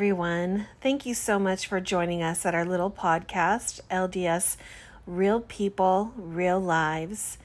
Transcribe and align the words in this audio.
everyone. 0.00 0.66
Thank 0.80 1.04
you 1.04 1.12
so 1.12 1.38
much 1.38 1.66
for 1.66 1.78
joining 1.78 2.22
us 2.22 2.46
at 2.46 2.54
our 2.54 2.64
little 2.64 2.90
podcast, 2.90 3.82
LDS 3.90 4.56
Real 5.06 5.42
People, 5.42 6.14
Real 6.16 6.58
Lives. 6.58 7.36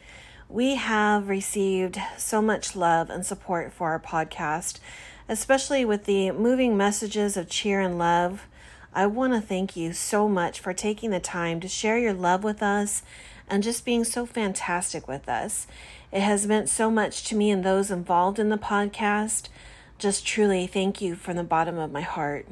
We 0.48 0.76
have 0.76 1.28
received 1.28 2.00
so 2.18 2.42
much 2.42 2.74
love 2.74 3.10
and 3.10 3.26
support 3.26 3.74
for 3.74 3.90
our 3.90 4.00
podcast, 4.00 4.80
especially 5.28 5.84
with 5.84 6.06
the 6.06 6.32
moving 6.32 6.78
messages 6.78 7.36
of 7.36 7.50
cheer 7.50 7.82
and 7.82 7.98
love. 7.98 8.48
I 8.94 9.06
want 9.06 9.34
to 9.34 9.42
thank 9.42 9.76
you 9.76 9.92
so 9.92 10.30
much 10.30 10.62
for 10.62 10.72
taking 10.72 11.10
the 11.10 11.20
time 11.20 11.60
to 11.60 11.68
share 11.68 11.98
your 11.98 12.14
love 12.14 12.46
with 12.46 12.64
us 12.64 13.04
and 13.50 13.64
just 13.64 13.84
being 13.84 14.06
so 14.06 14.26
fantastic 14.26 15.10
with 15.10 15.28
us. 15.28 15.68
It 16.10 16.22
has 16.22 16.48
meant 16.48 16.70
so 16.70 16.90
much 16.90 17.26
to 17.26 17.36
me 17.36 17.52
and 17.52 17.66
those 17.66 17.92
involved 17.92 18.40
in 18.40 18.48
the 18.48 18.58
podcast. 18.58 19.50
Just 19.98 20.28
truly 20.28 20.68
thank 20.68 21.02
you 21.02 21.16
from 21.16 21.38
the 21.38 21.44
bottom 21.44 21.78
of 21.78 21.90
my 21.90 22.02
heart. 22.02 22.50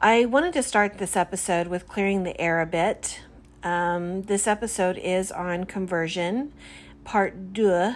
I 0.00 0.24
wanted 0.24 0.52
to 0.54 0.64
start 0.64 0.98
this 0.98 1.16
episode 1.16 1.68
with 1.68 1.86
clearing 1.86 2.24
the 2.24 2.38
air 2.40 2.60
a 2.60 2.66
bit. 2.66 3.20
Um, 3.62 4.22
this 4.22 4.48
episode 4.48 4.98
is 4.98 5.30
on 5.30 5.64
conversion, 5.64 6.52
part 7.04 7.52
deux. 7.52 7.94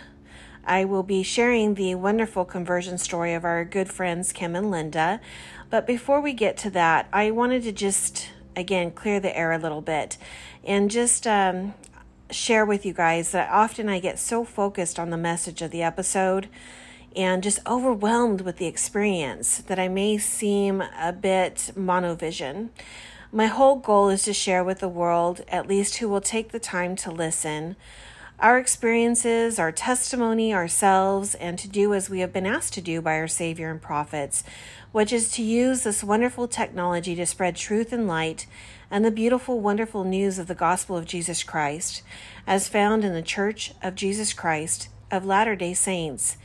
I 0.64 0.84
will 0.84 1.02
be 1.02 1.24
sharing 1.24 1.74
the 1.74 1.96
wonderful 1.96 2.44
conversion 2.44 2.96
story 2.96 3.34
of 3.34 3.44
our 3.44 3.64
good 3.64 3.90
friends 3.90 4.32
Kim 4.32 4.54
and 4.54 4.70
Linda. 4.70 5.20
But 5.68 5.84
before 5.84 6.20
we 6.20 6.32
get 6.32 6.56
to 6.58 6.70
that, 6.70 7.08
I 7.12 7.32
wanted 7.32 7.64
to 7.64 7.72
just, 7.72 8.30
again, 8.54 8.92
clear 8.92 9.18
the 9.18 9.36
air 9.36 9.50
a 9.50 9.58
little 9.58 9.80
bit 9.80 10.16
and 10.62 10.92
just 10.92 11.26
um, 11.26 11.74
share 12.30 12.64
with 12.64 12.86
you 12.86 12.92
guys 12.92 13.32
that 13.32 13.50
often 13.50 13.88
I 13.88 13.98
get 13.98 14.20
so 14.20 14.44
focused 14.44 15.00
on 15.00 15.10
the 15.10 15.16
message 15.16 15.60
of 15.60 15.72
the 15.72 15.82
episode 15.82 16.48
and 17.16 17.42
just 17.42 17.58
overwhelmed 17.66 18.40
with 18.40 18.56
the 18.56 18.66
experience 18.66 19.58
that 19.58 19.78
I 19.78 19.88
may 19.88 20.18
seem 20.18 20.80
a 20.80 21.12
bit 21.12 21.72
monovision. 21.76 22.70
My 23.30 23.46
whole 23.46 23.76
goal 23.76 24.08
is 24.10 24.22
to 24.24 24.32
share 24.32 24.62
with 24.62 24.80
the 24.80 24.88
world, 24.88 25.42
at 25.48 25.66
least 25.66 25.96
who 25.96 26.08
will 26.08 26.20
take 26.20 26.52
the 26.52 26.58
time 26.58 26.96
to 26.96 27.10
listen, 27.10 27.76
our 28.38 28.58
experiences, 28.58 29.58
our 29.58 29.70
testimony, 29.72 30.52
ourselves, 30.52 31.34
and 31.36 31.58
to 31.58 31.68
do 31.68 31.94
as 31.94 32.10
we 32.10 32.20
have 32.20 32.32
been 32.32 32.44
asked 32.44 32.74
to 32.74 32.80
do 32.80 33.00
by 33.00 33.14
our 33.14 33.28
Savior 33.28 33.70
and 33.70 33.80
prophets, 33.80 34.42
which 34.90 35.12
is 35.12 35.30
to 35.32 35.42
use 35.42 35.82
this 35.82 36.02
wonderful 36.02 36.48
technology 36.48 37.14
to 37.14 37.24
spread 37.24 37.56
truth 37.56 37.92
and 37.92 38.08
light 38.08 38.46
and 38.90 39.04
the 39.04 39.10
beautiful, 39.10 39.60
wonderful 39.60 40.04
news 40.04 40.38
of 40.38 40.48
the 40.48 40.54
gospel 40.54 40.96
of 40.96 41.06
Jesus 41.06 41.42
Christ, 41.42 42.02
as 42.46 42.68
found 42.68 43.04
in 43.04 43.14
the 43.14 43.22
Church 43.22 43.72
of 43.82 43.94
Jesus 43.94 44.32
Christ 44.32 44.88
of 45.10 45.24
Latter 45.24 45.54
day 45.56 45.72
Saints. 45.72 46.36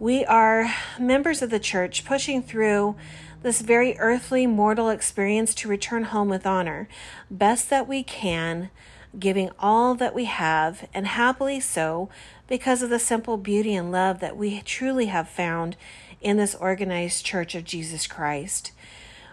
We 0.00 0.24
are 0.26 0.72
members 0.96 1.42
of 1.42 1.50
the 1.50 1.58
church 1.58 2.04
pushing 2.04 2.40
through 2.40 2.94
this 3.42 3.60
very 3.60 3.98
earthly, 3.98 4.46
mortal 4.46 4.90
experience 4.90 5.52
to 5.56 5.68
return 5.68 6.04
home 6.04 6.28
with 6.28 6.46
honor, 6.46 6.88
best 7.28 7.68
that 7.70 7.88
we 7.88 8.04
can, 8.04 8.70
giving 9.18 9.50
all 9.58 9.96
that 9.96 10.14
we 10.14 10.26
have, 10.26 10.88
and 10.94 11.08
happily 11.08 11.58
so, 11.58 12.08
because 12.46 12.80
of 12.80 12.90
the 12.90 13.00
simple 13.00 13.36
beauty 13.36 13.74
and 13.74 13.90
love 13.90 14.20
that 14.20 14.36
we 14.36 14.60
truly 14.60 15.06
have 15.06 15.28
found 15.28 15.76
in 16.20 16.36
this 16.36 16.54
organized 16.54 17.24
church 17.24 17.56
of 17.56 17.64
Jesus 17.64 18.06
Christ. 18.06 18.70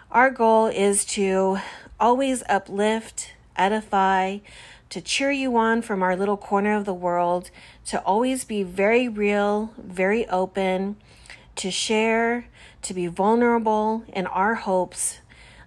Our 0.10 0.32
goal 0.32 0.66
is 0.66 1.06
to 1.06 1.60
always 2.00 2.42
uplift, 2.50 3.34
edify, 3.56 4.40
to 4.90 5.02
cheer 5.02 5.32
you 5.32 5.56
on 5.58 5.82
from 5.82 6.04
our 6.04 6.16
little 6.16 6.38
corner 6.38 6.76
of 6.76 6.86
the 6.86 6.94
world, 6.94 7.50
to 7.86 8.00
always 8.02 8.46
be 8.46 8.64
very 8.64 9.08
real, 9.08 9.72
very 9.78 10.28
open, 10.30 10.96
to 11.56 11.72
share, 11.72 12.48
to 12.82 12.94
be 12.94 13.08
vulnerable 13.08 14.04
in 14.08 14.28
our 14.28 14.56
hopes 14.56 15.20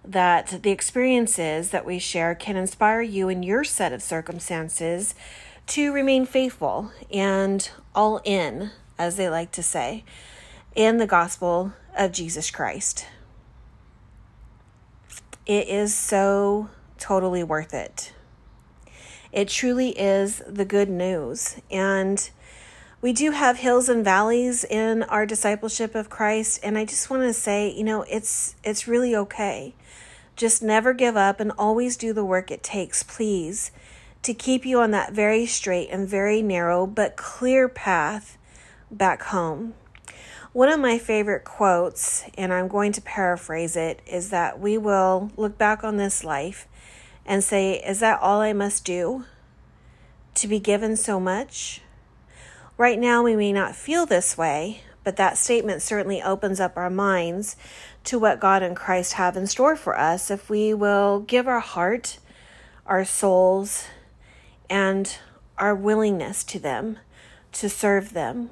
that 0.04 0.62
the 0.62 0.70
experiences 0.70 1.70
that 1.70 1.84
we 1.84 1.98
share 1.98 2.34
can 2.34 2.56
inspire 2.56 3.02
you 3.02 3.28
in 3.28 3.42
your 3.42 3.64
set 3.64 3.92
of 3.92 4.02
circumstances 4.02 5.14
to 5.66 5.92
remain 5.92 6.24
faithful 6.24 6.90
and 7.12 7.70
all 7.94 8.20
in, 8.24 8.70
as 8.98 9.16
they 9.16 9.28
like 9.28 9.52
to 9.52 9.62
say, 9.62 10.04
in 10.74 10.96
the 10.96 11.06
gospel 11.06 11.72
of 11.96 12.12
Jesus 12.12 12.50
Christ. 12.50 13.06
It 15.44 15.68
is 15.68 15.94
so 15.94 16.70
totally 16.98 17.42
worth 17.42 17.74
it. 17.74 18.12
It 19.32 19.48
truly 19.48 19.90
is 19.90 20.42
the 20.46 20.64
good 20.64 20.88
news. 20.88 21.56
And 21.70 22.30
we 23.00 23.12
do 23.12 23.30
have 23.30 23.58
hills 23.58 23.88
and 23.88 24.04
valleys 24.04 24.64
in 24.64 25.02
our 25.04 25.26
discipleship 25.26 25.94
of 25.94 26.10
Christ 26.10 26.60
and 26.62 26.76
I 26.76 26.84
just 26.84 27.10
want 27.10 27.22
to 27.22 27.32
say, 27.32 27.70
you 27.70 27.84
know, 27.84 28.02
it's 28.02 28.56
it's 28.64 28.88
really 28.88 29.14
okay. 29.14 29.74
Just 30.36 30.62
never 30.62 30.92
give 30.92 31.16
up 31.16 31.40
and 31.40 31.52
always 31.58 31.96
do 31.96 32.12
the 32.12 32.24
work 32.24 32.50
it 32.50 32.62
takes, 32.62 33.02
please, 33.02 33.70
to 34.22 34.32
keep 34.32 34.64
you 34.64 34.80
on 34.80 34.92
that 34.92 35.12
very 35.12 35.46
straight 35.46 35.88
and 35.90 36.08
very 36.08 36.42
narrow 36.42 36.86
but 36.86 37.16
clear 37.16 37.68
path 37.68 38.38
back 38.90 39.22
home. 39.24 39.74
One 40.52 40.68
of 40.68 40.80
my 40.80 40.96
favorite 40.96 41.44
quotes, 41.44 42.24
and 42.36 42.52
I'm 42.52 42.68
going 42.68 42.92
to 42.92 43.02
paraphrase 43.02 43.76
it, 43.76 44.00
is 44.06 44.30
that 44.30 44.58
we 44.58 44.78
will 44.78 45.30
look 45.36 45.58
back 45.58 45.84
on 45.84 45.96
this 45.96 46.24
life 46.24 46.66
and 47.28 47.44
say, 47.44 47.74
Is 47.74 48.00
that 48.00 48.18
all 48.20 48.40
I 48.40 48.52
must 48.52 48.84
do 48.84 49.24
to 50.34 50.48
be 50.48 50.58
given 50.58 50.96
so 50.96 51.20
much? 51.20 51.82
Right 52.78 52.98
now, 52.98 53.22
we 53.22 53.36
may 53.36 53.52
not 53.52 53.76
feel 53.76 54.06
this 54.06 54.38
way, 54.38 54.80
but 55.04 55.16
that 55.16 55.36
statement 55.36 55.82
certainly 55.82 56.22
opens 56.22 56.58
up 56.58 56.76
our 56.76 56.90
minds 56.90 57.54
to 58.04 58.18
what 58.18 58.40
God 58.40 58.62
and 58.62 58.74
Christ 58.74 59.12
have 59.14 59.36
in 59.36 59.46
store 59.46 59.76
for 59.76 59.98
us 59.98 60.30
if 60.30 60.48
we 60.48 60.72
will 60.72 61.20
give 61.20 61.46
our 61.46 61.60
heart, 61.60 62.18
our 62.86 63.04
souls, 63.04 63.84
and 64.70 65.18
our 65.58 65.74
willingness 65.74 66.42
to 66.44 66.58
them 66.58 66.98
to 67.52 67.68
serve 67.68 68.14
them. 68.14 68.50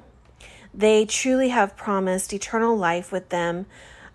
They 0.73 1.05
truly 1.05 1.49
have 1.49 1.77
promised 1.77 2.33
eternal 2.33 2.77
life 2.77 3.11
with 3.11 3.29
them. 3.29 3.65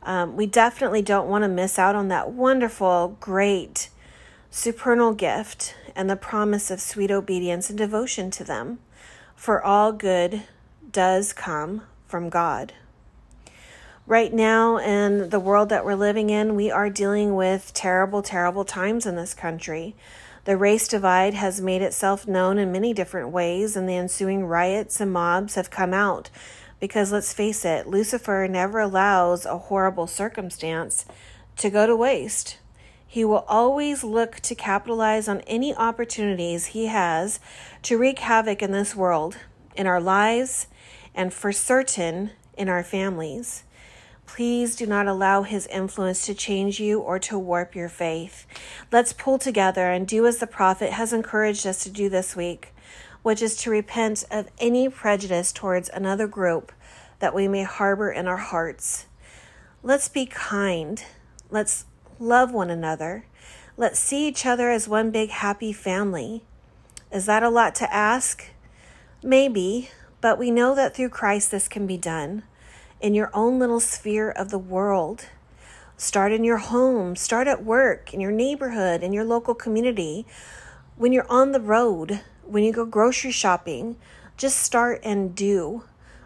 Um, 0.05 0.37
we 0.37 0.47
definitely 0.47 1.03
don't 1.03 1.29
want 1.29 1.43
to 1.43 1.49
miss 1.49 1.79
out 1.79 1.97
on 1.97 2.09
that 2.09 2.31
wonderful, 2.31 3.17
great 3.19 3.89
supernal 4.55 5.15
gift 5.15 5.75
and 5.97 6.11
the 6.11 6.15
promise 6.15 6.71
of 6.71 6.79
sweet 6.79 7.11
obedience 7.11 7.71
and 7.71 7.79
devotion 7.79 8.31
to 8.31 8.45
them. 8.45 8.79
For 9.35 9.63
all 9.63 9.93
good 9.93 10.43
does 10.93 11.33
come 11.33 11.83
from 12.07 12.29
God. 12.29 12.75
Right 14.07 14.33
now, 14.33 14.77
in 14.77 15.31
the 15.31 15.41
world 15.41 15.71
that 15.71 15.87
we're 15.87 15.95
living 15.95 16.29
in, 16.29 16.55
we 16.55 16.71
are 16.71 16.91
dealing 16.91 17.35
with 17.35 17.73
terrible, 17.73 18.21
terrible 18.21 18.67
times 18.67 19.07
in 19.07 19.17
this 19.17 19.33
country. 19.33 19.97
The 20.45 20.59
race 20.59 20.87
divide 20.87 21.33
has 21.33 21.63
made 21.63 21.81
itself 21.81 22.29
known 22.29 22.59
in 22.59 22.71
many 22.71 22.93
different 22.93 23.31
ways, 23.31 23.75
and 23.75 23.89
the 23.89 23.97
ensuing 23.97 24.45
riots 24.45 25.01
and 25.01 25.11
mobs 25.11 25.55
have 25.55 25.71
come 25.71 25.95
out. 25.95 26.29
Because 26.79 27.11
let's 27.11 27.33
face 27.33 27.65
it, 27.65 27.87
Lucifer 27.87 28.47
never 28.51 28.81
allows 28.81 29.47
a 29.47 29.57
horrible 29.57 30.07
circumstance 30.07 31.07
to 31.57 31.71
go 31.71 31.87
to 31.87 31.97
waste. 31.97 32.59
He 33.13 33.27
will 33.27 33.45
always 33.47 34.03
look 34.03 34.37
to 34.41 34.55
capitalize 34.55 35.29
on 35.29 35.43
any 35.43 35.75
opportunities 35.77 36.69
he 36.69 36.87
has 36.87 37.41
to 37.83 37.99
wreak 37.99 38.21
havoc 38.21 38.63
in 38.63 38.73
this 38.73 38.97
world, 38.97 39.37
in 39.77 39.87
our 39.87 40.01
lives, 40.01 40.67
and 41.15 41.31
for 41.31 41.53
certain 41.53 42.31
in 42.57 42.71
our 42.71 42.83
families. 42.83 43.65
Please 44.25 44.75
do 44.75 44.87
not 44.87 45.09
allow 45.09 45.43
his 45.43 45.67
influence 45.67 46.25
to 46.25 46.33
change 46.33 46.81
you 46.81 47.01
or 47.01 47.19
to 47.19 47.39
warp 47.39 47.75
your 47.75 47.91
faith. 47.91 48.47
Let's 48.91 49.13
pull 49.13 49.39
together 49.39 49.91
and 49.91 50.09
do 50.09 50.27
as 50.27 50.39
the 50.39 50.47
prophet 50.47 50.93
has 50.93 51.13
encouraged 51.13 51.67
us 51.67 51.83
to 51.83 51.91
do 51.91 52.09
this 52.09 52.35
week, 52.35 52.75
which 53.23 53.43
is 53.43 53.57
to 53.57 53.71
repent 53.71 54.25
of 54.31 54.49
any 54.59 54.89
prejudice 54.89 55.53
towards 55.53 55.91
another 55.91 56.27
group 56.27 56.73
that 57.19 57.35
we 57.35 57.47
may 57.47 57.65
harbor 57.65 58.11
in 58.11 58.27
our 58.27 58.39
hearts. 58.39 59.05
Let's 59.83 60.09
be 60.09 60.25
kind. 60.25 61.05
Let's 61.51 61.85
love 62.19 62.53
one 62.53 62.71
another. 62.71 63.27
Let's 63.77 63.99
see 63.99 64.29
each 64.29 64.45
other 64.45 64.71
as 64.71 64.89
one 64.89 65.11
big 65.11 65.31
happy 65.31 65.73
family. 65.73 66.43
Is 67.11 67.27
that 67.27 67.43
a 67.43 67.49
lot 67.49 67.75
to 67.77 67.93
ask? 67.93 68.45
Maybe, 69.23 69.91
but 70.21 70.39
we 70.39 70.51
know 70.51 70.75
that 70.75 70.95
through 70.95 71.09
Christ 71.09 71.51
this 71.51 71.69
can 71.69 71.87
be 71.87 71.97
done 71.97 72.43
in 73.01 73.15
your 73.15 73.31
own 73.35 73.59
little 73.59 73.81
sphere 73.81 74.31
of 74.31 74.51
the 74.51 74.59
world. 74.59 75.27
Start 75.97 76.33
in 76.33 76.45
your 76.45 76.59
home, 76.59 77.17
start 77.17 77.49
at 77.49 77.65
work, 77.65 78.13
in 78.13 78.21
your 78.21 78.31
neighborhood, 78.31 79.03
in 79.03 79.13
your 79.13 79.25
local 79.25 79.55
community. 79.55 80.27
When 80.97 81.13
you're 81.13 81.31
on 81.31 81.53
the 81.53 81.61
road, 81.61 82.21
when 82.45 82.65
you 82.65 82.73
go 82.73 82.85
grocery 82.85 83.33
shopping, 83.33 83.97
just 84.37 84.59
start 84.59 85.01
and 85.03 85.35
do. 85.35 85.85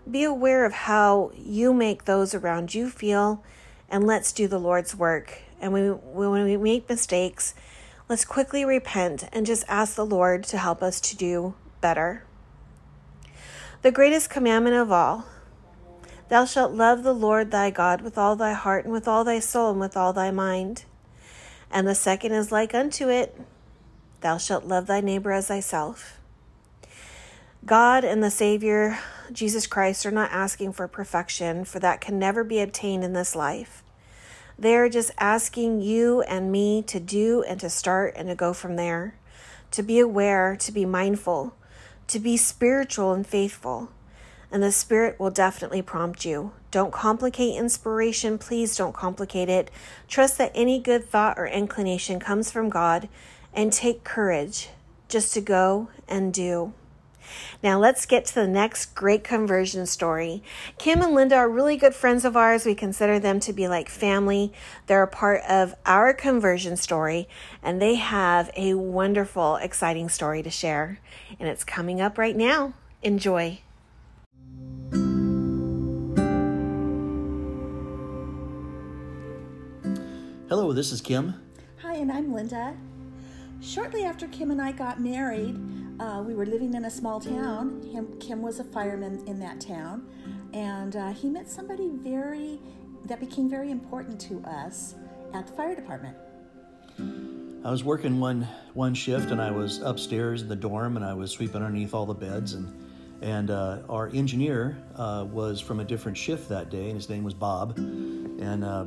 Be 0.08 0.24
aware 0.24 0.64
of 0.64 0.72
how 0.72 1.30
you 1.34 1.72
make 1.72 2.04
those 2.04 2.34
around 2.34 2.74
you 2.74 2.90
feel, 2.90 3.42
and 3.88 4.06
let's 4.06 4.32
do 4.32 4.46
the 4.46 4.60
Lord's 4.60 4.94
work 4.94 5.45
and 5.60 5.72
we, 5.72 5.90
when 5.90 6.44
we 6.44 6.56
make 6.56 6.88
mistakes, 6.88 7.54
let's 8.08 8.24
quickly 8.24 8.64
repent 8.64 9.28
and 9.32 9.46
just 9.46 9.64
ask 9.68 9.94
the 9.94 10.06
Lord 10.06 10.44
to 10.44 10.58
help 10.58 10.82
us 10.82 11.00
to 11.02 11.16
do 11.16 11.54
better. 11.80 12.24
The 13.82 13.92
greatest 13.92 14.30
commandment 14.30 14.76
of 14.76 14.90
all, 14.90 15.26
Thou 16.28 16.44
shalt 16.44 16.72
love 16.72 17.04
the 17.04 17.14
Lord 17.14 17.50
thy 17.50 17.70
God 17.70 18.00
with 18.00 18.18
all 18.18 18.34
thy 18.34 18.52
heart 18.52 18.84
and 18.84 18.92
with 18.92 19.06
all 19.06 19.22
thy 19.22 19.38
soul 19.38 19.70
and 19.70 19.80
with 19.80 19.96
all 19.96 20.12
thy 20.12 20.32
mind. 20.32 20.84
And 21.70 21.86
the 21.86 21.94
second 21.94 22.32
is 22.32 22.50
like 22.50 22.74
unto 22.74 23.08
it 23.08 23.40
Thou 24.22 24.38
shalt 24.38 24.64
love 24.64 24.86
thy 24.86 25.00
neighbor 25.00 25.30
as 25.30 25.46
thyself. 25.48 26.18
God 27.64 28.04
and 28.04 28.22
the 28.22 28.30
Savior, 28.30 28.98
Jesus 29.32 29.66
Christ, 29.66 30.06
are 30.06 30.10
not 30.10 30.32
asking 30.32 30.72
for 30.72 30.88
perfection, 30.88 31.64
for 31.64 31.78
that 31.80 32.00
can 32.00 32.18
never 32.18 32.42
be 32.42 32.60
obtained 32.60 33.04
in 33.04 33.12
this 33.12 33.36
life. 33.36 33.82
They're 34.58 34.88
just 34.88 35.10
asking 35.18 35.82
you 35.82 36.22
and 36.22 36.50
me 36.50 36.82
to 36.82 36.98
do 36.98 37.42
and 37.42 37.60
to 37.60 37.68
start 37.68 38.14
and 38.16 38.28
to 38.28 38.34
go 38.34 38.52
from 38.52 38.76
there, 38.76 39.14
to 39.72 39.82
be 39.82 39.98
aware, 39.98 40.56
to 40.56 40.72
be 40.72 40.86
mindful, 40.86 41.54
to 42.08 42.18
be 42.18 42.36
spiritual 42.36 43.12
and 43.12 43.26
faithful. 43.26 43.90
And 44.50 44.62
the 44.62 44.72
Spirit 44.72 45.20
will 45.20 45.30
definitely 45.30 45.82
prompt 45.82 46.24
you. 46.24 46.52
Don't 46.70 46.92
complicate 46.92 47.56
inspiration. 47.56 48.38
Please 48.38 48.76
don't 48.76 48.94
complicate 48.94 49.48
it. 49.48 49.70
Trust 50.08 50.38
that 50.38 50.52
any 50.54 50.78
good 50.78 51.04
thought 51.04 51.38
or 51.38 51.46
inclination 51.46 52.20
comes 52.20 52.50
from 52.50 52.70
God 52.70 53.08
and 53.52 53.72
take 53.72 54.04
courage 54.04 54.70
just 55.08 55.34
to 55.34 55.40
go 55.40 55.88
and 56.08 56.32
do. 56.32 56.72
Now, 57.62 57.78
let's 57.78 58.06
get 58.06 58.24
to 58.26 58.34
the 58.34 58.46
next 58.46 58.94
great 58.94 59.24
conversion 59.24 59.86
story. 59.86 60.42
Kim 60.78 61.02
and 61.02 61.14
Linda 61.14 61.36
are 61.36 61.48
really 61.48 61.76
good 61.76 61.94
friends 61.94 62.24
of 62.24 62.36
ours. 62.36 62.64
We 62.64 62.74
consider 62.74 63.18
them 63.18 63.40
to 63.40 63.52
be 63.52 63.68
like 63.68 63.88
family. 63.88 64.52
They're 64.86 65.02
a 65.02 65.08
part 65.08 65.42
of 65.48 65.74
our 65.84 66.12
conversion 66.12 66.76
story, 66.76 67.28
and 67.62 67.80
they 67.80 67.96
have 67.96 68.50
a 68.56 68.74
wonderful, 68.74 69.56
exciting 69.56 70.08
story 70.08 70.42
to 70.42 70.50
share. 70.50 71.00
And 71.38 71.48
it's 71.48 71.64
coming 71.64 72.00
up 72.00 72.18
right 72.18 72.36
now. 72.36 72.74
Enjoy. 73.02 73.60
Hello, 80.48 80.72
this 80.72 80.92
is 80.92 81.00
Kim. 81.00 81.34
Hi, 81.82 81.94
and 81.94 82.12
I'm 82.12 82.32
Linda. 82.32 82.76
Shortly 83.66 84.04
after 84.04 84.28
Kim 84.28 84.52
and 84.52 84.62
I 84.62 84.70
got 84.70 85.00
married, 85.00 85.58
uh, 85.98 86.22
we 86.24 86.34
were 86.34 86.46
living 86.46 86.74
in 86.74 86.84
a 86.84 86.90
small 86.90 87.18
town. 87.18 87.82
Him, 87.82 88.16
Kim 88.20 88.40
was 88.40 88.60
a 88.60 88.64
fireman 88.64 89.26
in 89.26 89.40
that 89.40 89.60
town, 89.60 90.06
and 90.52 90.94
uh, 90.94 91.12
he 91.12 91.28
met 91.28 91.48
somebody 91.48 91.90
very 91.90 92.60
that 93.06 93.18
became 93.18 93.50
very 93.50 93.72
important 93.72 94.20
to 94.20 94.40
us 94.48 94.94
at 95.34 95.48
the 95.48 95.52
fire 95.54 95.74
department. 95.74 96.16
I 97.64 97.70
was 97.72 97.82
working 97.82 98.20
one 98.20 98.46
one 98.74 98.94
shift, 98.94 99.32
and 99.32 99.42
I 99.42 99.50
was 99.50 99.80
upstairs 99.80 100.42
in 100.42 100.48
the 100.48 100.54
dorm, 100.54 100.96
and 100.96 101.04
I 101.04 101.14
was 101.14 101.32
sweeping 101.32 101.60
underneath 101.60 101.92
all 101.92 102.06
the 102.06 102.14
beds, 102.14 102.52
and 102.54 102.72
and 103.20 103.50
uh, 103.50 103.80
our 103.88 104.10
engineer 104.14 104.78
uh, 104.94 105.26
was 105.28 105.60
from 105.60 105.80
a 105.80 105.84
different 105.84 106.16
shift 106.16 106.48
that 106.50 106.70
day, 106.70 106.86
and 106.86 106.94
his 106.94 107.08
name 107.08 107.24
was 107.24 107.34
Bob, 107.34 107.76
and 107.78 108.62
uh, 108.62 108.84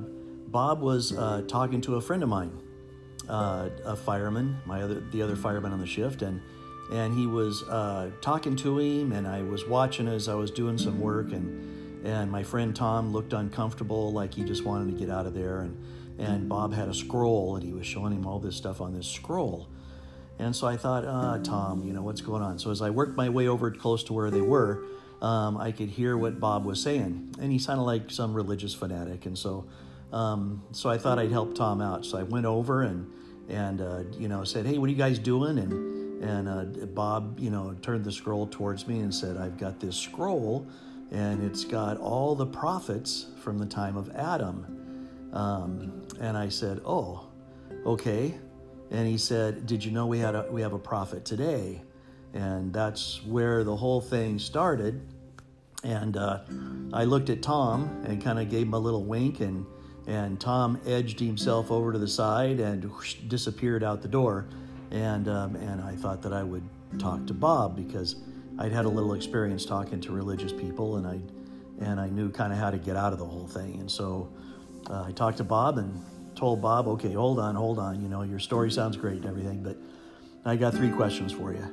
Bob 0.47 0.79
was 0.79 1.11
uh, 1.17 1.41
talking 1.49 1.81
to 1.81 1.95
a 1.95 2.01
friend 2.01 2.23
of 2.23 2.29
mine, 2.29 2.51
uh, 3.29 3.69
a 3.85 3.95
fireman, 3.95 4.59
my 4.65 4.81
other 4.81 5.01
the 5.11 5.21
other 5.21 5.35
fireman 5.35 5.71
on 5.71 5.79
the 5.79 5.87
shift, 5.87 6.21
and 6.21 6.41
and 6.91 7.17
he 7.17 7.27
was 7.27 7.63
uh, 7.63 8.09
talking 8.21 8.55
to 8.57 8.79
him, 8.79 9.11
and 9.11 9.27
I 9.27 9.43
was 9.43 9.65
watching 9.65 10.07
as 10.07 10.27
I 10.27 10.33
was 10.33 10.51
doing 10.51 10.77
some 10.77 10.99
work, 10.99 11.31
and 11.31 12.05
and 12.05 12.31
my 12.31 12.43
friend 12.43 12.75
Tom 12.75 13.11
looked 13.11 13.33
uncomfortable, 13.33 14.11
like 14.11 14.33
he 14.33 14.43
just 14.43 14.63
wanted 14.65 14.91
to 14.91 14.99
get 14.99 15.09
out 15.13 15.25
of 15.25 15.33
there, 15.33 15.61
and 15.61 15.77
and 16.17 16.49
Bob 16.49 16.73
had 16.73 16.89
a 16.89 16.93
scroll, 16.93 17.55
and 17.55 17.63
he 17.63 17.71
was 17.71 17.85
showing 17.85 18.11
him 18.11 18.25
all 18.25 18.39
this 18.39 18.55
stuff 18.55 18.81
on 18.81 18.93
this 18.93 19.07
scroll. 19.07 19.67
And 20.37 20.55
so 20.55 20.67
I 20.67 20.77
thought, 20.77 21.03
ah, 21.05 21.37
Tom, 21.43 21.83
you 21.83 21.91
know, 21.91 22.01
what's 22.01 22.21
going 22.21 22.41
on? 22.41 22.59
So 22.59 22.71
as 22.71 22.81
I 22.81 22.89
worked 22.89 23.17
my 23.17 23.27
way 23.27 23.49
over 23.49 23.69
close 23.71 24.05
to 24.05 24.13
where 24.13 24.31
they 24.31 24.39
were, 24.39 24.85
um, 25.21 25.57
I 25.57 25.73
could 25.73 25.89
hear 25.89 26.17
what 26.17 26.39
Bob 26.39 26.63
was 26.63 26.81
saying. 26.81 27.35
And 27.41 27.51
he 27.51 27.59
sounded 27.59 27.83
like 27.83 28.09
some 28.09 28.33
religious 28.33 28.73
fanatic. 28.73 29.25
And 29.25 29.37
so 29.37 29.65
um, 30.11 30.63
so 30.71 30.89
I 30.89 30.97
thought 30.97 31.19
I'd 31.19 31.31
help 31.31 31.55
Tom 31.55 31.81
out. 31.81 32.05
So 32.05 32.17
I 32.17 32.23
went 32.23 32.45
over 32.45 32.81
and 32.81 33.11
and 33.49 33.81
uh, 33.81 34.03
you 34.17 34.27
know 34.27 34.43
said, 34.43 34.65
"Hey, 34.65 34.77
what 34.77 34.87
are 34.87 34.91
you 34.91 34.97
guys 34.97 35.19
doing?" 35.19 35.57
And 35.57 36.23
and 36.23 36.49
uh, 36.49 36.85
Bob, 36.87 37.39
you 37.39 37.49
know, 37.49 37.75
turned 37.81 38.03
the 38.03 38.11
scroll 38.11 38.47
towards 38.47 38.87
me 38.87 38.99
and 38.99 39.13
said, 39.13 39.37
"I've 39.37 39.57
got 39.57 39.79
this 39.79 39.95
scroll, 39.95 40.67
and 41.11 41.43
it's 41.43 41.63
got 41.63 41.97
all 41.97 42.35
the 42.35 42.45
prophets 42.45 43.27
from 43.41 43.57
the 43.57 43.65
time 43.65 43.97
of 43.97 44.09
Adam." 44.15 45.09
Um, 45.33 46.07
and 46.19 46.37
I 46.37 46.49
said, 46.49 46.81
"Oh, 46.85 47.27
okay." 47.85 48.37
And 48.91 49.07
he 49.07 49.17
said, 49.17 49.65
"Did 49.65 49.83
you 49.83 49.91
know 49.91 50.07
we 50.07 50.19
had 50.19 50.35
a, 50.35 50.47
we 50.51 50.61
have 50.61 50.73
a 50.73 50.79
prophet 50.79 51.25
today?" 51.25 51.81
And 52.33 52.71
that's 52.71 53.23
where 53.25 53.63
the 53.63 53.75
whole 53.75 54.01
thing 54.01 54.37
started. 54.37 55.01
And 55.83 56.17
uh, 56.17 56.41
I 56.93 57.05
looked 57.05 57.29
at 57.29 57.41
Tom 57.41 58.03
and 58.05 58.21
kind 58.21 58.37
of 58.37 58.49
gave 58.49 58.67
him 58.67 58.73
a 58.73 58.79
little 58.79 59.03
wink 59.03 59.39
and 59.39 59.65
and 60.09 60.39
Tom 60.39 60.81
edged 60.87 61.19
himself 61.19 61.69
over 61.69 61.93
to 61.93 61.99
the 61.99 62.07
side 62.07 62.59
and 62.59 62.83
whoosh, 62.83 63.13
disappeared 63.27 63.83
out 63.83 64.01
the 64.01 64.07
door. 64.07 64.47
And 64.89 65.29
um, 65.29 65.55
and 65.55 65.81
I 65.81 65.95
thought 65.95 66.23
that 66.23 66.33
I 66.33 66.43
would 66.43 66.67
talk 66.97 67.27
to 67.27 67.33
Bob 67.33 67.75
because 67.75 68.15
I'd 68.57 68.71
had 68.71 68.85
a 68.85 68.89
little 68.89 69.13
experience 69.13 69.65
talking 69.65 70.01
to 70.01 70.11
religious 70.11 70.51
people, 70.51 70.97
and 70.97 71.05
I 71.05 71.19
and 71.85 71.99
I 71.99 72.09
knew 72.09 72.31
kind 72.31 72.51
of 72.51 72.57
how 72.57 72.71
to 72.71 72.79
get 72.79 72.95
out 72.95 73.13
of 73.13 73.19
the 73.19 73.25
whole 73.25 73.47
thing. 73.47 73.79
And 73.79 73.89
so 73.89 74.33
uh, 74.89 75.03
I 75.03 75.11
talked 75.11 75.37
to 75.37 75.43
Bob 75.43 75.77
and 75.77 76.03
told 76.35 76.59
Bob, 76.59 76.87
okay, 76.87 77.13
hold 77.13 77.39
on, 77.39 77.53
hold 77.53 77.77
on. 77.77 78.01
You 78.01 78.09
know, 78.09 78.23
your 78.23 78.39
story 78.39 78.71
sounds 78.71 78.97
great 78.97 79.17
and 79.17 79.25
everything, 79.25 79.61
but 79.61 79.77
I 80.43 80.55
got 80.55 80.73
three 80.73 80.89
questions 80.89 81.31
for 81.31 81.53
you. 81.53 81.63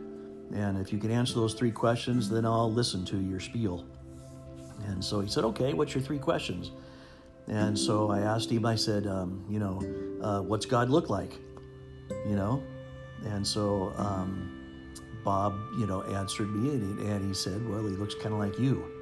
And 0.54 0.78
if 0.78 0.92
you 0.92 0.98
can 0.98 1.10
answer 1.10 1.34
those 1.34 1.54
three 1.54 1.72
questions, 1.72 2.28
then 2.28 2.44
I'll 2.44 2.72
listen 2.72 3.04
to 3.06 3.18
your 3.18 3.40
spiel. 3.40 3.86
And 4.86 5.02
so 5.02 5.20
he 5.20 5.28
said, 5.28 5.44
okay, 5.44 5.72
what's 5.72 5.94
your 5.94 6.04
three 6.04 6.18
questions? 6.18 6.70
And 7.48 7.78
so 7.78 8.10
I 8.10 8.20
asked 8.20 8.50
him, 8.50 8.66
I 8.66 8.74
said, 8.74 9.06
um, 9.06 9.44
you 9.48 9.58
know, 9.58 9.80
uh, 10.22 10.40
what's 10.40 10.66
God 10.66 10.90
look 10.90 11.08
like? 11.08 11.32
You 12.26 12.34
know? 12.34 12.62
And 13.24 13.46
so 13.46 13.92
um, 13.96 14.56
Bob, 15.24 15.54
you 15.78 15.86
know, 15.86 16.02
answered 16.02 16.54
me 16.54 16.70
and 16.70 17.00
he, 17.00 17.06
and 17.06 17.26
he 17.26 17.34
said, 17.34 17.68
well, 17.68 17.82
he 17.82 17.96
looks 17.96 18.14
kind 18.14 18.32
of 18.34 18.40
like 18.40 18.58
you. 18.58 18.84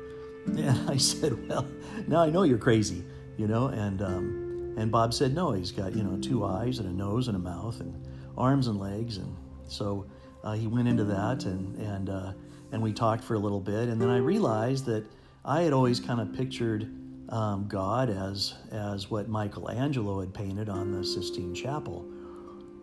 And 0.46 0.90
I 0.90 0.98
said, 0.98 1.48
well, 1.48 1.66
now 2.06 2.22
I 2.22 2.28
know 2.28 2.42
you're 2.42 2.58
crazy, 2.58 3.02
you 3.38 3.46
know? 3.46 3.68
And, 3.68 4.02
um, 4.02 4.74
and 4.76 4.92
Bob 4.92 5.14
said, 5.14 5.34
no, 5.34 5.52
he's 5.52 5.72
got, 5.72 5.96
you 5.96 6.02
know, 6.02 6.18
two 6.18 6.44
eyes 6.44 6.80
and 6.80 6.88
a 6.88 6.92
nose 6.92 7.28
and 7.28 7.36
a 7.36 7.40
mouth 7.40 7.80
and 7.80 8.06
arms 8.36 8.66
and 8.66 8.78
legs. 8.78 9.16
And 9.16 9.34
so 9.68 10.04
uh, 10.42 10.52
he 10.52 10.66
went 10.66 10.86
into 10.86 11.04
that 11.04 11.46
and, 11.46 11.74
and, 11.78 12.10
uh, 12.10 12.32
and 12.72 12.82
we 12.82 12.92
talked 12.92 13.24
for 13.24 13.34
a 13.34 13.38
little 13.38 13.60
bit. 13.60 13.88
And 13.88 13.98
then 14.00 14.10
I 14.10 14.18
realized 14.18 14.84
that 14.84 15.06
I 15.46 15.62
had 15.62 15.72
always 15.72 15.98
kind 15.98 16.20
of 16.20 16.34
pictured 16.34 16.90
um, 17.34 17.66
God 17.66 18.10
as 18.10 18.54
as 18.70 19.10
what 19.10 19.28
Michelangelo 19.28 20.20
had 20.20 20.32
painted 20.32 20.68
on 20.68 20.92
the 20.92 21.04
Sistine 21.04 21.52
Chapel. 21.52 22.06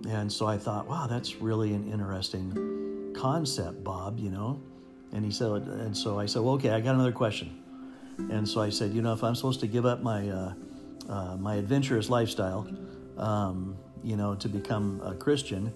And 0.09 0.31
so 0.31 0.45
I 0.45 0.57
thought, 0.57 0.87
wow, 0.87 1.07
that's 1.07 1.37
really 1.37 1.73
an 1.73 1.89
interesting 1.89 3.13
concept, 3.15 3.83
Bob, 3.83 4.19
you 4.19 4.29
know? 4.29 4.59
And 5.13 5.23
he 5.23 5.31
said, 5.31 5.51
and 5.51 5.95
so 5.95 6.19
I 6.19 6.25
said, 6.25 6.41
well, 6.41 6.55
okay, 6.55 6.71
I 6.71 6.81
got 6.81 6.95
another 6.95 7.11
question. 7.11 7.63
And 8.17 8.47
so 8.47 8.61
I 8.61 8.69
said, 8.69 8.93
you 8.93 9.01
know, 9.01 9.13
if 9.13 9.23
I'm 9.23 9.35
supposed 9.35 9.59
to 9.61 9.67
give 9.67 9.85
up 9.85 10.01
my, 10.01 10.27
uh, 10.27 10.53
uh, 11.07 11.37
my 11.37 11.55
adventurous 11.55 12.09
lifestyle, 12.09 12.67
um, 13.17 13.77
you 14.03 14.17
know, 14.17 14.35
to 14.35 14.49
become 14.49 15.01
a 15.03 15.13
Christian 15.13 15.71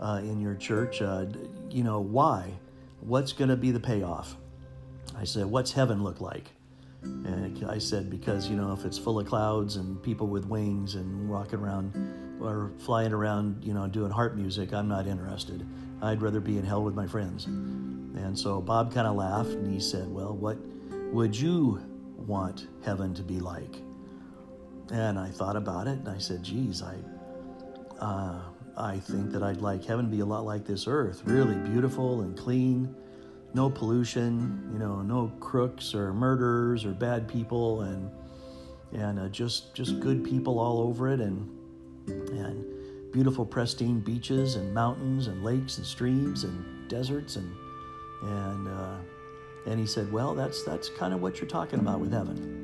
uh, 0.00 0.20
in 0.22 0.40
your 0.40 0.56
church, 0.56 1.00
uh, 1.00 1.26
you 1.70 1.84
know, 1.84 2.00
why? 2.00 2.52
What's 3.00 3.32
going 3.32 3.50
to 3.50 3.56
be 3.56 3.70
the 3.70 3.80
payoff? 3.80 4.36
I 5.16 5.24
said, 5.24 5.46
what's 5.46 5.72
heaven 5.72 6.02
look 6.02 6.20
like? 6.20 6.50
And 7.02 7.64
I 7.68 7.78
said, 7.78 8.10
because, 8.10 8.48
you 8.48 8.56
know, 8.56 8.72
if 8.72 8.84
it's 8.84 8.98
full 8.98 9.18
of 9.18 9.26
clouds 9.26 9.76
and 9.76 10.02
people 10.02 10.26
with 10.26 10.46
wings 10.46 10.94
and 10.94 11.28
walking 11.28 11.58
around 11.58 11.94
or 12.40 12.72
flying 12.78 13.12
around, 13.12 13.64
you 13.64 13.74
know, 13.74 13.86
doing 13.86 14.10
harp 14.10 14.34
music, 14.34 14.72
I'm 14.72 14.88
not 14.88 15.06
interested. 15.06 15.66
I'd 16.02 16.22
rather 16.22 16.40
be 16.40 16.58
in 16.58 16.64
hell 16.64 16.82
with 16.82 16.94
my 16.94 17.06
friends. 17.06 17.46
And 17.46 18.38
so 18.38 18.60
Bob 18.60 18.92
kind 18.92 19.06
of 19.06 19.16
laughed 19.16 19.50
and 19.50 19.72
he 19.72 19.80
said, 19.80 20.08
Well, 20.08 20.34
what 20.34 20.58
would 21.12 21.38
you 21.38 21.80
want 22.16 22.68
heaven 22.84 23.14
to 23.14 23.22
be 23.22 23.40
like? 23.40 23.76
And 24.90 25.18
I 25.18 25.30
thought 25.30 25.56
about 25.56 25.86
it 25.86 25.98
and 25.98 26.08
I 26.08 26.18
said, 26.18 26.42
Geez, 26.42 26.82
I, 26.82 26.96
uh, 28.00 28.40
I 28.76 28.98
think 28.98 29.30
that 29.32 29.42
I'd 29.42 29.60
like 29.60 29.84
heaven 29.84 30.06
to 30.06 30.10
be 30.10 30.20
a 30.20 30.26
lot 30.26 30.44
like 30.44 30.64
this 30.64 30.86
earth, 30.86 31.22
really 31.24 31.56
beautiful 31.70 32.22
and 32.22 32.36
clean 32.36 32.94
no 33.54 33.68
pollution, 33.70 34.68
you 34.72 34.78
know, 34.78 35.02
no 35.02 35.32
crooks 35.40 35.94
or 35.94 36.12
murderers 36.12 36.84
or 36.84 36.92
bad 36.92 37.28
people, 37.28 37.82
and 37.82 38.10
and 38.92 39.18
uh, 39.18 39.28
just 39.28 39.74
just 39.74 40.00
good 40.00 40.24
people 40.24 40.58
all 40.58 40.80
over 40.80 41.08
it, 41.08 41.20
and 41.20 41.48
and 42.08 43.12
beautiful 43.12 43.44
pristine 43.44 44.00
beaches 44.00 44.56
and 44.56 44.72
mountains 44.72 45.26
and 45.26 45.42
lakes 45.44 45.78
and 45.78 45.86
streams 45.86 46.44
and 46.44 46.88
deserts 46.88 47.36
and 47.36 47.52
and 48.22 48.68
uh, 48.68 48.96
and 49.66 49.78
he 49.78 49.86
said, 49.86 50.10
well, 50.12 50.34
that's 50.34 50.62
that's 50.64 50.88
kind 50.88 51.12
of 51.12 51.20
what 51.20 51.38
you're 51.40 51.48
talking 51.48 51.80
about 51.80 52.00
with 52.00 52.12
heaven. 52.12 52.56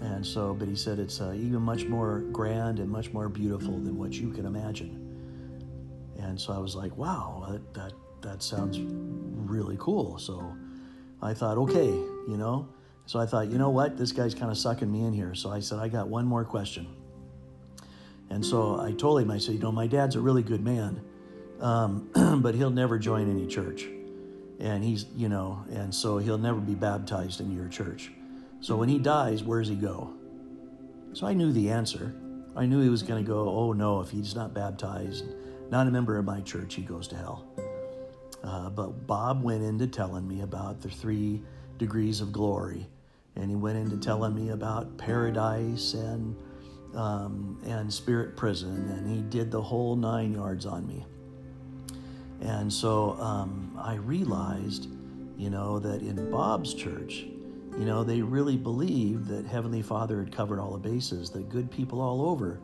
And 0.00 0.24
so, 0.24 0.54
but 0.54 0.68
he 0.68 0.76
said 0.76 0.98
it's 1.00 1.20
uh, 1.20 1.32
even 1.34 1.60
much 1.60 1.86
more 1.86 2.20
grand 2.30 2.78
and 2.78 2.88
much 2.88 3.12
more 3.12 3.28
beautiful 3.28 3.78
than 3.78 3.98
what 3.98 4.12
you 4.12 4.30
can 4.30 4.46
imagine. 4.46 5.04
And 6.20 6.40
so 6.40 6.52
I 6.52 6.58
was 6.58 6.76
like, 6.76 6.96
wow, 6.96 7.46
that, 7.50 7.74
that 7.74 7.92
that 8.20 8.42
sounds 8.42 8.78
really 9.48 9.76
cool. 9.78 10.18
So 10.18 10.54
I 11.22 11.34
thought, 11.34 11.58
okay, 11.58 11.88
you 11.88 12.36
know, 12.36 12.68
So 13.08 13.18
I 13.18 13.24
thought, 13.24 13.48
you 13.48 13.56
know 13.56 13.70
what, 13.70 13.96
this 13.96 14.12
guy's 14.12 14.34
kind 14.34 14.50
of 14.50 14.58
sucking 14.58 14.92
me 14.92 15.06
in 15.06 15.14
here. 15.14 15.34
So 15.34 15.50
I 15.50 15.60
said, 15.60 15.78
I 15.78 15.88
got 15.88 16.08
one 16.08 16.26
more 16.26 16.44
question. 16.44 16.86
And 18.28 18.44
so 18.44 18.78
I 18.78 18.92
told 18.92 19.22
him, 19.22 19.30
I 19.30 19.38
said, 19.38 19.54
you 19.54 19.60
know, 19.60 19.72
my 19.72 19.86
dad's 19.86 20.14
a 20.14 20.20
really 20.20 20.42
good 20.42 20.62
man, 20.62 21.00
um, 21.60 22.10
but 22.42 22.54
he'll 22.54 22.68
never 22.68 22.98
join 22.98 23.30
any 23.30 23.46
church. 23.46 23.86
And 24.60 24.84
he's, 24.84 25.06
you 25.16 25.30
know, 25.30 25.64
and 25.70 25.94
so 25.94 26.18
he'll 26.18 26.36
never 26.36 26.60
be 26.60 26.74
baptized 26.74 27.40
in 27.40 27.50
your 27.50 27.68
church. 27.68 28.10
So 28.60 28.76
when 28.76 28.90
he 28.90 28.98
dies, 28.98 29.42
where 29.42 29.60
does 29.60 29.70
he 29.70 29.76
go? 29.76 30.12
So 31.14 31.26
I 31.26 31.32
knew 31.32 31.50
the 31.50 31.70
answer. 31.70 32.14
I 32.54 32.66
knew 32.66 32.82
he 32.82 32.90
was 32.90 33.02
going 33.02 33.24
to 33.24 33.26
go, 33.26 33.48
oh 33.48 33.72
no, 33.72 34.02
if 34.02 34.10
he's 34.10 34.34
not 34.34 34.52
baptized, 34.52 35.24
not 35.70 35.86
a 35.86 35.90
member 35.90 36.18
of 36.18 36.26
my 36.26 36.42
church, 36.42 36.74
he 36.74 36.82
goes 36.82 37.08
to 37.08 37.16
hell. 37.16 37.46
Uh, 38.42 38.70
but 38.70 39.06
Bob 39.06 39.42
went 39.42 39.62
into 39.62 39.86
telling 39.86 40.26
me 40.26 40.42
about 40.42 40.80
the 40.80 40.88
three 40.88 41.42
degrees 41.76 42.20
of 42.20 42.32
glory, 42.32 42.86
and 43.36 43.50
he 43.50 43.56
went 43.56 43.78
into 43.78 43.96
telling 43.96 44.34
me 44.34 44.50
about 44.50 44.96
paradise 44.96 45.94
and 45.94 46.36
um, 46.94 47.60
and 47.66 47.92
spirit 47.92 48.36
prison, 48.36 48.88
and 48.90 49.06
he 49.06 49.20
did 49.22 49.50
the 49.50 49.60
whole 49.60 49.94
nine 49.96 50.32
yards 50.32 50.66
on 50.66 50.86
me. 50.86 51.04
And 52.40 52.72
so 52.72 53.18
um, 53.20 53.78
I 53.80 53.94
realized, 53.94 54.88
you 55.36 55.50
know, 55.50 55.78
that 55.80 56.00
in 56.02 56.30
Bob's 56.30 56.72
church, 56.72 57.26
you 57.78 57.84
know, 57.84 58.04
they 58.04 58.22
really 58.22 58.56
believed 58.56 59.28
that 59.28 59.46
Heavenly 59.46 59.82
Father 59.82 60.20
had 60.20 60.32
covered 60.32 60.58
all 60.58 60.72
the 60.72 60.78
bases, 60.78 61.30
that 61.30 61.48
good 61.48 61.70
people 61.70 62.00
all 62.00 62.22
over, 62.28 62.58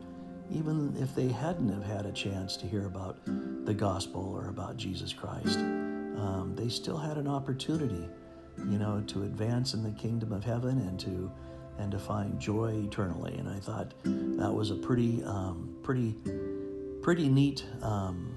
even 0.51 0.95
if 0.99 1.15
they 1.15 1.27
hadn't 1.27 1.69
have 1.69 1.83
had 1.83 2.05
a 2.05 2.11
chance 2.11 2.55
to 2.57 2.67
hear 2.67 2.85
about 2.85 3.17
the 3.65 3.73
gospel 3.73 4.33
or 4.33 4.49
about 4.49 4.77
Jesus 4.77 5.13
Christ, 5.13 5.59
um, 5.59 6.53
they 6.55 6.69
still 6.69 6.97
had 6.97 7.17
an 7.17 7.27
opportunity, 7.27 8.07
you 8.57 8.77
know, 8.77 9.03
to 9.07 9.23
advance 9.23 9.73
in 9.73 9.83
the 9.83 9.91
kingdom 9.91 10.31
of 10.31 10.43
heaven 10.43 10.79
and 10.79 10.99
to 11.01 11.31
and 11.77 11.91
to 11.91 11.99
find 11.99 12.39
joy 12.39 12.73
eternally. 12.85 13.35
And 13.37 13.49
I 13.49 13.59
thought 13.59 13.93
that 14.03 14.53
was 14.53 14.71
a 14.71 14.75
pretty, 14.75 15.21
um, 15.25 15.75
pretty, 15.83 16.15
pretty 17.01 17.27
neat 17.27 17.65
um, 17.81 18.33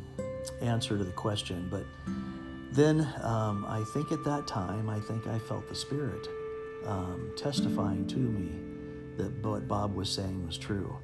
answer 0.61 0.99
to 0.99 1.05
the 1.05 1.13
question. 1.13 1.69
But 1.71 1.85
then 2.73 3.01
um, 3.23 3.65
I 3.69 3.85
think 3.95 4.11
at 4.13 4.25
that 4.25 4.47
time, 4.47 4.91
I 4.91 4.99
think 5.01 5.27
I 5.27 5.39
felt 5.39 5.69
the 5.69 5.75
Spirit 5.75 6.29
um, 6.85 7.33
testifying 7.37 8.07
to 8.09 8.19
me 8.19 8.51
that 9.17 9.33
what 9.47 9.69
Bob 9.69 9.95
was 9.95 10.11
saying 10.11 10.45
was 10.47 10.59
true. 10.59 10.97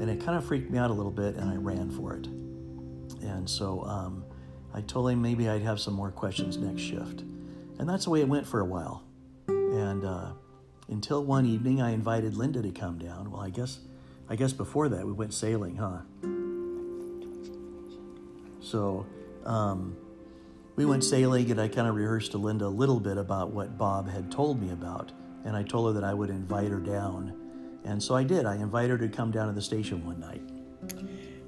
And 0.00 0.10
it 0.10 0.24
kind 0.24 0.36
of 0.36 0.44
freaked 0.44 0.70
me 0.70 0.78
out 0.78 0.90
a 0.90 0.94
little 0.94 1.12
bit, 1.12 1.36
and 1.36 1.50
I 1.50 1.56
ran 1.56 1.90
for 1.90 2.14
it. 2.14 2.26
And 3.22 3.48
so 3.48 3.82
um, 3.84 4.24
I 4.74 4.80
told 4.82 5.10
him 5.10 5.22
maybe 5.22 5.48
I'd 5.48 5.62
have 5.62 5.80
some 5.80 5.94
more 5.94 6.10
questions 6.10 6.56
next 6.56 6.82
shift. 6.82 7.22
And 7.78 7.88
that's 7.88 8.04
the 8.04 8.10
way 8.10 8.20
it 8.20 8.28
went 8.28 8.46
for 8.46 8.60
a 8.60 8.64
while. 8.64 9.04
And 9.48 10.04
uh, 10.04 10.32
until 10.88 11.24
one 11.24 11.46
evening, 11.46 11.80
I 11.80 11.90
invited 11.90 12.36
Linda 12.36 12.62
to 12.62 12.70
come 12.70 12.98
down. 12.98 13.30
Well, 13.30 13.40
I 13.40 13.50
guess, 13.50 13.80
I 14.28 14.36
guess 14.36 14.52
before 14.52 14.88
that 14.90 15.06
we 15.06 15.12
went 15.12 15.34
sailing, 15.34 15.76
huh? 15.76 16.00
So 18.60 19.06
um, 19.44 19.96
we 20.76 20.84
went 20.84 21.04
sailing, 21.04 21.50
and 21.50 21.60
I 21.60 21.68
kind 21.68 21.88
of 21.88 21.94
rehearsed 21.94 22.32
to 22.32 22.38
Linda 22.38 22.66
a 22.66 22.68
little 22.68 23.00
bit 23.00 23.16
about 23.16 23.50
what 23.52 23.78
Bob 23.78 24.08
had 24.10 24.30
told 24.30 24.60
me 24.60 24.72
about. 24.72 25.12
And 25.44 25.56
I 25.56 25.62
told 25.62 25.94
her 25.94 26.00
that 26.00 26.06
I 26.06 26.12
would 26.12 26.30
invite 26.30 26.70
her 26.70 26.80
down. 26.80 27.45
And 27.86 28.02
so 28.02 28.14
I 28.14 28.24
did. 28.24 28.46
I 28.46 28.56
invited 28.56 28.90
her 28.90 28.98
to 28.98 29.08
come 29.08 29.30
down 29.30 29.46
to 29.46 29.52
the 29.52 29.62
station 29.62 30.04
one 30.04 30.20
night. 30.20 30.42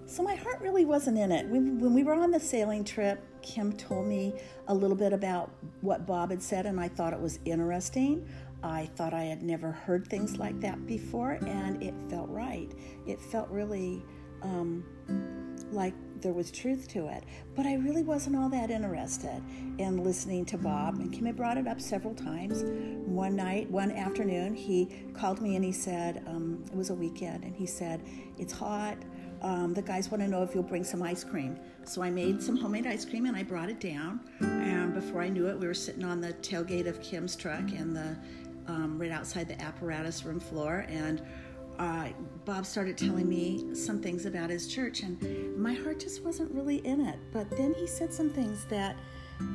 So 0.06 0.22
my 0.22 0.36
heart 0.36 0.60
really 0.60 0.86
wasn't 0.86 1.18
in 1.18 1.30
it. 1.30 1.46
When, 1.48 1.78
we 1.92 2.02
were 2.02 2.14
on 2.14 2.30
the 2.30 2.40
sailing 2.40 2.82
trip, 2.82 3.22
Kim 3.42 3.74
told 3.74 4.06
me 4.06 4.32
a 4.68 4.74
little 4.74 4.96
bit 4.96 5.12
about 5.12 5.50
what 5.82 6.06
Bob 6.06 6.30
had 6.30 6.42
said, 6.42 6.64
and 6.64 6.80
I 6.80 6.88
thought 6.88 7.12
it 7.12 7.20
was 7.20 7.38
interesting. 7.44 8.26
I 8.62 8.86
thought 8.96 9.12
I 9.12 9.24
had 9.24 9.42
never 9.42 9.70
heard 9.70 10.06
things 10.06 10.38
like 10.38 10.58
that 10.60 10.86
before, 10.86 11.32
and 11.46 11.82
it 11.82 11.94
felt 12.08 12.30
right. 12.30 12.72
It 13.06 13.20
felt 13.20 13.50
really 13.50 14.02
um, 14.42 14.84
like 15.70 15.94
there 16.22 16.32
was 16.32 16.50
truth 16.50 16.88
to 16.88 17.08
it. 17.08 17.24
But 17.54 17.66
I 17.66 17.74
really 17.74 18.02
wasn't 18.02 18.36
all 18.36 18.48
that 18.50 18.70
interested 18.70 19.42
in 19.78 20.02
listening 20.04 20.44
to 20.46 20.58
Bob. 20.58 20.96
And 20.96 21.12
Kim 21.12 21.26
had 21.26 21.36
brought 21.36 21.56
it 21.56 21.66
up 21.66 21.80
several 21.80 22.14
times. 22.14 22.64
One 23.06 23.36
night, 23.36 23.70
one 23.70 23.90
afternoon, 23.90 24.54
he 24.54 24.88
called 25.14 25.40
me 25.40 25.56
and 25.56 25.64
he 25.64 25.72
said, 25.72 26.24
um, 26.26 26.64
it 26.70 26.76
was 26.76 26.90
a 26.90 26.94
weekend, 26.94 27.44
and 27.44 27.54
he 27.54 27.66
said, 27.66 28.02
It's 28.38 28.52
hot. 28.52 28.96
Um, 29.40 29.72
the 29.72 29.82
guys 29.82 30.10
want 30.10 30.22
to 30.22 30.28
know 30.28 30.42
if 30.42 30.54
you'll 30.54 30.64
bring 30.64 30.84
some 30.84 31.02
ice 31.02 31.22
cream. 31.22 31.58
So 31.84 32.02
I 32.02 32.10
made 32.10 32.42
some 32.42 32.56
homemade 32.56 32.86
ice 32.86 33.04
cream 33.04 33.26
and 33.26 33.36
I 33.36 33.44
brought 33.44 33.68
it 33.68 33.78
down. 33.78 34.20
And 34.40 34.92
before 34.92 35.22
I 35.22 35.28
knew 35.28 35.46
it, 35.46 35.58
we 35.58 35.66
were 35.66 35.74
sitting 35.74 36.04
on 36.04 36.20
the 36.20 36.32
tailgate 36.34 36.88
of 36.88 37.00
Kim's 37.00 37.36
truck 37.36 37.70
and 37.70 37.94
the 37.94 38.16
um, 38.66 38.98
right 38.98 39.10
outside 39.10 39.48
the 39.48 39.60
apparatus 39.62 40.24
room 40.24 40.40
floor. 40.40 40.84
And 40.88 41.22
uh, 41.78 42.08
Bob 42.44 42.66
started 42.66 42.98
telling 42.98 43.28
me 43.28 43.74
some 43.74 44.00
things 44.00 44.26
about 44.26 44.50
his 44.50 44.66
church, 44.66 45.02
and 45.02 45.56
my 45.56 45.74
heart 45.74 46.00
just 46.00 46.24
wasn't 46.24 46.50
really 46.52 46.78
in 46.78 47.00
it. 47.06 47.18
But 47.32 47.50
then 47.50 47.74
he 47.74 47.86
said 47.86 48.12
some 48.12 48.30
things 48.30 48.64
that 48.66 48.96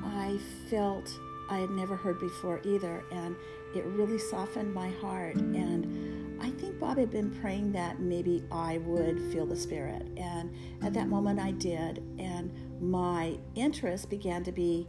I 0.05 0.37
felt 0.69 1.11
I 1.49 1.57
had 1.57 1.69
never 1.71 1.95
heard 1.95 2.19
before 2.19 2.61
either, 2.63 3.03
and 3.11 3.35
it 3.75 3.83
really 3.85 4.19
softened 4.19 4.73
my 4.73 4.89
heart. 5.01 5.35
And 5.35 6.41
I 6.41 6.51
think 6.51 6.79
Bob 6.79 6.97
had 6.97 7.09
been 7.09 7.31
praying 7.41 7.71
that 7.73 7.99
maybe 7.99 8.43
I 8.51 8.77
would 8.79 9.19
feel 9.31 9.45
the 9.45 9.55
Spirit, 9.55 10.07
and 10.17 10.53
at 10.81 10.93
that 10.93 11.07
moment 11.07 11.39
I 11.39 11.51
did, 11.51 12.03
and 12.19 12.53
my 12.81 13.37
interest 13.55 14.09
began 14.09 14.43
to 14.43 14.51
be 14.51 14.87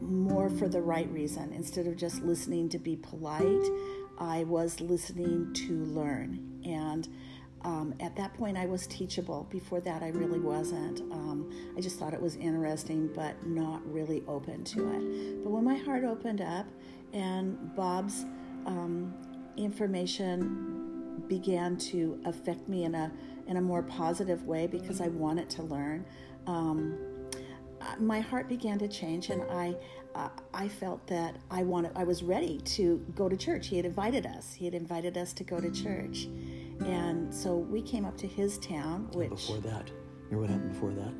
more 0.00 0.50
for 0.50 0.68
the 0.68 0.80
right 0.80 1.10
reason 1.10 1.52
instead 1.52 1.86
of 1.86 1.96
just 1.96 2.22
listening 2.22 2.68
to 2.70 2.78
be 2.78 2.96
polite. 2.96 3.64
I 4.18 4.44
was 4.44 4.80
listening 4.80 5.52
to 5.54 5.84
learn. 5.84 6.53
And 6.64 7.08
um, 7.62 7.94
at 8.00 8.14
that 8.16 8.34
point, 8.34 8.56
I 8.56 8.66
was 8.66 8.86
teachable. 8.86 9.46
Before 9.50 9.80
that, 9.80 10.02
I 10.02 10.08
really 10.08 10.38
wasn't. 10.38 11.00
Um, 11.12 11.50
I 11.76 11.80
just 11.80 11.98
thought 11.98 12.12
it 12.12 12.20
was 12.20 12.36
interesting, 12.36 13.08
but 13.14 13.46
not 13.46 13.80
really 13.90 14.22
open 14.28 14.64
to 14.64 14.90
it. 14.92 15.42
But 15.42 15.50
when 15.50 15.64
my 15.64 15.76
heart 15.76 16.04
opened 16.04 16.42
up 16.42 16.66
and 17.14 17.74
Bob's 17.74 18.26
um, 18.66 19.14
information 19.56 21.22
began 21.28 21.76
to 21.76 22.20
affect 22.24 22.68
me 22.68 22.84
in 22.84 22.94
a 22.94 23.10
in 23.46 23.56
a 23.56 23.60
more 23.60 23.82
positive 23.82 24.44
way 24.44 24.66
because 24.66 25.00
I 25.00 25.08
wanted 25.08 25.50
to 25.50 25.62
learn. 25.62 26.04
Um, 26.46 26.98
my 27.98 28.20
heart 28.20 28.48
began 28.48 28.78
to 28.78 28.88
change, 28.88 29.30
and 29.30 29.42
I 29.50 29.76
uh, 30.14 30.28
I 30.52 30.68
felt 30.68 31.06
that 31.08 31.36
I 31.50 31.62
wanted 31.62 31.92
I 31.96 32.04
was 32.04 32.22
ready 32.22 32.58
to 32.58 33.04
go 33.14 33.28
to 33.28 33.36
church. 33.36 33.68
He 33.68 33.76
had 33.76 33.84
invited 33.84 34.26
us. 34.26 34.54
He 34.54 34.64
had 34.64 34.74
invited 34.74 35.16
us 35.16 35.32
to 35.34 35.44
go 35.44 35.60
to 35.60 35.70
church, 35.70 36.28
and 36.80 37.32
so 37.34 37.56
we 37.56 37.82
came 37.82 38.04
up 38.04 38.16
to 38.18 38.26
his 38.26 38.58
town. 38.58 39.08
Which 39.12 39.30
before 39.30 39.58
that, 39.58 39.90
remember 40.30 40.40
what 40.40 40.50
happened 40.50 40.72
before 40.72 40.92
that? 40.92 41.12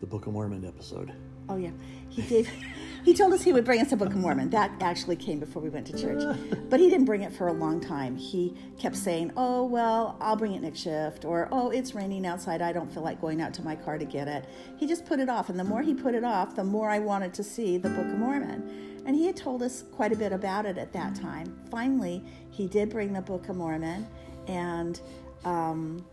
The 0.00 0.06
Book 0.06 0.26
of 0.26 0.32
Mormon 0.32 0.64
episode. 0.64 1.12
Oh 1.48 1.56
yeah, 1.56 1.70
he 2.08 2.22
gave. 2.22 2.48
he 3.04 3.14
told 3.14 3.32
us 3.32 3.42
he 3.42 3.52
would 3.52 3.64
bring 3.64 3.80
us 3.80 3.90
the 3.90 3.96
Book 3.96 4.10
of 4.10 4.16
Mormon. 4.16 4.50
That 4.50 4.70
actually 4.80 5.16
came 5.16 5.40
before 5.40 5.62
we 5.62 5.70
went 5.70 5.86
to 5.88 5.98
church, 5.98 6.22
but 6.70 6.78
he 6.78 6.90
didn't 6.90 7.06
bring 7.06 7.22
it 7.22 7.32
for 7.32 7.48
a 7.48 7.52
long 7.52 7.80
time. 7.80 8.16
He 8.16 8.54
kept 8.78 8.96
saying, 8.96 9.32
"Oh 9.36 9.64
well, 9.64 10.16
I'll 10.20 10.36
bring 10.36 10.54
it 10.54 10.62
next 10.62 10.80
shift," 10.80 11.24
or 11.24 11.48
"Oh, 11.50 11.70
it's 11.70 11.94
raining 11.94 12.26
outside. 12.26 12.62
I 12.62 12.72
don't 12.72 12.92
feel 12.92 13.02
like 13.02 13.20
going 13.20 13.40
out 13.40 13.54
to 13.54 13.62
my 13.62 13.74
car 13.74 13.98
to 13.98 14.04
get 14.04 14.28
it." 14.28 14.44
He 14.76 14.86
just 14.86 15.04
put 15.04 15.20
it 15.20 15.28
off, 15.28 15.48
and 15.48 15.58
the 15.58 15.64
more 15.64 15.82
he 15.82 15.94
put 15.94 16.14
it 16.14 16.24
off, 16.24 16.54
the 16.54 16.64
more 16.64 16.90
I 16.90 16.98
wanted 16.98 17.34
to 17.34 17.42
see 17.42 17.78
the 17.78 17.88
Book 17.88 18.06
of 18.06 18.18
Mormon. 18.18 18.88
And 19.06 19.16
he 19.16 19.26
had 19.26 19.36
told 19.36 19.62
us 19.62 19.84
quite 19.90 20.12
a 20.12 20.16
bit 20.16 20.32
about 20.32 20.66
it 20.66 20.76
at 20.76 20.92
that 20.92 21.14
time. 21.14 21.58
Finally, 21.70 22.22
he 22.50 22.66
did 22.66 22.90
bring 22.90 23.14
the 23.14 23.22
Book 23.22 23.48
of 23.48 23.56
Mormon, 23.56 24.06
and. 24.48 25.00
Um, 25.44 26.04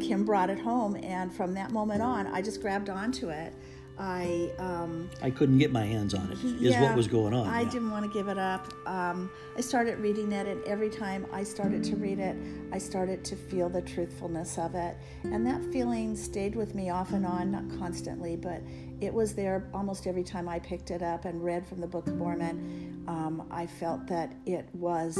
Kim 0.00 0.24
brought 0.24 0.48
it 0.48 0.58
home, 0.58 0.96
and 0.96 1.30
from 1.32 1.52
that 1.54 1.70
moment 1.72 2.00
on, 2.00 2.26
I 2.28 2.40
just 2.40 2.62
grabbed 2.62 2.88
onto 2.88 3.28
it. 3.28 3.52
I 3.98 4.50
um, 4.58 5.10
I 5.22 5.30
couldn't 5.30 5.58
get 5.58 5.72
my 5.72 5.84
hands 5.84 6.14
on 6.14 6.30
it. 6.30 6.38
Is 6.44 6.52
yeah, 6.60 6.82
what 6.82 6.96
was 6.96 7.08
going 7.08 7.34
on. 7.34 7.48
I 7.48 7.62
yeah. 7.62 7.70
didn't 7.70 7.90
want 7.90 8.04
to 8.04 8.10
give 8.16 8.28
it 8.28 8.38
up. 8.38 8.72
Um, 8.86 9.30
I 9.56 9.60
started 9.60 9.98
reading 9.98 10.30
it, 10.30 10.46
and 10.46 10.62
every 10.64 10.88
time 10.88 11.26
I 11.32 11.42
started 11.42 11.82
to 11.84 11.96
read 11.96 12.20
it, 12.20 12.36
I 12.72 12.78
started 12.78 13.24
to 13.24 13.36
feel 13.36 13.68
the 13.68 13.82
truthfulness 13.82 14.56
of 14.56 14.76
it, 14.76 14.96
and 15.24 15.44
that 15.46 15.64
feeling 15.72 16.14
stayed 16.14 16.54
with 16.54 16.76
me 16.76 16.90
off 16.90 17.12
and 17.12 17.26
on, 17.26 17.50
not 17.50 17.68
constantly, 17.78 18.36
but 18.36 18.62
it 19.00 19.12
was 19.12 19.34
there 19.34 19.68
almost 19.74 20.06
every 20.06 20.24
time 20.24 20.48
I 20.48 20.60
picked 20.60 20.92
it 20.92 21.02
up 21.02 21.24
and 21.24 21.42
read 21.42 21.66
from 21.66 21.80
the 21.80 21.88
Book 21.88 22.06
of 22.06 22.16
Mormon. 22.16 23.04
Um, 23.08 23.48
I 23.50 23.66
felt 23.66 24.06
that 24.06 24.32
it 24.46 24.68
was 24.74 25.18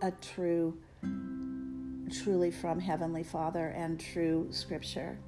a 0.00 0.10
true, 0.22 0.78
truly 2.10 2.50
from 2.50 2.78
Heavenly 2.78 3.22
Father 3.22 3.68
and 3.68 3.98
true 3.98 4.48
Scripture. 4.50 5.18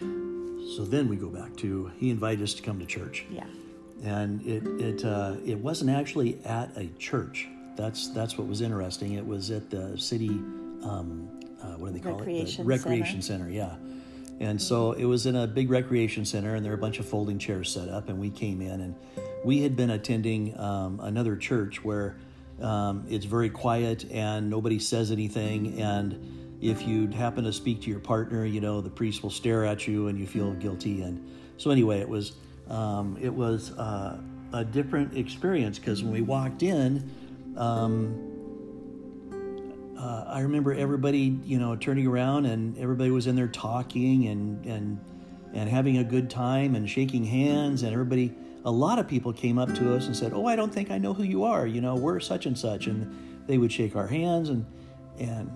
So 0.00 0.84
then 0.84 1.08
we 1.08 1.16
go 1.16 1.28
back 1.28 1.56
to 1.58 1.90
he 1.96 2.10
invited 2.10 2.42
us 2.42 2.54
to 2.54 2.62
come 2.62 2.78
to 2.78 2.86
church. 2.86 3.24
Yeah. 3.30 3.46
And 4.04 4.44
it 4.46 4.64
it 4.80 5.04
uh, 5.04 5.36
it 5.44 5.58
wasn't 5.58 5.90
actually 5.90 6.38
at 6.44 6.76
a 6.76 6.86
church. 6.98 7.48
That's 7.76 8.08
that's 8.08 8.36
what 8.36 8.46
was 8.46 8.60
interesting. 8.60 9.14
It 9.14 9.26
was 9.26 9.50
at 9.50 9.70
the 9.70 9.96
city. 9.98 10.28
Um, 10.28 11.28
uh, 11.60 11.72
what 11.72 11.88
do 11.88 11.94
they 11.94 12.00
call 12.00 12.18
recreation 12.18 12.60
it? 12.60 12.64
The 12.64 12.68
recreation 12.68 13.22
center. 13.22 13.44
center. 13.44 13.50
Yeah. 13.50 13.76
And 14.40 14.62
so 14.62 14.92
it 14.92 15.04
was 15.04 15.26
in 15.26 15.34
a 15.34 15.48
big 15.48 15.68
recreation 15.68 16.24
center, 16.24 16.54
and 16.54 16.64
there 16.64 16.70
were 16.70 16.78
a 16.78 16.80
bunch 16.80 17.00
of 17.00 17.08
folding 17.08 17.38
chairs 17.38 17.72
set 17.72 17.88
up. 17.88 18.08
And 18.08 18.20
we 18.20 18.30
came 18.30 18.62
in, 18.62 18.80
and 18.80 18.94
we 19.44 19.62
had 19.62 19.74
been 19.74 19.90
attending 19.90 20.56
um, 20.58 21.00
another 21.02 21.34
church 21.34 21.82
where 21.82 22.16
um, 22.62 23.06
it's 23.08 23.24
very 23.24 23.50
quiet 23.50 24.10
and 24.10 24.50
nobody 24.50 24.78
says 24.78 25.10
anything. 25.10 25.80
And 25.80 26.56
if 26.60 26.86
you 26.86 27.06
happen 27.08 27.44
to 27.44 27.52
speak 27.52 27.82
to 27.82 27.90
your 27.90 28.00
partner, 28.00 28.44
you 28.44 28.60
know 28.60 28.80
the 28.80 28.90
priest 28.90 29.22
will 29.22 29.30
stare 29.30 29.64
at 29.64 29.86
you 29.86 30.08
and 30.08 30.18
you 30.18 30.26
feel 30.26 30.52
guilty. 30.54 31.02
And 31.02 31.24
so 31.56 31.70
anyway, 31.70 32.00
it 32.00 32.08
was 32.08 32.32
um, 32.68 33.16
it 33.20 33.32
was 33.32 33.72
uh, 33.72 34.18
a 34.52 34.64
different 34.64 35.16
experience 35.16 35.78
because 35.78 36.02
when 36.02 36.12
we 36.12 36.22
walked 36.22 36.62
in. 36.62 37.10
Um, 37.56 38.24
uh, 39.98 40.24
I 40.28 40.40
remember 40.40 40.72
everybody, 40.72 41.40
you 41.44 41.58
know, 41.58 41.74
turning 41.74 42.06
around 42.06 42.46
and 42.46 42.78
everybody 42.78 43.10
was 43.10 43.26
in 43.26 43.34
there 43.34 43.48
talking 43.48 44.28
and 44.28 44.64
and 44.64 45.00
and 45.54 45.68
having 45.68 45.98
a 45.98 46.04
good 46.04 46.30
time 46.30 46.74
and 46.76 46.88
shaking 46.88 47.24
hands 47.24 47.82
and 47.82 47.92
everybody 47.92 48.32
a 48.64 48.70
lot 48.70 48.98
of 48.98 49.08
people 49.08 49.32
came 49.32 49.58
up 49.58 49.74
to 49.74 49.94
us 49.94 50.06
and 50.06 50.16
said, 50.16 50.32
"Oh, 50.32 50.46
I 50.46 50.56
don't 50.56 50.72
think 50.72 50.90
I 50.90 50.98
know 50.98 51.14
who 51.14 51.22
you 51.22 51.44
are. 51.44 51.66
You 51.66 51.80
know, 51.80 51.94
we're 51.94 52.20
such 52.20 52.46
and 52.46 52.58
such." 52.58 52.86
And 52.86 53.46
they 53.46 53.58
would 53.58 53.72
shake 53.72 53.96
our 53.96 54.06
hands 54.06 54.50
and 54.50 54.66
and 55.18 55.50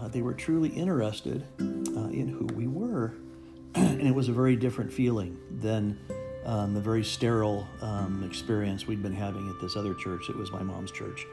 uh, 0.00 0.08
they 0.08 0.22
were 0.22 0.34
truly 0.34 0.70
interested 0.70 1.44
uh, 1.60 2.08
in 2.08 2.28
who 2.28 2.46
we 2.54 2.66
were, 2.66 3.14
and 3.74 4.00
it 4.00 4.14
was 4.14 4.28
a 4.28 4.32
very 4.32 4.56
different 4.56 4.92
feeling 4.92 5.38
than 5.60 5.98
um, 6.46 6.74
the 6.74 6.80
very 6.80 7.04
sterile 7.04 7.66
um, 7.82 8.24
experience 8.24 8.86
we'd 8.86 9.02
been 9.02 9.14
having 9.14 9.48
at 9.48 9.60
this 9.60 9.76
other 9.76 9.94
church. 9.94 10.28
It 10.30 10.36
was 10.36 10.50
my 10.50 10.62
mom's 10.62 10.90
church, 10.90 11.26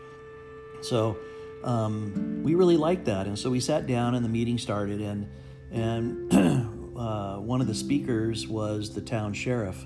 so 0.82 1.18
um, 1.64 2.42
we 2.44 2.56
really 2.56 2.78
liked 2.78 3.06
that, 3.06 3.26
and 3.26 3.40
so 3.40 3.50
we 3.50 3.60
sat 3.60 3.88
down 3.88 4.16
and 4.16 4.24
the 4.24 4.30
meeting 4.30 4.58
started, 4.58 5.02
and 5.02 5.28
and 5.72 6.34
uh, 6.98 7.38
one 7.38 7.62
of 7.62 7.68
the 7.68 7.76
speakers 7.76 8.48
was 8.48 8.94
the 8.94 9.02
town 9.02 9.34
sheriff 9.34 9.86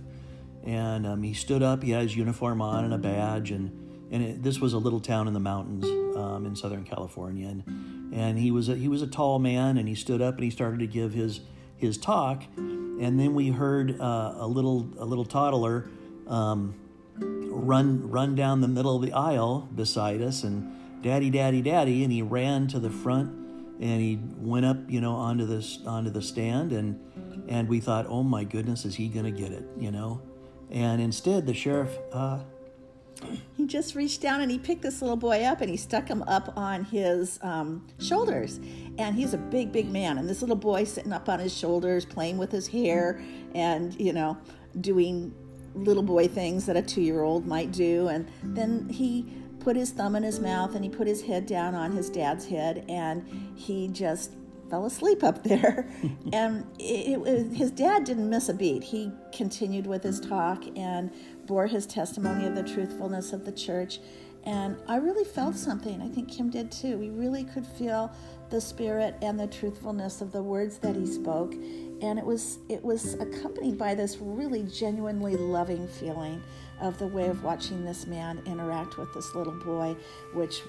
and 0.65 1.07
um, 1.07 1.23
he 1.23 1.33
stood 1.33 1.63
up. 1.63 1.83
He 1.83 1.91
had 1.91 2.03
his 2.03 2.15
uniform 2.15 2.61
on 2.61 2.85
and 2.85 2.93
a 2.93 2.97
badge, 2.97 3.51
and 3.51 3.71
and 4.11 4.23
it, 4.23 4.43
this 4.43 4.59
was 4.59 4.73
a 4.73 4.77
little 4.77 4.99
town 4.99 5.27
in 5.27 5.33
the 5.33 5.39
mountains 5.39 5.85
um, 6.17 6.45
in 6.45 6.55
Southern 6.55 6.83
California, 6.83 7.47
and 7.47 8.11
and 8.13 8.37
he 8.37 8.51
was 8.51 8.69
a, 8.69 8.75
he 8.75 8.87
was 8.87 9.01
a 9.01 9.07
tall 9.07 9.39
man, 9.39 9.77
and 9.77 9.87
he 9.87 9.95
stood 9.95 10.21
up 10.21 10.35
and 10.35 10.43
he 10.43 10.49
started 10.49 10.79
to 10.79 10.87
give 10.87 11.13
his 11.13 11.41
his 11.77 11.97
talk, 11.97 12.43
and 12.57 13.19
then 13.19 13.33
we 13.33 13.49
heard 13.49 13.99
uh, 13.99 14.35
a 14.37 14.47
little 14.47 14.89
a 14.97 15.05
little 15.05 15.25
toddler 15.25 15.89
um, 16.27 16.75
run 17.17 18.09
run 18.09 18.35
down 18.35 18.61
the 18.61 18.67
middle 18.67 18.95
of 18.95 19.01
the 19.01 19.13
aisle 19.13 19.67
beside 19.73 20.21
us, 20.21 20.43
and 20.43 21.01
daddy, 21.01 21.29
daddy, 21.29 21.61
daddy, 21.61 22.03
and 22.03 22.11
he 22.11 22.21
ran 22.21 22.67
to 22.67 22.79
the 22.79 22.89
front, 22.89 23.29
and 23.79 24.01
he 24.01 24.19
went 24.37 24.65
up, 24.65 24.77
you 24.89 25.01
know, 25.01 25.13
onto 25.13 25.45
this 25.45 25.79
onto 25.85 26.09
the 26.09 26.21
stand, 26.21 26.71
and 26.71 26.99
and 27.47 27.67
we 27.67 27.79
thought, 27.79 28.05
oh 28.07 28.23
my 28.23 28.43
goodness, 28.43 28.85
is 28.85 28.95
he 28.95 29.09
to 29.09 29.31
get 29.31 29.51
it, 29.51 29.65
you 29.77 29.91
know? 29.91 30.21
And 30.71 31.01
instead, 31.01 31.45
the 31.45 31.53
sheriff. 31.53 31.97
Uh, 32.11 32.39
he 33.55 33.65
just 33.67 33.95
reached 33.95 34.21
down 34.21 34.41
and 34.41 34.49
he 34.49 34.57
picked 34.57 34.81
this 34.81 35.01
little 35.01 35.17
boy 35.17 35.43
up 35.43 35.61
and 35.61 35.69
he 35.69 35.77
stuck 35.77 36.07
him 36.07 36.23
up 36.23 36.57
on 36.57 36.83
his 36.85 37.39
um, 37.43 37.87
shoulders. 37.99 38.59
And 38.97 39.15
he's 39.15 39.33
a 39.33 39.37
big, 39.37 39.71
big 39.71 39.91
man. 39.91 40.17
And 40.17 40.27
this 40.27 40.41
little 40.41 40.55
boy 40.55 40.85
sitting 40.85 41.13
up 41.13 41.29
on 41.29 41.39
his 41.39 41.55
shoulders, 41.55 42.05
playing 42.05 42.37
with 42.37 42.51
his 42.51 42.67
hair 42.67 43.21
and, 43.53 43.99
you 43.99 44.13
know, 44.13 44.37
doing 44.79 45.33
little 45.75 46.03
boy 46.03 46.27
things 46.27 46.65
that 46.65 46.75
a 46.75 46.81
two 46.81 47.01
year 47.01 47.21
old 47.21 47.45
might 47.45 47.71
do. 47.71 48.07
And 48.07 48.27
then 48.43 48.89
he 48.89 49.25
put 49.59 49.75
his 49.75 49.91
thumb 49.91 50.15
in 50.15 50.23
his 50.23 50.39
mouth 50.39 50.75
and 50.75 50.83
he 50.83 50.89
put 50.89 51.07
his 51.07 51.21
head 51.21 51.45
down 51.45 51.75
on 51.75 51.91
his 51.91 52.09
dad's 52.09 52.47
head 52.47 52.83
and 52.89 53.53
he 53.55 53.87
just 53.87 54.31
fell 54.71 54.85
asleep 54.85 55.23
up 55.23 55.43
there. 55.43 55.87
and 56.33 56.65
it, 56.79 57.19
it, 57.27 57.53
his 57.53 57.69
dad 57.69 58.05
didn't 58.05 58.29
miss 58.29 58.49
a 58.49 58.53
beat. 58.53 58.83
He 58.83 59.11
continued 59.31 59.85
with 59.85 60.01
his 60.01 60.19
talk 60.19 60.63
and 60.75 61.11
bore 61.45 61.67
his 61.67 61.85
testimony 61.85 62.47
of 62.47 62.55
the 62.55 62.63
truthfulness 62.63 63.33
of 63.33 63.45
the 63.45 63.51
church. 63.51 63.99
And 64.43 64.77
I 64.87 64.95
really 64.95 65.25
felt 65.25 65.55
something. 65.55 66.01
I 66.01 66.07
think 66.07 66.31
Kim 66.31 66.49
did 66.49 66.71
too. 66.71 66.97
We 66.97 67.09
really 67.09 67.43
could 67.43 67.67
feel 67.67 68.11
the 68.49 68.59
spirit 68.59 69.15
and 69.21 69.39
the 69.39 69.47
truthfulness 69.47 70.21
of 70.21 70.31
the 70.31 70.41
words 70.41 70.79
that 70.79 70.95
he 70.95 71.05
spoke. 71.05 71.53
And 71.53 72.17
it 72.17 72.25
was 72.25 72.57
it 72.67 72.83
was 72.83 73.13
accompanied 73.15 73.77
by 73.77 73.93
this 73.93 74.17
really 74.19 74.63
genuinely 74.63 75.35
loving 75.35 75.87
feeling 75.87 76.41
of 76.81 76.97
the 76.97 77.07
way 77.07 77.27
of 77.27 77.43
watching 77.43 77.85
this 77.85 78.07
man 78.07 78.41
interact 78.45 78.97
with 78.97 79.13
this 79.13 79.35
little 79.35 79.53
boy, 79.53 79.95
which 80.33 80.63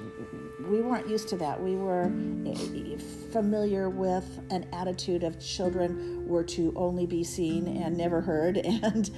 we 0.69 0.81
weren't 0.81 1.09
used 1.09 1.29
to 1.29 1.37
that. 1.37 1.61
We 1.61 1.77
were 1.77 2.13
eh, 2.47 2.99
familiar 3.33 3.89
with 3.89 4.41
an 4.51 4.69
attitude 4.73 5.25
of 5.25 5.41
children 5.41 6.29
were 6.29 6.45
to 6.45 6.73
only 6.77 7.07
be 7.07 7.25
seen 7.25 7.67
and 7.67 7.97
never 7.97 8.21
heard 8.21 8.57
and 8.65 9.11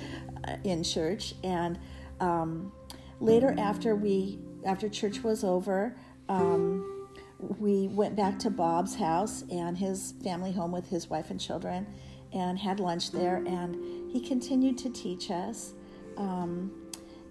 uh, 0.46 0.56
in 0.64 0.82
church. 0.82 1.34
And 1.42 1.78
um, 2.20 2.72
later, 3.20 3.54
after 3.58 3.94
we 3.96 4.38
after 4.64 4.88
church 4.88 5.22
was 5.22 5.44
over, 5.44 5.94
um, 6.28 7.08
we 7.38 7.88
went 7.88 8.16
back 8.16 8.38
to 8.40 8.50
Bob's 8.50 8.94
house 8.94 9.44
and 9.50 9.76
his 9.76 10.14
family 10.22 10.52
home 10.52 10.72
with 10.72 10.88
his 10.88 11.10
wife 11.10 11.30
and 11.30 11.40
children, 11.40 11.86
and 12.32 12.58
had 12.58 12.80
lunch 12.80 13.10
there. 13.10 13.36
And 13.46 14.10
he 14.10 14.20
continued 14.20 14.78
to 14.78 14.90
teach 14.90 15.30
us. 15.30 15.74
Um, 16.16 16.70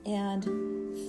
and 0.06 0.44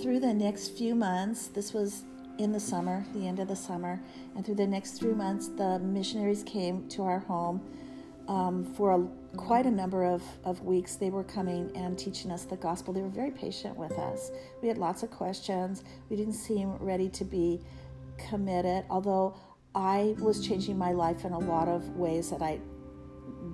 through 0.01 0.19
the 0.19 0.33
next 0.33 0.77
few 0.77 0.95
months, 0.95 1.47
this 1.47 1.73
was 1.73 2.03
in 2.37 2.51
the 2.51 2.59
summer, 2.59 3.05
the 3.13 3.27
end 3.27 3.39
of 3.39 3.47
the 3.47 3.55
summer, 3.55 4.01
and 4.35 4.45
through 4.45 4.55
the 4.55 4.67
next 4.67 4.99
three 4.99 5.13
months, 5.13 5.47
the 5.49 5.79
missionaries 5.79 6.43
came 6.43 6.87
to 6.89 7.03
our 7.03 7.19
home 7.19 7.61
um, 8.27 8.65
for 8.73 8.91
a, 8.91 9.37
quite 9.37 9.65
a 9.65 9.71
number 9.71 10.03
of, 10.03 10.23
of 10.43 10.61
weeks. 10.61 10.95
They 10.95 11.09
were 11.09 11.23
coming 11.23 11.71
and 11.75 11.97
teaching 11.97 12.31
us 12.31 12.43
the 12.43 12.57
gospel. 12.57 12.93
They 12.93 13.01
were 13.01 13.09
very 13.09 13.31
patient 13.31 13.77
with 13.77 13.93
us. 13.93 14.31
We 14.61 14.67
had 14.67 14.77
lots 14.77 15.03
of 15.03 15.11
questions. 15.11 15.83
We 16.09 16.15
didn't 16.15 16.33
seem 16.33 16.75
ready 16.77 17.09
to 17.09 17.23
be 17.23 17.61
committed, 18.17 18.85
although 18.89 19.35
I 19.73 20.15
was 20.19 20.45
changing 20.45 20.77
my 20.77 20.93
life 20.93 21.25
in 21.25 21.33
a 21.33 21.39
lot 21.39 21.67
of 21.67 21.97
ways 21.97 22.29
that 22.31 22.41
I 22.41 22.59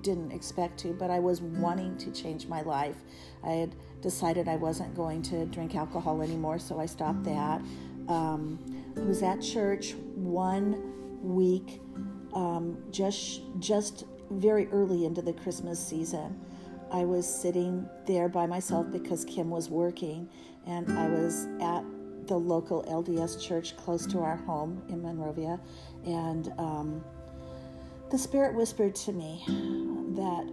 didn't 0.02 0.32
expect 0.32 0.78
to, 0.80 0.92
but 0.92 1.10
I 1.10 1.18
was 1.18 1.40
wanting 1.40 1.96
to 1.98 2.10
change 2.10 2.46
my 2.46 2.62
life. 2.62 2.96
I 3.44 3.50
had 3.50 3.74
decided 4.00 4.48
I 4.48 4.56
wasn't 4.56 4.94
going 4.94 5.22
to 5.22 5.46
drink 5.46 5.74
alcohol 5.74 6.22
anymore, 6.22 6.58
so 6.58 6.78
I 6.78 6.86
stopped 6.86 7.24
that. 7.24 7.62
Um, 8.08 8.58
I 8.96 9.00
was 9.00 9.22
at 9.22 9.40
church 9.40 9.94
one 10.14 10.92
week, 11.22 11.80
um, 12.34 12.78
just 12.90 13.42
just 13.58 14.04
very 14.30 14.66
early 14.68 15.04
into 15.04 15.22
the 15.22 15.32
Christmas 15.32 15.84
season. 15.84 16.40
I 16.90 17.04
was 17.04 17.26
sitting 17.26 17.88
there 18.06 18.28
by 18.28 18.46
myself 18.46 18.90
because 18.90 19.24
Kim 19.24 19.48
was 19.48 19.70
working, 19.70 20.28
and 20.66 20.90
I 20.98 21.08
was 21.08 21.46
at 21.60 21.84
the 22.26 22.36
local 22.36 22.84
LDS 22.84 23.40
church 23.42 23.76
close 23.76 24.06
to 24.06 24.20
our 24.20 24.36
home 24.36 24.82
in 24.88 25.02
Monrovia, 25.02 25.58
and 26.04 26.52
um, 26.58 27.04
the 28.12 28.18
Spirit 28.18 28.54
whispered 28.54 28.94
to 28.94 29.10
me 29.10 29.42
that 30.16 30.46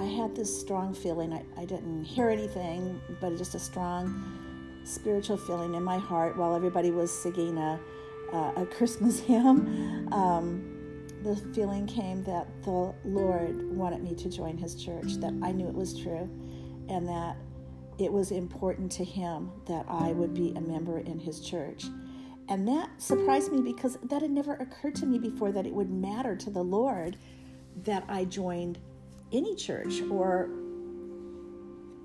I 0.00 0.04
had 0.04 0.34
this 0.34 0.60
strong 0.60 0.94
feeling. 0.94 1.30
I, 1.34 1.44
I 1.58 1.66
didn't 1.66 2.04
hear 2.04 2.30
anything, 2.30 2.98
but 3.20 3.36
just 3.36 3.54
a 3.54 3.58
strong 3.58 4.80
spiritual 4.84 5.36
feeling 5.36 5.74
in 5.74 5.84
my 5.84 5.98
heart 5.98 6.38
while 6.38 6.56
everybody 6.56 6.90
was 6.90 7.12
singing 7.12 7.58
a, 7.58 7.78
a 8.32 8.64
Christmas 8.64 9.20
hymn. 9.28 10.08
Um, 10.10 11.06
the 11.22 11.36
feeling 11.54 11.86
came 11.86 12.24
that 12.24 12.48
the 12.62 12.94
Lord 13.04 13.76
wanted 13.76 14.02
me 14.02 14.14
to 14.14 14.30
join 14.30 14.56
His 14.56 14.74
church, 14.74 15.16
that 15.16 15.34
I 15.42 15.52
knew 15.52 15.68
it 15.68 15.74
was 15.74 16.00
true, 16.00 16.30
and 16.88 17.06
that 17.08 17.36
it 17.98 18.10
was 18.10 18.30
important 18.30 18.90
to 18.92 19.04
Him 19.04 19.50
that 19.66 19.84
I 19.86 20.12
would 20.12 20.32
be 20.32 20.54
a 20.56 20.62
member 20.62 20.98
in 21.00 21.18
His 21.18 21.40
church. 21.40 21.84
And 22.48 22.66
that 22.68 22.90
surprised 23.00 23.52
me 23.52 23.62
because 23.62 23.98
that 24.02 24.22
had 24.22 24.30
never 24.30 24.54
occurred 24.54 24.94
to 24.96 25.06
me 25.06 25.18
before 25.18 25.52
that 25.52 25.66
it 25.66 25.72
would 25.72 25.90
matter 25.90 26.36
to 26.36 26.50
the 26.50 26.62
Lord 26.62 27.16
that 27.84 28.04
I 28.08 28.24
joined 28.24 28.78
any 29.32 29.54
church 29.54 30.02
or 30.10 30.50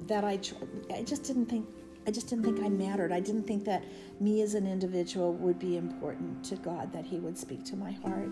that 0.05 0.23
I 0.23 0.39
I 0.93 1.03
just 1.03 1.23
didn't 1.23 1.47
think 1.47 1.67
I 2.07 2.11
just 2.11 2.29
didn't 2.29 2.45
think 2.45 2.61
I 2.61 2.69
mattered. 2.69 3.11
I 3.11 3.19
didn't 3.19 3.45
think 3.45 3.65
that 3.65 3.83
me 4.21 4.41
as 4.41 4.53
an 4.53 4.65
individual 4.65 5.33
would 5.33 5.59
be 5.59 5.75
important 5.75 6.43
to 6.45 6.55
God 6.55 6.93
that 6.93 7.05
he 7.05 7.19
would 7.19 7.37
speak 7.37 7.65
to 7.65 7.75
my 7.75 7.91
heart. 7.91 8.29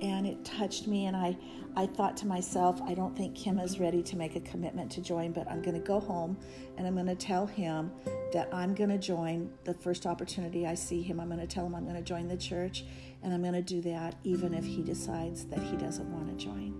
And 0.00 0.26
it 0.26 0.44
touched 0.44 0.86
me 0.86 1.06
and 1.06 1.16
I 1.16 1.36
I 1.76 1.86
thought 1.86 2.16
to 2.18 2.26
myself, 2.26 2.80
I 2.82 2.94
don't 2.94 3.16
think 3.16 3.36
Kim 3.36 3.60
is 3.60 3.78
ready 3.78 4.02
to 4.02 4.16
make 4.16 4.34
a 4.34 4.40
commitment 4.40 4.90
to 4.92 5.00
join, 5.00 5.30
but 5.30 5.48
I'm 5.48 5.62
going 5.62 5.80
to 5.80 5.86
go 5.86 6.00
home 6.00 6.36
and 6.76 6.86
I'm 6.86 6.94
going 6.94 7.06
to 7.06 7.14
tell 7.14 7.46
him 7.46 7.92
that 8.32 8.52
I'm 8.52 8.74
going 8.74 8.90
to 8.90 8.98
join 8.98 9.50
the 9.62 9.74
first 9.74 10.04
opportunity 10.04 10.66
I 10.66 10.74
see 10.74 11.02
him. 11.02 11.20
I'm 11.20 11.28
going 11.28 11.38
to 11.38 11.46
tell 11.46 11.64
him 11.64 11.76
I'm 11.76 11.84
going 11.84 11.96
to 11.96 12.02
join 12.02 12.26
the 12.26 12.36
church 12.36 12.84
and 13.22 13.32
I'm 13.32 13.42
going 13.42 13.54
to 13.54 13.62
do 13.62 13.80
that 13.82 14.16
even 14.24 14.54
if 14.54 14.64
he 14.64 14.82
decides 14.82 15.44
that 15.46 15.62
he 15.62 15.76
doesn't 15.76 16.10
want 16.12 16.36
to 16.36 16.44
join. 16.44 16.74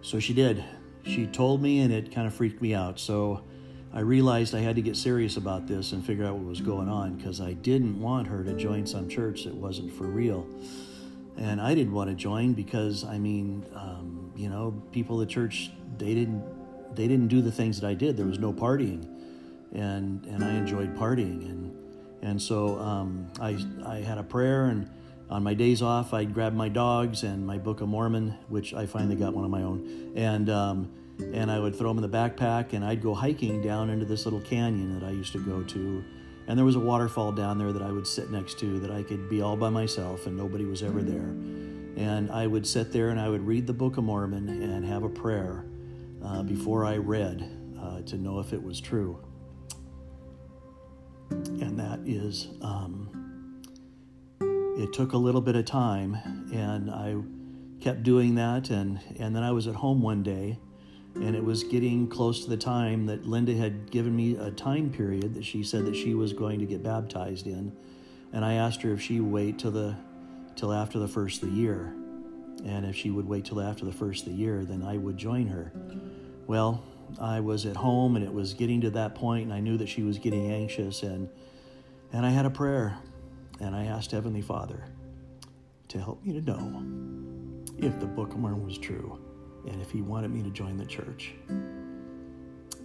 So 0.00 0.18
she 0.18 0.32
did. 0.32 0.64
She 1.04 1.26
told 1.26 1.60
me, 1.60 1.80
and 1.80 1.92
it 1.92 2.12
kind 2.12 2.26
of 2.26 2.34
freaked 2.34 2.62
me 2.62 2.74
out. 2.74 2.98
So 2.98 3.44
I 3.92 4.00
realized 4.00 4.54
I 4.54 4.60
had 4.60 4.76
to 4.76 4.82
get 4.82 4.96
serious 4.96 5.36
about 5.36 5.66
this 5.66 5.92
and 5.92 6.04
figure 6.04 6.24
out 6.24 6.36
what 6.36 6.46
was 6.46 6.60
going 6.60 6.88
on 6.88 7.16
because 7.16 7.40
I 7.40 7.52
didn't 7.52 8.00
want 8.00 8.28
her 8.28 8.42
to 8.44 8.54
join 8.54 8.86
some 8.86 9.08
church 9.08 9.44
that 9.44 9.54
wasn't 9.54 9.92
for 9.92 10.04
real. 10.04 10.46
And 11.36 11.60
I 11.60 11.74
didn't 11.74 11.92
want 11.92 12.10
to 12.10 12.16
join 12.16 12.52
because, 12.52 13.04
I 13.04 13.18
mean, 13.18 13.64
um, 13.74 14.32
you 14.36 14.48
know, 14.48 14.82
people 14.92 15.22
at 15.22 15.28
church, 15.28 15.70
they 15.96 16.14
didn't, 16.14 16.42
they 16.94 17.08
didn't 17.08 17.28
do 17.28 17.40
the 17.40 17.52
things 17.52 17.80
that 17.80 17.86
I 17.86 17.94
did. 17.94 18.16
There 18.16 18.26
was 18.26 18.38
no 18.38 18.52
partying, 18.52 19.06
and 19.72 20.26
and 20.26 20.44
I 20.44 20.54
enjoyed 20.54 20.94
partying, 20.96 21.48
and 21.48 21.74
And 22.22 22.40
so 22.40 22.78
um, 22.78 23.28
I, 23.40 23.58
I 23.86 23.96
had 23.96 24.18
a 24.18 24.22
prayer, 24.22 24.66
and 24.66 24.90
on 25.30 25.42
my 25.42 25.54
days 25.54 25.80
off, 25.80 26.12
I'd 26.12 26.34
grab 26.34 26.52
my 26.52 26.68
dogs 26.68 27.22
and 27.22 27.46
my 27.46 27.58
Book 27.58 27.80
of 27.80 27.88
Mormon, 27.88 28.36
which 28.48 28.74
I 28.74 28.86
finally 28.86 29.16
got 29.16 29.32
one 29.32 29.44
of 29.44 29.50
my 29.50 29.62
own, 29.62 30.12
and 30.16 30.50
um, 30.50 30.90
and 31.32 31.50
I 31.50 31.58
would 31.58 31.76
throw 31.76 31.88
them 31.92 32.02
in 32.02 32.10
the 32.10 32.16
backpack, 32.16 32.72
and 32.72 32.84
I'd 32.84 33.02
go 33.02 33.14
hiking 33.14 33.62
down 33.62 33.90
into 33.90 34.04
this 34.04 34.24
little 34.26 34.40
canyon 34.40 34.98
that 34.98 35.06
I 35.06 35.10
used 35.10 35.32
to 35.32 35.38
go 35.38 35.62
to. 35.62 36.04
And 36.50 36.58
there 36.58 36.64
was 36.64 36.74
a 36.74 36.80
waterfall 36.80 37.30
down 37.30 37.58
there 37.58 37.72
that 37.72 37.80
I 37.80 37.92
would 37.92 38.08
sit 38.08 38.32
next 38.32 38.58
to 38.58 38.80
that 38.80 38.90
I 38.90 39.04
could 39.04 39.28
be 39.28 39.40
all 39.40 39.56
by 39.56 39.70
myself 39.70 40.26
and 40.26 40.36
nobody 40.36 40.64
was 40.64 40.82
ever 40.82 41.00
there. 41.00 41.28
And 41.96 42.28
I 42.28 42.48
would 42.48 42.66
sit 42.66 42.90
there 42.90 43.10
and 43.10 43.20
I 43.20 43.28
would 43.28 43.46
read 43.46 43.68
the 43.68 43.72
Book 43.72 43.98
of 43.98 44.02
Mormon 44.02 44.48
and 44.48 44.84
have 44.84 45.04
a 45.04 45.08
prayer 45.08 45.64
uh, 46.24 46.42
before 46.42 46.84
I 46.84 46.96
read 46.96 47.48
uh, 47.80 48.00
to 48.02 48.16
know 48.16 48.40
if 48.40 48.52
it 48.52 48.60
was 48.60 48.80
true. 48.80 49.24
And 51.30 51.78
that 51.78 52.00
is, 52.04 52.48
um, 52.62 53.62
it 54.76 54.92
took 54.92 55.12
a 55.12 55.18
little 55.18 55.40
bit 55.40 55.54
of 55.54 55.66
time, 55.66 56.16
and 56.52 56.90
I 56.90 57.14
kept 57.80 58.02
doing 58.02 58.34
that. 58.34 58.70
And, 58.70 58.98
and 59.20 59.36
then 59.36 59.44
I 59.44 59.52
was 59.52 59.68
at 59.68 59.76
home 59.76 60.02
one 60.02 60.24
day, 60.24 60.58
and 61.16 61.34
it 61.34 61.44
was 61.44 61.64
getting 61.64 62.08
close 62.08 62.44
to 62.44 62.50
the 62.50 62.56
time 62.56 63.06
that 63.06 63.26
Linda 63.26 63.54
had 63.54 63.90
given 63.90 64.14
me 64.14 64.36
a 64.36 64.50
time 64.50 64.90
period 64.90 65.34
that 65.34 65.44
she 65.44 65.62
said 65.62 65.84
that 65.86 65.96
she 65.96 66.14
was 66.14 66.32
going 66.32 66.60
to 66.60 66.66
get 66.66 66.82
baptized 66.82 67.46
in. 67.46 67.72
And 68.32 68.44
I 68.44 68.54
asked 68.54 68.82
her 68.82 68.92
if 68.92 69.00
she 69.00 69.20
would 69.20 69.32
wait 69.32 69.58
till 69.58 69.72
the 69.72 69.96
till 70.56 70.72
after 70.72 70.98
the 70.98 71.08
first 71.08 71.42
of 71.42 71.50
the 71.50 71.54
year. 71.56 71.94
And 72.64 72.84
if 72.84 72.94
she 72.94 73.10
would 73.10 73.26
wait 73.26 73.46
till 73.46 73.60
after 73.60 73.84
the 73.84 73.92
first 73.92 74.26
of 74.26 74.32
the 74.32 74.38
year, 74.38 74.64
then 74.64 74.82
I 74.82 74.98
would 74.98 75.16
join 75.16 75.46
her. 75.48 75.72
Well, 76.46 76.84
I 77.18 77.40
was 77.40 77.66
at 77.66 77.76
home 77.76 78.16
and 78.16 78.24
it 78.24 78.32
was 78.32 78.54
getting 78.54 78.82
to 78.82 78.90
that 78.90 79.14
point 79.14 79.44
and 79.44 79.52
I 79.52 79.60
knew 79.60 79.78
that 79.78 79.88
she 79.88 80.02
was 80.02 80.18
getting 80.18 80.50
anxious 80.52 81.02
and 81.02 81.28
and 82.12 82.26
I 82.26 82.30
had 82.30 82.44
a 82.44 82.50
prayer 82.50 82.98
and 83.60 83.74
I 83.74 83.84
asked 83.84 84.10
Heavenly 84.12 84.42
Father 84.42 84.84
to 85.88 85.98
help 85.98 86.24
me 86.24 86.32
to 86.34 86.40
know 86.40 86.82
if 87.78 87.98
the 87.98 88.06
Book 88.06 88.32
of 88.32 88.38
Mormon 88.38 88.64
was 88.64 88.78
true 88.78 89.18
and 89.68 89.80
if 89.82 89.90
he 89.90 90.02
wanted 90.02 90.30
me 90.30 90.42
to 90.42 90.50
join 90.50 90.76
the 90.76 90.86
church. 90.86 91.32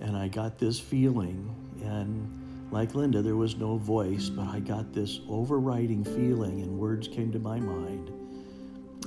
And 0.02 0.16
I 0.18 0.28
got 0.28 0.58
this 0.58 0.80
feeling 0.80 1.56
and 1.82 2.46
like 2.72 2.96
Linda, 2.96 3.22
there 3.22 3.36
was 3.36 3.56
no 3.56 3.78
voice, 3.78 4.30
but 4.30 4.48
I 4.48 4.60
got 4.60 4.92
this 4.92 5.22
overriding 5.30 6.04
feeling, 6.04 6.62
and 6.62 6.78
words 6.78 7.08
came 7.08 7.32
to 7.32 7.40
my 7.40 7.60
mind. 7.60 8.10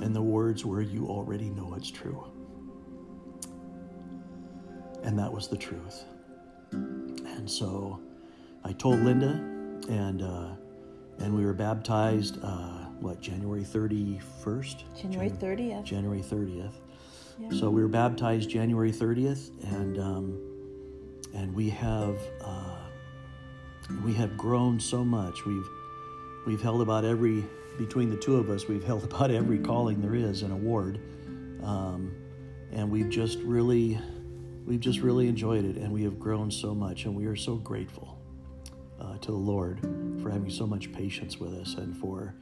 And 0.01 0.15
the 0.15 0.21
words 0.21 0.65
were, 0.65 0.81
You 0.81 1.07
already 1.07 1.49
know 1.49 1.73
it's 1.75 1.91
true. 1.91 2.23
And 5.03 5.19
that 5.19 5.31
was 5.31 5.47
the 5.47 5.57
truth. 5.57 6.03
And 6.71 7.49
so 7.49 7.99
I 8.63 8.71
told 8.73 9.01
Linda, 9.01 9.33
and 9.89 10.21
uh, 10.21 10.49
and 11.19 11.35
we 11.35 11.45
were 11.45 11.53
baptized. 11.53 12.39
Uh, 12.41 12.85
what 12.99 13.21
January 13.21 13.63
thirty 13.63 14.19
first? 14.43 14.83
January 14.99 15.29
thirtieth. 15.29 15.83
January 15.83 16.21
thirtieth. 16.21 16.79
So 17.57 17.69
we 17.69 17.81
were 17.81 17.87
baptized 17.87 18.49
January 18.49 18.91
thirtieth, 18.91 19.49
and 19.63 19.97
um, 19.97 20.37
and 21.33 21.53
we 21.55 21.69
have 21.69 22.19
uh, 22.43 22.75
we 24.03 24.13
have 24.15 24.37
grown 24.37 24.79
so 24.79 25.03
much. 25.03 25.45
We've 25.45 25.67
we've 26.45 26.61
held 26.61 26.81
about 26.81 27.05
every 27.05 27.45
between 27.77 28.09
the 28.09 28.17
two 28.17 28.35
of 28.35 28.49
us. 28.49 28.67
We've 28.67 28.83
held 28.83 29.03
about 29.11 29.31
every 29.31 29.59
calling 29.59 30.01
there 30.01 30.15
is 30.15 30.41
an 30.43 30.51
award, 30.51 30.99
um, 31.63 32.13
and 32.71 32.91
we've 32.91 33.09
just 33.09 33.39
really 33.39 33.99
we've 34.65 34.79
just 34.79 34.99
really 34.99 35.27
enjoyed 35.27 35.65
it, 35.65 35.77
and 35.77 35.91
we 35.91 36.03
have 36.03 36.19
grown 36.19 36.51
so 36.51 36.75
much, 36.75 37.05
and 37.05 37.15
we 37.15 37.25
are 37.25 37.35
so 37.35 37.55
grateful 37.55 38.17
uh, 38.99 39.17
to 39.17 39.31
the 39.31 39.37
Lord 39.37 39.79
for 40.21 40.29
having 40.29 40.49
so 40.49 40.67
much 40.67 40.91
patience 40.91 41.39
with 41.39 41.53
us 41.53 41.75
and 41.75 41.95
for 41.97 42.35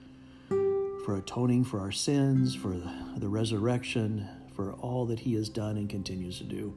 for 1.06 1.16
atoning 1.16 1.64
for 1.64 1.80
our 1.80 1.92
sins, 1.92 2.54
for 2.54 2.76
the 3.16 3.30
resurrection, 3.30 4.28
for 4.58 4.74
all 4.82 5.06
that 5.06 5.20
He 5.20 5.36
has 5.36 5.48
done 5.48 5.78
and 5.78 5.88
continues 5.88 6.40
to 6.40 6.44
do 6.44 6.74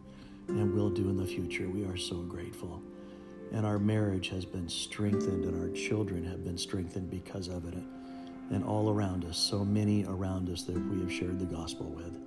and 0.48 0.74
will 0.74 0.90
do 0.90 1.08
in 1.08 1.16
the 1.16 1.26
future. 1.26 1.66
We 1.66 1.84
are 1.86 1.96
so 1.96 2.16
grateful. 2.16 2.82
And 3.52 3.64
our 3.64 3.78
marriage 3.78 4.28
has 4.28 4.44
been 4.44 4.68
strengthened, 4.68 5.44
and 5.44 5.60
our 5.60 5.74
children 5.74 6.24
have 6.26 6.44
been 6.44 6.58
strengthened 6.58 7.10
because 7.10 7.48
of 7.48 7.66
it. 7.66 7.74
And 8.50 8.62
all 8.64 8.90
around 8.90 9.24
us, 9.24 9.38
so 9.38 9.64
many 9.64 10.04
around 10.04 10.50
us 10.50 10.62
that 10.64 10.76
we 10.76 11.00
have 11.00 11.10
shared 11.10 11.40
the 11.40 11.46
gospel 11.46 11.86
with. 11.86 12.18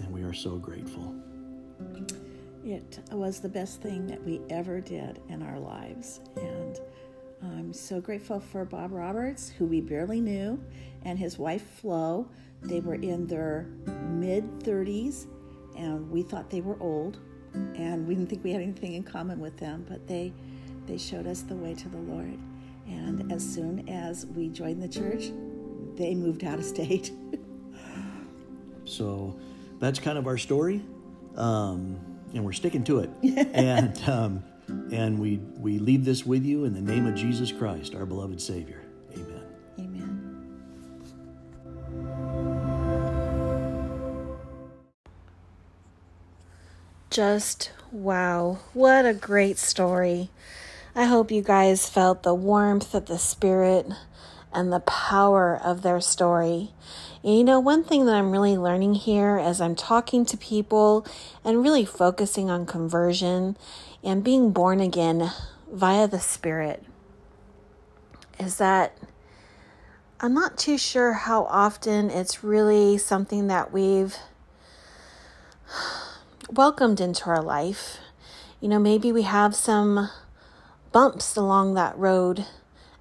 And 0.00 0.12
we 0.12 0.22
are 0.22 0.34
so 0.34 0.58
grateful. 0.58 1.14
It 2.64 3.00
was 3.10 3.40
the 3.40 3.48
best 3.48 3.80
thing 3.80 4.06
that 4.08 4.22
we 4.22 4.40
ever 4.50 4.80
did 4.80 5.20
in 5.28 5.42
our 5.42 5.58
lives. 5.58 6.20
And 6.36 6.78
I'm 7.42 7.72
so 7.72 8.00
grateful 8.00 8.38
for 8.38 8.64
Bob 8.64 8.92
Roberts, 8.92 9.48
who 9.48 9.64
we 9.64 9.80
barely 9.80 10.20
knew, 10.20 10.62
and 11.04 11.18
his 11.18 11.38
wife 11.38 11.64
Flo. 11.80 12.28
They 12.62 12.80
were 12.80 12.94
in 12.94 13.26
their 13.26 13.66
mid 14.08 14.60
30s, 14.60 15.26
and 15.76 16.10
we 16.10 16.22
thought 16.22 16.50
they 16.50 16.60
were 16.60 16.80
old, 16.80 17.18
and 17.54 18.06
we 18.06 18.14
didn't 18.14 18.30
think 18.30 18.44
we 18.44 18.52
had 18.52 18.62
anything 18.62 18.94
in 18.94 19.02
common 19.02 19.40
with 19.40 19.56
them, 19.58 19.84
but 19.88 20.06
they 20.06 20.32
they 20.86 20.98
showed 20.98 21.26
us 21.26 21.42
the 21.42 21.54
way 21.54 21.74
to 21.74 21.88
the 21.88 21.98
Lord. 21.98 22.38
And 22.88 23.32
as 23.32 23.42
soon 23.42 23.88
as 23.88 24.26
we 24.26 24.48
joined 24.48 24.82
the 24.82 24.88
church, 24.88 25.30
they 25.94 26.14
moved 26.14 26.44
out 26.44 26.58
of 26.58 26.64
state. 26.64 27.12
so 28.84 29.38
that's 29.78 29.98
kind 29.98 30.18
of 30.18 30.26
our 30.26 30.38
story. 30.38 30.82
Um, 31.36 31.98
and 32.34 32.44
we're 32.44 32.52
sticking 32.52 32.84
to 32.84 33.00
it. 33.00 33.10
and 33.54 34.08
um, 34.08 34.44
and 34.92 35.18
we 35.18 35.38
we 35.58 35.78
leave 35.78 36.04
this 36.04 36.24
with 36.26 36.44
you 36.44 36.64
in 36.64 36.74
the 36.74 36.80
name 36.80 37.06
of 37.06 37.14
Jesus 37.14 37.52
Christ, 37.52 37.94
our 37.94 38.06
beloved 38.06 38.40
Savior. 38.40 38.81
Just 47.12 47.72
wow, 47.90 48.60
what 48.72 49.04
a 49.04 49.12
great 49.12 49.58
story. 49.58 50.30
I 50.94 51.04
hope 51.04 51.30
you 51.30 51.42
guys 51.42 51.86
felt 51.86 52.22
the 52.22 52.32
warmth 52.32 52.94
of 52.94 53.04
the 53.04 53.18
Spirit 53.18 53.86
and 54.50 54.72
the 54.72 54.80
power 54.80 55.60
of 55.62 55.82
their 55.82 56.00
story. 56.00 56.70
And 57.22 57.36
you 57.36 57.44
know, 57.44 57.60
one 57.60 57.84
thing 57.84 58.06
that 58.06 58.14
I'm 58.14 58.30
really 58.30 58.56
learning 58.56 58.94
here 58.94 59.36
as 59.36 59.60
I'm 59.60 59.74
talking 59.74 60.24
to 60.24 60.38
people 60.38 61.06
and 61.44 61.62
really 61.62 61.84
focusing 61.84 62.48
on 62.48 62.64
conversion 62.64 63.58
and 64.02 64.24
being 64.24 64.50
born 64.50 64.80
again 64.80 65.30
via 65.70 66.08
the 66.08 66.18
Spirit 66.18 66.82
is 68.40 68.56
that 68.56 68.96
I'm 70.18 70.32
not 70.32 70.56
too 70.56 70.78
sure 70.78 71.12
how 71.12 71.44
often 71.44 72.08
it's 72.08 72.42
really 72.42 72.96
something 72.96 73.48
that 73.48 73.70
we've 73.70 74.16
welcomed 76.50 77.00
into 77.00 77.26
our 77.26 77.42
life. 77.42 77.98
You 78.60 78.68
know, 78.68 78.78
maybe 78.78 79.12
we 79.12 79.22
have 79.22 79.54
some 79.54 80.10
bumps 80.92 81.36
along 81.36 81.74
that 81.74 81.96
road 81.96 82.46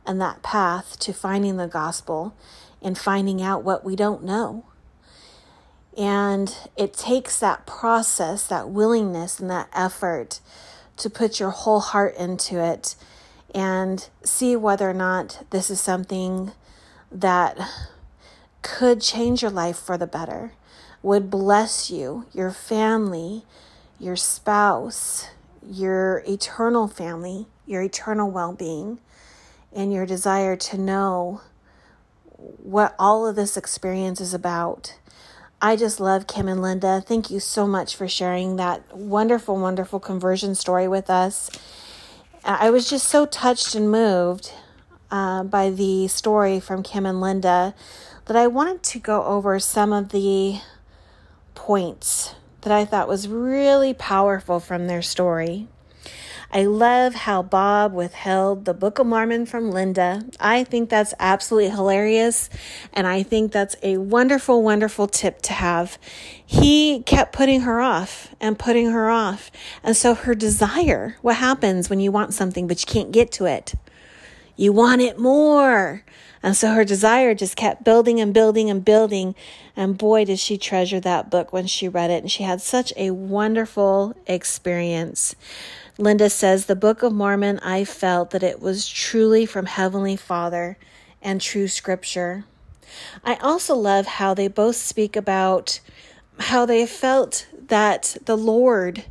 and 0.06 0.20
that 0.22 0.42
path 0.42 0.98
to 1.00 1.14
finding 1.14 1.58
the 1.58 1.68
gospel 1.68 2.36
and 2.82 2.98
finding 2.98 3.42
out 3.42 3.64
what 3.64 3.84
we 3.84 3.96
don't 3.96 4.24
know. 4.24 4.66
And 5.98 6.56
it 6.78 6.94
takes 6.94 7.40
that 7.40 7.66
process, 7.66 8.48
that 8.48 8.70
willingness, 8.70 9.40
and 9.40 9.50
that 9.50 9.70
effort 9.74 10.40
to 10.98 11.10
put 11.10 11.40
your 11.40 11.50
whole 11.50 11.82
heart 11.82 12.16
into 12.16 12.64
it 12.64 12.96
and 13.54 14.08
see 14.24 14.56
whether 14.56 14.90
or 14.90 14.94
not 14.94 15.46
this 15.50 15.70
is 15.70 15.82
something 15.82 16.54
that 17.12 17.60
could 18.62 19.02
change 19.02 19.42
your 19.42 19.52
life 19.52 19.78
for 19.78 19.98
the 19.98 20.08
better, 20.08 20.54
would 21.04 21.30
bless 21.30 21.90
you, 21.90 22.26
your 22.34 22.52
family, 22.52 23.44
your 24.00 24.16
spouse, 24.16 25.28
your 25.66 26.24
eternal 26.28 26.88
family, 26.88 27.48
your 27.66 27.82
eternal 27.82 28.30
well 28.30 28.54
being 28.54 29.00
and 29.74 29.94
your 29.94 30.06
desire 30.06 30.56
to 30.56 30.78
know 30.78 31.42
what 32.38 32.96
all 33.00 33.28
of 33.28 33.36
this 33.36 33.56
experience 33.56 34.20
is 34.20 34.34
about. 34.34 34.98
I 35.62 35.76
just 35.76 36.00
love 36.00 36.28
Kim 36.28 36.48
and 36.48 36.62
Linda. 36.62 37.04
Thank 37.06 37.30
you 37.30 37.40
so 37.40 37.68
much 37.68 37.96
for 37.96 38.08
sharing 38.08 38.56
that 38.56 38.96
wonderful, 38.96 39.58
wonderful 39.58 40.00
conversion 40.00 40.56
story 40.56 40.88
with 40.88 41.10
us. 41.10 41.52
I 42.44 42.72
was 42.72 42.90
just 42.90 43.08
so 43.08 43.28
touched 43.28 43.76
and 43.76 43.92
moved 43.92 44.52
uh, 45.12 45.44
by 45.44 45.70
the 45.70 46.08
story 46.08 46.60
from 46.60 46.82
Kim 46.82 47.06
and 47.06 47.22
Linda 47.22 47.76
that 48.26 48.36
I 48.36 48.48
wanted 48.48 48.82
to 48.84 49.00
go 49.00 49.24
over 49.24 49.60
some 49.60 49.94
of 49.94 50.10
the 50.10 50.60
points 51.56 52.36
that 52.62 52.72
I 52.72 52.86
thought 52.86 53.08
was 53.08 53.28
really 53.28 53.94
powerful 53.94 54.60
from 54.60 54.88
their 54.88 55.02
story. 55.02 55.68
I 56.54 56.66
love 56.66 57.16
how 57.16 57.44
Bob 57.44 57.94
withheld 57.94 58.66
the 58.66 58.74
Book 58.74 59.00
of 59.00 59.08
Mormon 59.08 59.46
from 59.46 59.72
Linda. 59.72 60.24
I 60.38 60.66
think 60.66 60.90
that's 60.90 61.14
absolutely 61.18 61.70
hilarious. 61.70 62.50
And 62.92 63.08
I 63.08 63.24
think 63.24 63.54
that's 63.54 63.78
a 63.82 63.98
wonderful, 63.98 64.62
wonderful 64.62 65.08
tip 65.08 65.42
to 65.44 65.54
have. 65.54 65.98
He 66.46 67.04
kept 67.04 67.32
putting 67.32 67.62
her 67.62 67.80
off 67.80 68.36
and 68.42 68.60
putting 68.60 68.92
her 68.92 69.10
off. 69.10 69.50
And 69.82 69.96
so 69.96 70.14
her 70.14 70.36
desire, 70.36 71.16
what 71.22 71.38
happens 71.38 71.90
when 71.90 72.02
you 72.02 72.12
want 72.12 72.34
something 72.34 72.68
but 72.68 72.82
you 72.82 72.86
can't 72.86 73.14
get 73.14 73.32
to 73.34 73.46
it? 73.46 73.74
You 74.62 74.72
want 74.74 75.02
it 75.02 75.18
more. 75.18 76.04
And 76.44 76.56
so 76.56 76.74
her 76.74 76.86
desire 76.86 77.34
just 77.34 77.56
kept 77.56 77.84
building 77.84 78.22
and 78.22 78.32
building 78.32 78.70
and 78.70 78.86
building. 78.86 79.34
And 79.76 79.98
boy, 79.98 80.24
did 80.26 80.38
she 80.38 80.56
treasure 80.56 81.00
that 81.00 81.32
book 81.32 81.52
when 81.52 81.66
she 81.66 81.90
read 81.90 82.12
it. 82.12 82.22
And 82.22 82.32
she 82.32 82.44
had 82.44 82.62
such 82.62 82.94
a 82.96 83.10
wonderful 83.10 84.16
experience. 84.28 85.36
Linda 85.98 86.30
says, 86.30 86.68
The 86.68 86.76
Book 86.76 87.02
of 87.02 87.12
Mormon, 87.12 87.58
I 87.64 87.84
felt 87.86 88.30
that 88.30 88.44
it 88.44 88.62
was 88.62 88.88
truly 88.88 89.48
from 89.48 89.66
Heavenly 89.66 90.16
Father 90.16 90.78
and 91.24 91.42
true 91.42 91.68
scripture. 91.68 92.44
I 93.24 93.38
also 93.38 93.76
love 93.76 94.06
how 94.06 94.36
they 94.36 94.48
both 94.48 94.76
speak 94.76 95.16
about 95.16 95.80
how 96.38 96.68
they 96.68 96.86
felt 96.86 97.48
that 97.66 98.16
the 98.26 98.38
Lord 98.38 99.06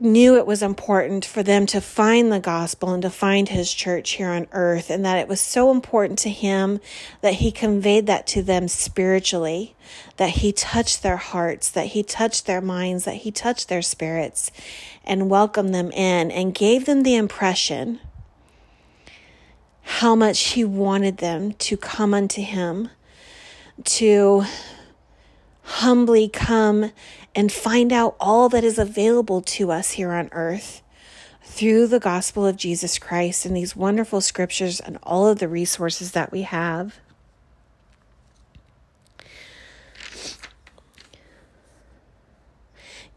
knew 0.00 0.36
it 0.36 0.46
was 0.46 0.62
important 0.62 1.24
for 1.24 1.42
them 1.42 1.66
to 1.66 1.80
find 1.80 2.30
the 2.30 2.40
gospel 2.40 2.90
and 2.90 3.02
to 3.02 3.10
find 3.10 3.48
his 3.48 3.72
church 3.72 4.10
here 4.12 4.28
on 4.28 4.46
earth, 4.52 4.90
and 4.90 5.04
that 5.04 5.18
it 5.18 5.28
was 5.28 5.40
so 5.40 5.70
important 5.70 6.18
to 6.20 6.30
him 6.30 6.80
that 7.20 7.34
he 7.34 7.50
conveyed 7.50 8.06
that 8.06 8.26
to 8.26 8.42
them 8.42 8.68
spiritually, 8.68 9.74
that 10.16 10.30
he 10.30 10.52
touched 10.52 11.02
their 11.02 11.16
hearts, 11.16 11.70
that 11.70 11.86
he 11.86 12.02
touched 12.02 12.46
their 12.46 12.60
minds, 12.60 13.04
that 13.04 13.16
he 13.16 13.30
touched 13.30 13.68
their 13.68 13.82
spirits, 13.82 14.50
and 15.04 15.30
welcomed 15.30 15.74
them 15.74 15.90
in 15.92 16.30
and 16.30 16.54
gave 16.54 16.86
them 16.86 17.02
the 17.02 17.16
impression 17.16 18.00
how 19.82 20.14
much 20.14 20.50
he 20.50 20.64
wanted 20.64 21.16
them 21.16 21.52
to 21.54 21.76
come 21.76 22.12
unto 22.12 22.42
him, 22.42 22.90
to 23.84 24.44
humbly 25.68 26.30
come 26.30 26.90
and 27.34 27.52
find 27.52 27.92
out 27.92 28.16
all 28.18 28.48
that 28.48 28.64
is 28.64 28.78
available 28.78 29.42
to 29.42 29.70
us 29.70 29.92
here 29.92 30.12
on 30.12 30.30
earth 30.32 30.80
through 31.42 31.86
the 31.86 32.00
gospel 32.00 32.46
of 32.46 32.56
Jesus 32.56 32.98
Christ 32.98 33.44
and 33.44 33.54
these 33.54 33.76
wonderful 33.76 34.22
scriptures 34.22 34.80
and 34.80 34.98
all 35.02 35.28
of 35.28 35.38
the 35.40 35.48
resources 35.48 36.12
that 36.12 36.32
we 36.32 36.42
have. 36.42 36.96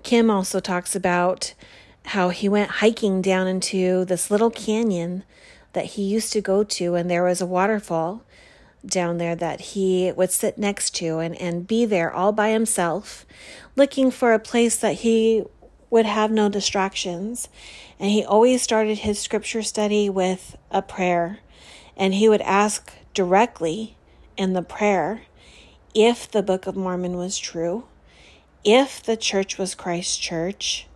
Kim 0.03 0.29
also 0.29 0.59
talks 0.59 0.93
about 0.93 1.53
how 2.07 2.29
he 2.29 2.49
went 2.49 2.69
hiking 2.69 3.21
down 3.21 3.47
into 3.47 4.03
this 4.03 4.29
little 4.29 4.51
canyon 4.51 5.23
that 5.71 5.85
he 5.85 6.01
used 6.01 6.33
to 6.33 6.41
go 6.41 6.65
to, 6.65 6.95
and 6.95 7.09
there 7.09 7.23
was 7.23 7.39
a 7.39 7.45
waterfall 7.45 8.25
down 8.85 9.17
there 9.17 9.35
that 9.35 9.61
he 9.61 10.11
would 10.11 10.31
sit 10.31 10.57
next 10.57 10.95
to 10.95 11.19
and, 11.19 11.39
and 11.39 11.67
be 11.67 11.85
there 11.85 12.11
all 12.11 12.31
by 12.31 12.49
himself, 12.49 13.25
looking 13.75 14.11
for 14.11 14.33
a 14.33 14.39
place 14.39 14.75
that 14.77 14.95
he 14.95 15.43
would 15.89 16.05
have 16.05 16.31
no 16.31 16.49
distractions. 16.49 17.49
And 17.99 18.09
he 18.09 18.23
always 18.23 18.61
started 18.61 18.99
his 18.99 19.19
scripture 19.19 19.61
study 19.61 20.09
with 20.09 20.57
a 20.71 20.81
prayer. 20.81 21.39
And 21.95 22.15
he 22.15 22.27
would 22.27 22.41
ask 22.41 22.91
directly 23.13 23.97
in 24.37 24.53
the 24.53 24.63
prayer 24.63 25.23
if 25.93 26.31
the 26.31 26.41
Book 26.41 26.65
of 26.65 26.75
Mormon 26.75 27.17
was 27.17 27.37
true, 27.37 27.85
if 28.63 29.03
the 29.03 29.17
church 29.17 29.57
was 29.57 29.75
Christ's 29.75 30.17
church. 30.17 30.87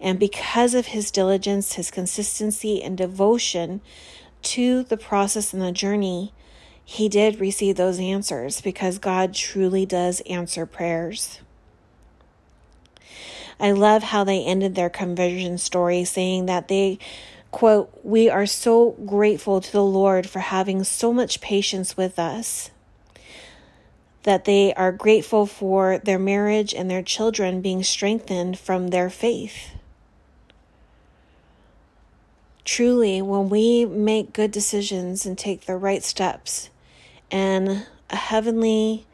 And 0.00 0.18
because 0.18 0.74
of 0.74 0.86
his 0.86 1.12
diligence, 1.12 1.74
his 1.74 1.92
consistency, 1.92 2.82
and 2.82 2.98
devotion 2.98 3.80
to 4.42 4.82
the 4.82 4.96
process 4.96 5.52
and 5.52 5.62
the 5.62 5.70
journey, 5.70 6.34
he 6.84 7.08
did 7.08 7.40
receive 7.40 7.76
those 7.76 7.98
answers 7.98 8.60
because 8.60 8.98
God 8.98 9.34
truly 9.34 9.86
does 9.86 10.20
answer 10.22 10.66
prayers. 10.66 11.40
I 13.60 13.70
love 13.70 14.02
how 14.02 14.24
they 14.24 14.44
ended 14.44 14.74
their 14.74 14.90
conversion 14.90 15.56
story 15.58 16.04
saying 16.04 16.46
that 16.46 16.66
they, 16.66 16.98
quote, 17.52 17.96
We 18.02 18.28
are 18.28 18.46
so 18.46 18.92
grateful 19.06 19.60
to 19.60 19.72
the 19.72 19.84
Lord 19.84 20.28
for 20.28 20.40
having 20.40 20.82
so 20.82 21.12
much 21.12 21.40
patience 21.40 21.96
with 21.96 22.18
us. 22.18 22.70
That 24.24 24.44
they 24.44 24.74
are 24.74 24.92
grateful 24.92 25.46
for 25.46 25.98
their 25.98 26.18
marriage 26.18 26.74
and 26.74 26.90
their 26.90 27.02
children 27.02 27.60
being 27.60 27.84
strengthened 27.84 28.58
from 28.58 28.88
their 28.88 29.10
faith. 29.10 29.70
Truly, 32.72 33.20
when 33.20 33.50
we 33.50 33.84
make 33.84 34.32
good 34.32 34.50
decisions 34.50 35.26
and 35.26 35.36
take 35.36 35.66
the 35.66 35.76
right 35.76 36.02
steps, 36.02 36.70
in 37.30 37.82
a 38.08 38.16
heavenly, 38.16 39.04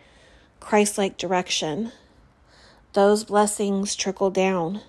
Christ 0.61 0.97
like 0.97 1.19
direction, 1.19 1.91
those 2.93 3.25
blessings 3.25 3.97
trickle 3.97 4.31
down 4.31 4.83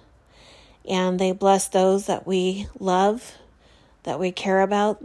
and 0.88 1.20
they 1.20 1.32
bless 1.32 1.68
those 1.68 2.06
that 2.06 2.28
we 2.28 2.68
love, 2.80 3.40
that 4.04 4.20
we 4.20 4.32
care 4.32 4.62
about, 4.62 5.04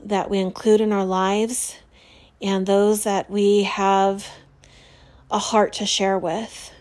that 0.00 0.30
we 0.30 0.38
include 0.38 0.80
in 0.80 0.92
our 0.92 1.04
lives, 1.04 1.76
and 2.40 2.64
those 2.64 3.04
that 3.04 3.28
we 3.28 3.64
have 3.64 4.26
a 5.30 5.38
heart 5.38 5.74
to 5.74 5.84
share 5.84 6.18
with. 6.18 6.72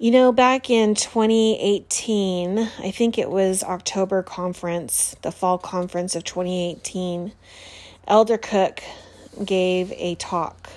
You 0.00 0.12
know, 0.12 0.30
back 0.30 0.70
in 0.70 0.94
2018, 0.94 2.56
I 2.78 2.90
think 2.92 3.18
it 3.18 3.28
was 3.28 3.64
October 3.64 4.22
conference, 4.22 5.16
the 5.22 5.32
fall 5.32 5.58
conference 5.58 6.14
of 6.14 6.22
2018, 6.22 7.32
Elder 8.06 8.38
Cook 8.38 8.80
gave 9.44 9.90
a 9.96 10.14
talk 10.14 10.70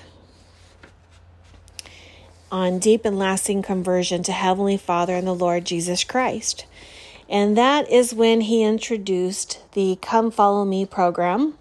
on 2.51 2.79
deep 2.79 3.05
and 3.05 3.19
lasting 3.19 3.61
conversion 3.61 4.23
to 4.23 4.31
Heavenly 4.31 4.75
Father 4.75 5.13
and 5.13 5.27
the 5.27 5.35
Lord 5.35 5.65
Jesus 5.65 6.03
Christ. 6.03 6.65
And 7.29 7.55
that 7.55 7.87
is 7.91 8.15
when 8.15 8.41
he 8.41 8.63
introduced 8.63 9.59
the 9.73 9.99
Come 10.01 10.31
Follow 10.31 10.65
Me 10.65 10.83
program, 10.83 11.59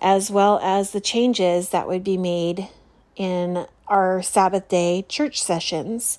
as 0.00 0.30
well 0.30 0.58
as 0.62 0.92
the 0.92 1.02
changes 1.02 1.68
that 1.68 1.86
would 1.86 2.02
be 2.02 2.16
made 2.16 2.68
in 3.14 3.66
our 3.88 4.22
Sabbath 4.22 4.68
day 4.68 5.04
church 5.06 5.42
sessions. 5.42 6.18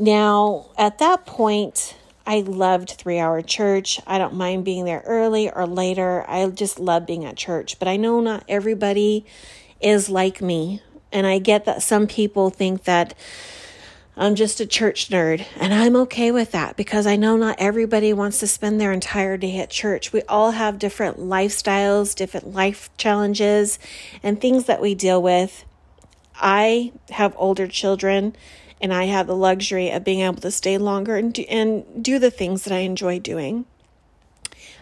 Now, 0.00 0.70
at 0.78 0.96
that 0.96 1.26
point, 1.26 1.94
I 2.26 2.40
loved 2.40 2.92
three 2.92 3.18
hour 3.18 3.42
church. 3.42 4.00
I 4.06 4.16
don't 4.16 4.32
mind 4.32 4.64
being 4.64 4.86
there 4.86 5.02
early 5.04 5.50
or 5.50 5.66
later. 5.66 6.24
I 6.26 6.46
just 6.46 6.80
love 6.80 7.04
being 7.04 7.26
at 7.26 7.36
church. 7.36 7.78
But 7.78 7.86
I 7.86 7.98
know 7.98 8.20
not 8.20 8.42
everybody 8.48 9.26
is 9.78 10.08
like 10.08 10.40
me. 10.40 10.80
And 11.12 11.26
I 11.26 11.38
get 11.38 11.66
that 11.66 11.82
some 11.82 12.06
people 12.06 12.48
think 12.48 12.84
that 12.84 13.12
I'm 14.16 14.36
just 14.36 14.58
a 14.58 14.64
church 14.64 15.10
nerd. 15.10 15.44
And 15.58 15.74
I'm 15.74 15.96
okay 15.96 16.32
with 16.32 16.52
that 16.52 16.78
because 16.78 17.06
I 17.06 17.16
know 17.16 17.36
not 17.36 17.56
everybody 17.58 18.14
wants 18.14 18.40
to 18.40 18.46
spend 18.46 18.80
their 18.80 18.92
entire 18.92 19.36
day 19.36 19.58
at 19.58 19.68
church. 19.68 20.14
We 20.14 20.22
all 20.22 20.52
have 20.52 20.78
different 20.78 21.18
lifestyles, 21.18 22.14
different 22.14 22.54
life 22.54 22.88
challenges, 22.96 23.78
and 24.22 24.40
things 24.40 24.64
that 24.64 24.80
we 24.80 24.94
deal 24.94 25.20
with. 25.20 25.66
I 26.36 26.92
have 27.10 27.34
older 27.36 27.68
children 27.68 28.34
and 28.80 28.92
I 28.92 29.04
have 29.04 29.26
the 29.26 29.36
luxury 29.36 29.90
of 29.90 30.04
being 30.04 30.20
able 30.20 30.40
to 30.40 30.50
stay 30.50 30.78
longer 30.78 31.16
and 31.16 31.32
do, 31.32 31.42
and 31.42 32.02
do 32.02 32.18
the 32.18 32.30
things 32.30 32.64
that 32.64 32.72
I 32.72 32.80
enjoy 32.80 33.18
doing, 33.18 33.66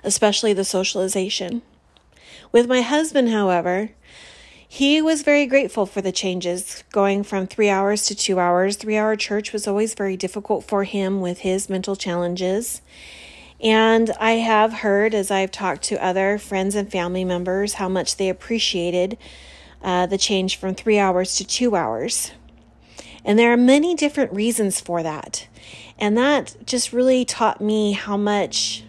especially 0.04 0.52
the 0.52 0.64
socialization. 0.64 1.62
With 2.52 2.68
my 2.68 2.80
husband, 2.80 3.30
however, 3.30 3.90
he 4.70 5.00
was 5.00 5.22
very 5.22 5.46
grateful 5.46 5.87
for 5.87 6.02
the 6.02 6.12
changes 6.12 6.84
going 6.92 7.22
from 7.22 7.46
three 7.46 7.70
hours 7.70 8.04
to 8.06 8.14
two 8.14 8.38
hours. 8.38 8.76
Three 8.76 8.98
hour 8.98 9.16
church 9.16 9.52
was 9.52 9.66
always 9.66 9.94
very 9.94 10.16
difficult 10.16 10.64
for 10.64 10.84
him 10.84 11.22
with 11.22 11.38
his 11.38 11.70
mental 11.70 11.96
challenges. 11.96 12.82
And 13.61 14.11
I 14.20 14.32
have 14.32 14.72
heard, 14.72 15.14
as 15.14 15.30
I've 15.30 15.50
talked 15.50 15.82
to 15.84 16.04
other 16.04 16.38
friends 16.38 16.74
and 16.74 16.90
family 16.90 17.24
members, 17.24 17.74
how 17.74 17.88
much 17.88 18.16
they 18.16 18.28
appreciated 18.28 19.16
uh, 19.82 20.06
the 20.06 20.18
change 20.18 20.56
from 20.56 20.74
three 20.74 20.98
hours 20.98 21.37
to 21.37 21.44
two 21.44 21.74
hours. 21.74 22.32
And 23.24 23.38
there 23.38 23.52
are 23.52 23.57
many 23.57 23.94
different 23.94 24.33
reasons 24.33 24.81
for 24.81 25.02
that. 25.02 25.48
And 25.98 26.16
that 26.16 26.57
just 26.64 26.92
really 26.92 27.24
taught 27.24 27.61
me 27.61 27.92
how 27.92 28.16
much 28.16 28.85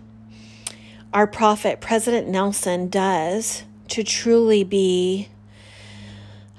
our 1.14 1.28
prophet, 1.28 1.82
President 1.82 2.28
Nelson, 2.28 2.90
does 2.90 3.64
to 3.90 4.04
truly 4.04 4.64
be 4.64 5.30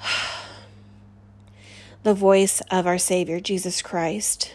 the 2.02 2.14
voice 2.14 2.60
of 2.70 2.86
our 2.86 2.98
Savior, 2.98 3.40
Jesus 3.40 3.82
Christ. 3.82 4.54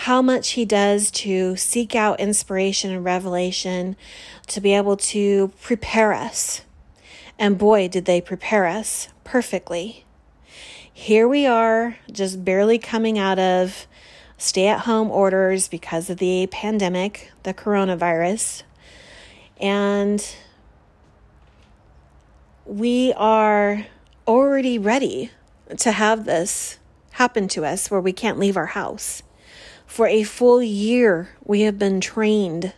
How 0.00 0.20
much 0.20 0.50
he 0.50 0.66
does 0.66 1.10
to 1.12 1.56
seek 1.56 1.94
out 1.94 2.20
inspiration 2.20 2.90
and 2.90 3.04
revelation 3.04 3.96
to 4.48 4.60
be 4.60 4.74
able 4.74 4.96
to 4.98 5.52
prepare 5.62 6.12
us. 6.12 6.62
And 7.38 7.56
boy, 7.56 7.88
did 7.88 8.04
they 8.04 8.20
prepare 8.20 8.66
us 8.66 9.08
perfectly 9.24 10.05
here 10.98 11.28
we 11.28 11.44
are, 11.44 11.94
just 12.10 12.42
barely 12.42 12.78
coming 12.78 13.18
out 13.18 13.38
of 13.38 13.86
stay 14.38 14.66
at 14.66 14.80
home 14.80 15.10
orders 15.10 15.68
because 15.68 16.08
of 16.08 16.16
the 16.16 16.48
pandemic, 16.50 17.30
the 17.42 17.52
coronavirus. 17.52 18.62
And 19.60 20.26
we 22.64 23.12
are 23.14 23.84
already 24.26 24.78
ready 24.78 25.30
to 25.76 25.92
have 25.92 26.24
this 26.24 26.78
happen 27.10 27.46
to 27.48 27.66
us 27.66 27.90
where 27.90 28.00
we 28.00 28.14
can't 28.14 28.38
leave 28.38 28.56
our 28.56 28.66
house. 28.66 29.22
For 29.84 30.06
a 30.06 30.22
full 30.22 30.62
year, 30.62 31.28
we 31.44 31.60
have 31.60 31.78
been 31.78 32.00
trained 32.00 32.72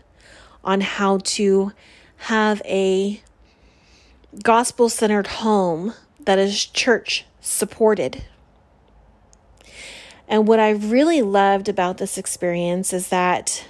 on 0.65 0.81
how 0.81 1.19
to 1.19 1.71
have 2.17 2.61
a 2.65 3.23
gospel 4.43 4.89
centered 4.89 5.29
home 5.29 5.95
that 6.19 6.41
is 6.41 6.67
church 6.67 7.25
supported. 7.49 8.25
And 10.29 10.47
what 10.47 10.61
I 10.61 10.71
really 10.71 11.23
loved 11.23 11.69
about 11.69 11.99
this 11.99 12.19
experience 12.19 12.93
is 12.93 13.09
that 13.09 13.67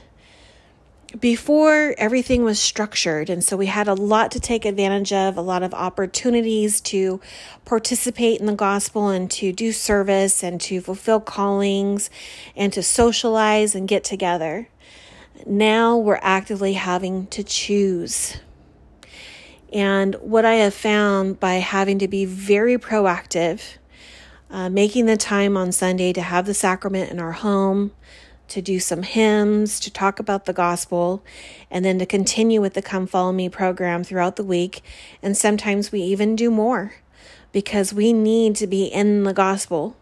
before 1.21 1.95
everything 1.97 2.45
was 2.45 2.61
structured, 2.61 3.31
and 3.31 3.43
so 3.43 3.57
we 3.57 3.67
had 3.67 3.89
a 3.89 3.95
lot 3.95 4.31
to 4.33 4.41
take 4.41 4.67
advantage 4.67 5.13
of, 5.13 5.39
a 5.39 5.41
lot 5.43 5.63
of 5.63 5.73
opportunities 5.73 6.83
to 6.83 7.21
participate 7.65 8.41
in 8.41 8.47
the 8.47 8.55
gospel 8.55 9.09
and 9.09 9.31
to 9.31 9.53
do 9.53 9.73
service 9.73 10.43
and 10.43 10.61
to 10.61 10.83
fulfill 10.83 11.21
callings 11.21 12.11
and 12.55 12.73
to 12.75 12.83
socialize 12.83 13.75
and 13.75 13.89
get 13.89 14.05
together. 14.05 14.69
Now 15.47 15.97
we're 15.97 16.21
actively 16.21 16.75
having 16.75 17.27
to 17.29 17.43
choose. 17.43 18.37
And 19.73 20.15
what 20.17 20.45
I 20.45 20.55
have 20.55 20.75
found 20.75 21.39
by 21.41 21.55
having 21.55 21.99
to 21.99 22.09
be 22.09 22.25
very 22.25 22.79
proactive, 22.79 23.77
uh, 24.51 24.71
making 24.71 25.07
the 25.07 25.17
time 25.17 25.57
on 25.57 25.73
Sunday 25.73 26.13
to 26.15 26.23
have 26.23 26.47
the 26.47 26.55
sacrament 26.55 27.11
in 27.11 27.21
our 27.21 27.33
home, 27.33 27.93
to 28.49 28.63
do 28.63 28.81
some 28.81 29.03
hymns, 29.03 29.79
to 29.81 29.91
talk 29.91 30.19
about 30.19 30.47
the 30.47 30.55
gospel, 30.55 31.23
and 31.71 31.85
then 31.85 31.99
to 31.99 32.07
continue 32.07 32.61
with 32.61 32.75
the 32.75 32.83
Come 32.83 33.07
Follow 33.07 33.33
Me 33.33 33.49
program 33.49 34.03
throughout 34.03 34.37
the 34.37 34.45
week. 34.45 34.83
And 35.23 35.37
sometimes 35.37 35.93
we 35.93 36.01
even 36.01 36.35
do 36.35 36.51
more 36.51 36.95
because 37.53 37.93
we 37.93 38.13
need 38.13 38.57
to 38.57 38.67
be 38.67 38.87
in 38.87 39.25
the 39.25 39.35
gospel. 39.35 39.97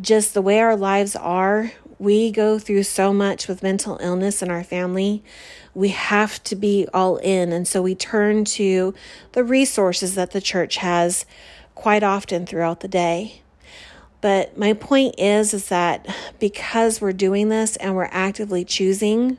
Just 0.00 0.34
the 0.34 0.42
way 0.42 0.58
our 0.58 0.76
lives 0.76 1.16
are, 1.16 1.72
we 2.02 2.32
go 2.32 2.58
through 2.58 2.82
so 2.82 3.12
much 3.12 3.46
with 3.46 3.62
mental 3.62 3.96
illness 4.00 4.42
in 4.42 4.50
our 4.50 4.64
family. 4.64 5.22
We 5.72 5.90
have 5.90 6.42
to 6.44 6.56
be 6.56 6.88
all 6.92 7.18
in. 7.18 7.52
And 7.52 7.66
so 7.66 7.80
we 7.80 7.94
turn 7.94 8.44
to 8.46 8.92
the 9.32 9.44
resources 9.44 10.16
that 10.16 10.32
the 10.32 10.40
church 10.40 10.78
has 10.78 11.24
quite 11.76 12.02
often 12.02 12.44
throughout 12.44 12.80
the 12.80 12.88
day. 12.88 13.42
But 14.20 14.58
my 14.58 14.72
point 14.72 15.14
is 15.16 15.54
is 15.54 15.68
that 15.68 16.12
because 16.40 17.00
we're 17.00 17.12
doing 17.12 17.50
this 17.50 17.76
and 17.76 17.94
we're 17.94 18.08
actively 18.10 18.64
choosing, 18.64 19.38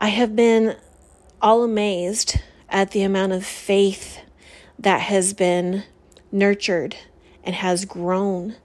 I 0.00 0.08
have 0.08 0.34
been 0.34 0.76
all 1.40 1.62
amazed 1.62 2.40
at 2.68 2.90
the 2.90 3.02
amount 3.02 3.32
of 3.32 3.46
faith 3.46 4.18
that 4.80 5.02
has 5.02 5.32
been 5.32 5.84
nurtured 6.32 6.96
and 7.44 7.54
has 7.54 7.84
grown 7.84 8.56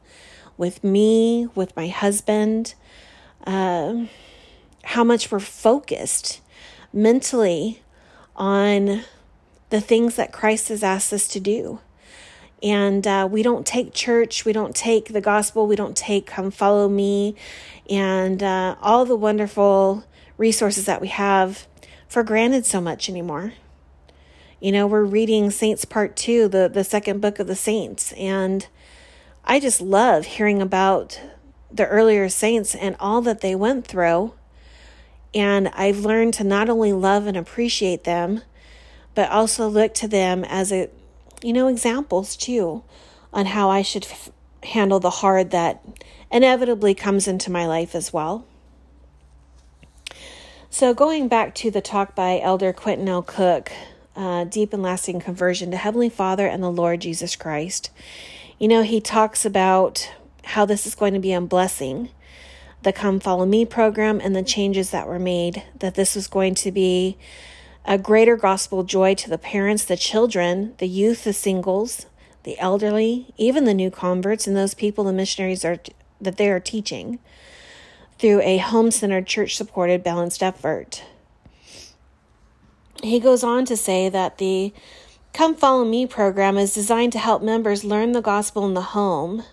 with 0.62 0.84
me, 0.84 1.48
with 1.56 1.76
my 1.76 1.88
husband, 1.88 2.76
uh, 3.48 4.06
how 4.84 5.04
much 5.04 5.32
we're 5.32 5.40
focused 5.40 6.40
mentally 6.94 7.82
on 8.36 9.02
the 9.72 9.82
things 9.82 10.18
that 10.18 10.32
Christ 10.32 10.70
has 10.70 10.84
asked 10.84 11.12
us 11.14 11.28
to 11.30 11.40
do. 11.40 11.80
And 12.62 13.08
uh, 13.08 13.28
we 13.30 13.42
don't 13.42 13.66
take 13.66 13.92
church, 13.92 14.46
we 14.46 14.54
don't 14.54 14.76
take 14.76 15.14
the 15.14 15.20
gospel, 15.20 15.66
we 15.66 15.76
don't 15.76 15.98
take 15.98 16.28
come 16.28 16.52
follow 16.52 16.88
me, 16.88 17.36
and 17.90 18.44
uh, 18.44 18.76
all 18.84 19.04
the 19.04 19.16
wonderful 19.16 20.04
resources 20.38 20.86
that 20.86 21.02
we 21.02 21.08
have 21.08 21.66
for 22.08 22.22
granted 22.22 22.68
so 22.68 22.80
much 22.80 23.10
anymore. 23.10 23.54
You 24.60 24.72
know, 24.72 24.86
we're 24.86 25.06
reading 25.06 25.50
Saints 25.50 25.86
Part 25.86 26.16
2, 26.16 26.48
the, 26.50 26.70
the 26.72 26.84
second 26.84 27.20
book 27.20 27.40
of 27.40 27.48
the 27.48 27.56
Saints, 27.56 28.12
and 28.12 28.68
I 29.44 29.60
just 29.60 29.82
love 29.82 30.26
hearing 30.26 30.62
about 30.62 31.20
the 31.72 31.88
earlier 31.88 32.30
saints 32.30 32.76
and 32.76 32.96
all 33.00 33.22
that 33.22 33.42
they 33.42 33.56
went 33.56 33.88
through. 33.88 34.34
And 35.34 35.70
I've 35.70 36.00
learned 36.00 36.34
to 36.36 36.44
not 36.44 36.70
only 36.70 36.94
love 36.94 37.26
and 37.28 37.38
appreciate 37.38 38.04
them, 38.04 38.42
but 39.16 39.30
also 39.30 39.68
look 39.68 39.94
to 39.96 40.08
them 40.08 40.44
as 40.44 40.72
a 40.72 40.90
you 41.44 41.54
know, 41.54 41.68
examples 41.68 42.36
too 42.36 42.84
on 43.34 43.48
how 43.48 43.70
I 43.70 43.82
should 43.82 44.06
f- 44.06 44.30
handle 44.64 45.00
the 45.00 45.10
hard 45.10 45.52
that 45.52 45.84
inevitably 46.32 46.94
comes 46.94 47.28
into 47.28 47.52
my 47.52 47.66
life 47.66 47.96
as 47.96 48.14
well. 48.14 48.46
So, 50.70 50.94
going 50.94 51.28
back 51.28 51.54
to 51.56 51.72
the 51.72 51.82
talk 51.82 52.16
by 52.16 52.40
Elder 52.40 52.72
Quentin 52.72 53.10
L. 53.10 53.22
Cook, 53.22 53.72
uh, 54.16 54.46
Deep 54.46 54.72
and 54.72 54.82
Lasting 54.82 55.20
Conversion 55.20 55.72
to 55.72 55.78
Heavenly 55.78 56.10
Father 56.10 56.48
and 56.48 56.64
the 56.64 56.72
Lord 56.72 57.02
Jesus 57.02 57.36
Christ, 57.36 57.90
you 58.62 58.68
know, 58.68 58.84
he 58.84 59.02
talks 59.02 59.44
about 59.44 60.12
how 60.44 60.66
this 60.66 60.86
is 60.86 60.94
going 60.94 61.16
to 61.16 61.20
be 61.20 61.34
a 61.34 61.42
blessing 61.42 62.10
the 62.84 62.94
Come 62.94 63.20
Follow 63.20 63.46
Me 63.48 63.66
program 63.66 64.20
and 64.22 64.36
the 64.36 64.44
changes 64.44 64.92
that 64.92 65.08
were 65.08 65.18
made, 65.18 65.64
that 65.80 65.96
this 65.96 66.14
was 66.14 66.28
going 66.28 66.54
to 66.56 66.72
be 66.72 67.18
a 67.86 67.98
greater 67.98 68.36
gospel 68.36 68.84
joy 68.84 69.16
to 69.16 69.30
the 69.32 69.40
parents, 69.40 69.86
the 69.86 69.98
children, 69.98 70.76
the 70.78 70.88
youth, 70.88 71.24
the 71.24 71.34
singles, 71.34 72.06
the 72.44 72.58
elderly, 72.60 73.34
even 73.36 73.66
the 73.66 73.74
new 73.74 73.90
converts, 73.90 74.46
and 74.46 74.56
those 74.56 74.76
people 74.76 75.04
the 75.04 75.14
missionaries 75.14 75.66
are 75.66 75.78
that 76.20 76.38
they 76.38 76.50
are 76.52 76.60
teaching 76.60 77.18
through 78.20 78.42
a 78.42 78.58
home 78.58 78.92
centered, 78.92 79.26
church 79.26 79.56
supported, 79.56 80.04
balanced 80.04 80.44
effort. 80.44 81.04
He 83.02 83.20
goes 83.20 83.44
on 83.44 83.66
to 83.66 83.76
say 83.76 84.08
that 84.10 84.38
the 84.38 84.72
Come 85.34 85.56
Follow 85.56 85.86
Me 85.86 86.06
program 86.06 86.58
is 86.58 86.74
designed 86.74 87.14
to 87.14 87.20
help 87.20 87.42
members 87.42 87.84
learn 87.84 88.12
the 88.12 88.22
gospel 88.22 88.66
in 88.66 88.74
the 88.74 88.82
home 88.82 89.44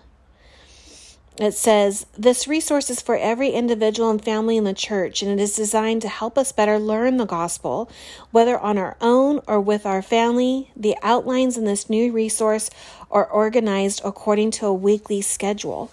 it 1.39 1.55
says, 1.55 2.07
This 2.17 2.49
resource 2.49 2.91
is 2.91 3.01
for 3.01 3.17
every 3.17 3.51
individual 3.51 4.11
and 4.11 4.23
family 4.23 4.57
in 4.57 4.65
the 4.65 4.75
church, 4.75 5.23
and 5.23 5.31
it 5.31 5.43
is 5.43 5.55
designed 5.55 6.03
to 6.03 6.09
help 6.09 6.37
us 6.37 6.51
better 6.51 6.81
learn 6.81 7.17
the 7.17 7.27
gospel, 7.27 7.89
whether 8.33 8.59
on 8.59 8.77
our 8.77 8.97
own 9.01 9.41
or 9.47 9.61
with 9.61 9.87
our 9.87 10.03
family. 10.03 10.73
The 10.75 10.97
outlines 11.01 11.57
in 11.57 11.65
this 11.65 11.89
new 11.89 12.13
resource 12.13 12.71
are 13.11 13.25
organized 13.25 14.01
according 14.05 14.51
to 14.53 14.67
a 14.67 14.75
weekly 14.75 15.21
schedule. 15.21 15.93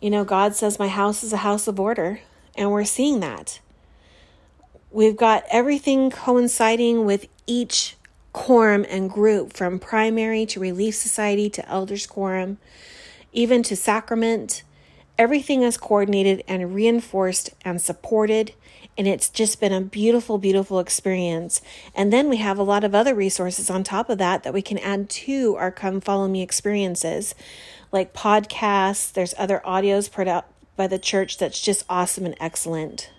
You 0.00 0.10
know, 0.10 0.24
God 0.24 0.56
says, 0.56 0.78
My 0.78 0.88
house 0.88 1.22
is 1.22 1.32
a 1.32 1.38
house 1.38 1.68
of 1.68 1.78
order, 1.78 2.20
and 2.56 2.72
we're 2.72 2.84
seeing 2.84 3.20
that. 3.20 3.60
We've 4.90 5.16
got 5.16 5.44
everything 5.50 6.10
coinciding 6.10 7.04
with 7.04 7.26
each 7.46 7.96
quorum 8.34 8.84
and 8.90 9.08
group 9.08 9.54
from 9.54 9.78
primary 9.78 10.44
to 10.44 10.60
Relief 10.60 10.94
Society 10.94 11.48
to 11.48 11.66
Elders 11.66 12.06
Quorum 12.06 12.58
even 13.32 13.62
to 13.62 13.76
sacrament. 13.76 14.62
Everything 15.16 15.62
is 15.62 15.78
coordinated 15.78 16.42
and 16.48 16.74
reinforced 16.74 17.50
and 17.64 17.80
supported. 17.80 18.52
And 18.98 19.08
it's 19.08 19.30
just 19.30 19.60
been 19.60 19.72
a 19.72 19.80
beautiful, 19.80 20.38
beautiful 20.38 20.78
experience. 20.80 21.60
And 21.94 22.12
then 22.12 22.28
we 22.28 22.36
have 22.38 22.58
a 22.58 22.64
lot 22.64 22.84
of 22.84 22.94
other 22.94 23.14
resources 23.14 23.70
on 23.70 23.82
top 23.82 24.10
of 24.10 24.18
that 24.18 24.42
that 24.42 24.52
we 24.52 24.62
can 24.62 24.78
add 24.78 25.08
to 25.10 25.56
our 25.56 25.72
Come 25.72 26.00
Follow 26.00 26.28
Me 26.28 26.42
experiences, 26.42 27.34
like 27.92 28.14
podcasts. 28.14 29.12
There's 29.12 29.34
other 29.38 29.62
audios 29.64 30.10
put 30.10 30.28
out 30.28 30.46
by 30.76 30.86
the 30.86 30.98
church 30.98 31.38
that's 31.38 31.60
just 31.60 31.84
awesome 31.88 32.26
and 32.26 32.36
excellent. 32.40 33.10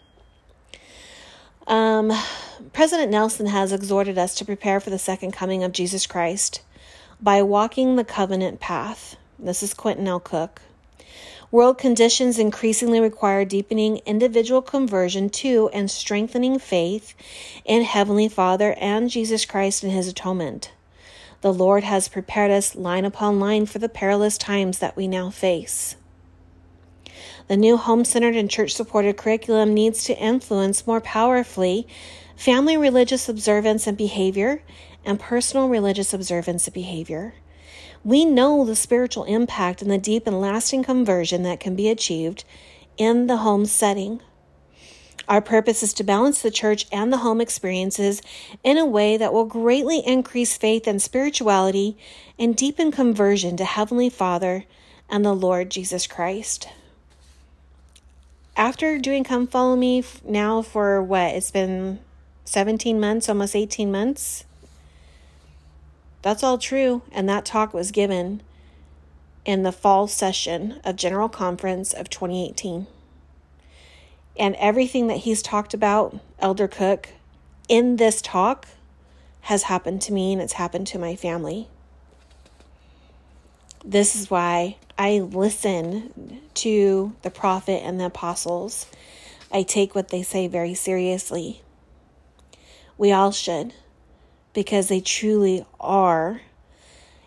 Um, 1.68 2.14
President 2.74 3.10
Nelson 3.10 3.48
has 3.48 3.72
exhorted 3.72 4.18
us 4.20 4.36
to 4.36 4.46
prepare 4.46 4.80
for 4.80 4.92
the 4.92 5.00
second 5.00 5.32
coming 5.32 5.64
of 5.64 5.72
Jesus 5.72 6.06
Christ 6.06 6.62
by 7.20 7.42
walking 7.42 7.96
the 7.96 8.04
covenant 8.04 8.60
path. 8.60 9.16
This 9.40 9.64
is 9.64 9.74
Quentin 9.74 10.08
L. 10.08 10.20
Cook. 10.20 10.62
World 11.50 11.78
conditions 11.78 12.38
increasingly 12.38 13.00
require 13.00 13.46
deepening 13.46 14.02
individual 14.06 14.62
conversion 14.62 15.30
to 15.30 15.70
and 15.70 15.90
strengthening 15.90 16.60
faith 16.60 17.16
in 17.64 17.84
Heavenly 17.84 18.30
Father 18.30 18.74
and 18.74 19.10
Jesus 19.10 19.46
Christ 19.46 19.82
and 19.82 19.92
His 19.92 20.08
atonement. 20.08 20.72
The 21.42 21.54
Lord 21.54 21.84
has 21.84 22.10
prepared 22.10 22.52
us 22.52 22.76
line 22.76 23.06
upon 23.06 23.40
line 23.40 23.66
for 23.66 23.80
the 23.80 23.90
perilous 23.90 24.38
times 24.38 24.80
that 24.80 24.96
we 24.96 25.08
now 25.08 25.30
face. 25.32 25.96
The 27.48 27.58
new 27.58 27.78
home 27.78 28.06
centered 28.06 28.36
and 28.36 28.50
church 28.50 28.74
supported 28.74 29.18
curriculum 29.18 29.74
needs 29.74 30.04
to 30.06 30.18
influence 30.18 30.88
more 30.88 31.02
powerfully 31.02 31.88
family 32.36 32.76
religious 32.78 33.30
observance 33.30 33.88
and 33.88 33.98
behavior 33.98 34.62
and 35.06 35.20
personal 35.20 35.70
religious 35.70 36.14
observance 36.14 36.68
and 36.68 36.74
behavior. 36.74 37.36
We 38.04 38.26
know 38.26 38.66
the 38.66 38.76
spiritual 38.76 39.24
impact 39.24 39.82
and 39.82 39.90
the 39.90 39.98
deep 39.98 40.28
and 40.28 40.40
lasting 40.40 40.84
conversion 40.84 41.44
that 41.44 41.60
can 41.60 41.76
be 41.76 41.90
achieved 41.90 42.44
in 42.98 43.28
the 43.28 43.38
home 43.38 43.66
setting. 43.66 44.22
Our 45.28 45.42
purpose 45.42 45.82
is 45.82 45.94
to 45.94 46.04
balance 46.04 46.42
the 46.42 46.52
church 46.52 46.86
and 46.92 47.12
the 47.12 47.18
home 47.18 47.42
experiences 47.42 48.22
in 48.64 48.78
a 48.78 48.86
way 48.86 49.18
that 49.18 49.34
will 49.34 49.46
greatly 49.46 50.06
increase 50.06 50.56
faith 50.56 50.86
and 50.86 51.02
spirituality 51.02 51.98
and 52.38 52.56
deepen 52.56 52.92
conversion 52.92 53.58
to 53.58 53.66
Heavenly 53.66 54.10
Father 54.10 54.66
and 55.10 55.26
the 55.26 55.34
Lord 55.34 55.72
Jesus 55.72 56.06
Christ. 56.06 56.70
After 58.58 58.98
doing 58.98 59.26
Come 59.26 59.48
Follow 59.48 59.76
Me 59.76 60.02
now 60.24 60.62
for 60.62 61.04
what? 61.04 61.36
It's 61.36 61.52
been 61.52 62.00
17 62.46 62.98
months, 62.98 63.28
almost 63.28 63.54
18 63.54 63.92
months. 63.92 64.46
That's 66.22 66.42
all 66.42 66.58
true, 66.58 67.02
and 67.12 67.28
that 67.28 67.44
talk 67.44 67.74
was 67.74 67.92
given 67.92 68.42
in 69.44 69.64
the 69.64 69.74
fall 69.74 70.08
session 70.08 70.80
of 70.86 70.96
General 70.96 71.28
Conference 71.28 71.92
of 71.92 72.10
2018. 72.10 72.88
And 74.40 74.56
everything 74.56 75.08
that 75.08 75.18
he's 75.18 75.42
talked 75.42 75.74
about, 75.74 76.18
Elder 76.40 76.70
Cook 76.70 77.10
in 77.68 77.98
this 77.98 78.22
talk 78.22 78.68
has 79.42 79.64
happened 79.64 80.02
to 80.04 80.14
me 80.14 80.32
and 80.32 80.42
it's 80.42 80.54
happened 80.54 80.88
to 80.88 80.98
my 80.98 81.18
family. 81.18 81.68
This 83.88 84.16
is 84.16 84.32
why 84.32 84.78
I 84.98 85.20
listen 85.20 86.42
to 86.56 87.16
the 87.22 87.30
prophet 87.30 87.84
and 87.84 88.00
the 88.00 88.08
apostles. 88.08 88.88
I 89.52 89.62
take 89.62 89.94
what 89.94 90.10
they 90.10 90.24
say 90.24 90.48
very 90.48 90.74
seriously. 90.74 91.62
We 92.98 93.12
all 93.12 93.32
should, 93.32 93.76
because 94.54 94.88
they 94.88 95.02
truly 95.02 95.68
are. 95.80 96.42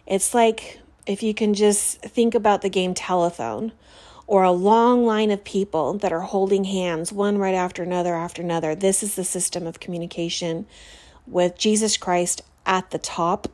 It's 0.04 0.34
like 0.34 0.80
if 1.06 1.22
you 1.22 1.32
can 1.32 1.54
just 1.54 2.00
think 2.00 2.34
about 2.34 2.62
the 2.62 2.68
game 2.68 2.92
telephone 2.92 3.70
or 4.26 4.42
a 4.42 4.50
long 4.50 5.06
line 5.06 5.30
of 5.30 5.44
people 5.44 5.94
that 5.98 6.12
are 6.12 6.22
holding 6.22 6.64
hands, 6.64 7.12
one 7.12 7.38
right 7.38 7.54
after 7.54 7.84
another 7.84 8.16
after 8.16 8.42
another. 8.42 8.74
This 8.74 9.04
is 9.04 9.14
the 9.14 9.24
system 9.24 9.64
of 9.64 9.78
communication 9.78 10.66
with 11.24 11.56
Jesus 11.56 11.96
Christ 11.96 12.42
at 12.66 12.90
the 12.90 12.98
top, 12.98 13.46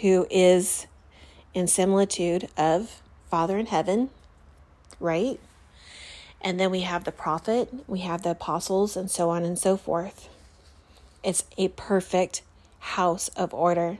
who 0.00 0.26
is 0.30 0.86
in 1.56 1.66
similitude 1.66 2.48
of 2.58 3.00
Father 3.30 3.56
in 3.56 3.64
heaven, 3.64 4.10
right? 5.00 5.40
And 6.42 6.60
then 6.60 6.70
we 6.70 6.82
have 6.82 7.04
the 7.04 7.12
prophet, 7.12 7.72
we 7.86 8.00
have 8.00 8.22
the 8.22 8.32
apostles, 8.32 8.94
and 8.94 9.10
so 9.10 9.30
on 9.30 9.42
and 9.42 9.58
so 9.58 9.78
forth. 9.78 10.28
It's 11.24 11.44
a 11.56 11.68
perfect 11.68 12.42
house 12.78 13.28
of 13.28 13.54
order. 13.54 13.96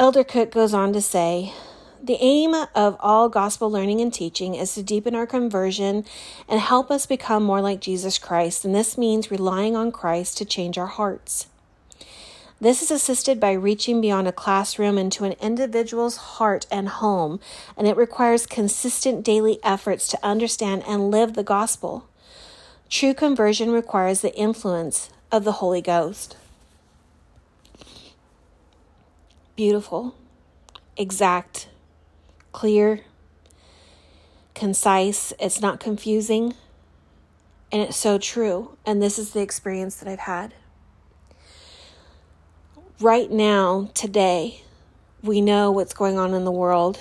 Elder 0.00 0.24
Cook 0.24 0.50
goes 0.50 0.74
on 0.74 0.92
to 0.92 1.00
say, 1.00 1.54
the 2.02 2.18
aim 2.20 2.52
of 2.74 2.96
all 2.98 3.28
gospel 3.28 3.70
learning 3.70 4.00
and 4.00 4.12
teaching 4.12 4.56
is 4.56 4.74
to 4.74 4.82
deepen 4.82 5.14
our 5.14 5.26
conversion 5.26 6.04
and 6.48 6.60
help 6.60 6.90
us 6.90 7.06
become 7.06 7.44
more 7.44 7.60
like 7.60 7.80
Jesus 7.80 8.18
Christ, 8.18 8.64
and 8.64 8.74
this 8.74 8.98
means 8.98 9.30
relying 9.30 9.76
on 9.76 9.92
Christ 9.92 10.36
to 10.38 10.44
change 10.44 10.76
our 10.76 10.86
hearts. 10.86 11.46
This 12.58 12.80
is 12.80 12.90
assisted 12.90 13.38
by 13.38 13.52
reaching 13.52 14.00
beyond 14.00 14.26
a 14.26 14.32
classroom 14.32 14.96
into 14.96 15.24
an 15.24 15.32
individual's 15.42 16.16
heart 16.16 16.66
and 16.70 16.88
home, 16.88 17.38
and 17.76 17.86
it 17.86 17.98
requires 17.98 18.46
consistent 18.46 19.22
daily 19.22 19.58
efforts 19.62 20.08
to 20.08 20.26
understand 20.26 20.82
and 20.88 21.10
live 21.10 21.34
the 21.34 21.42
gospel. 21.42 22.08
True 22.88 23.12
conversion 23.12 23.72
requires 23.72 24.22
the 24.22 24.34
influence 24.34 25.10
of 25.30 25.44
the 25.44 25.52
Holy 25.52 25.82
Ghost. 25.82 26.38
Beautiful, 29.54 30.14
exact, 30.96 31.68
clear, 32.52 33.00
concise, 34.54 35.34
it's 35.38 35.60
not 35.60 35.78
confusing, 35.78 36.54
and 37.70 37.82
it's 37.82 37.98
so 37.98 38.16
true. 38.16 38.78
And 38.86 39.02
this 39.02 39.18
is 39.18 39.32
the 39.32 39.40
experience 39.40 39.96
that 39.96 40.08
I've 40.08 40.20
had. 40.20 40.54
Right 43.00 43.30
now, 43.30 43.90
today, 43.92 44.62
we 45.22 45.42
know 45.42 45.70
what's 45.70 45.92
going 45.92 46.16
on 46.16 46.32
in 46.32 46.46
the 46.46 46.50
world. 46.50 46.98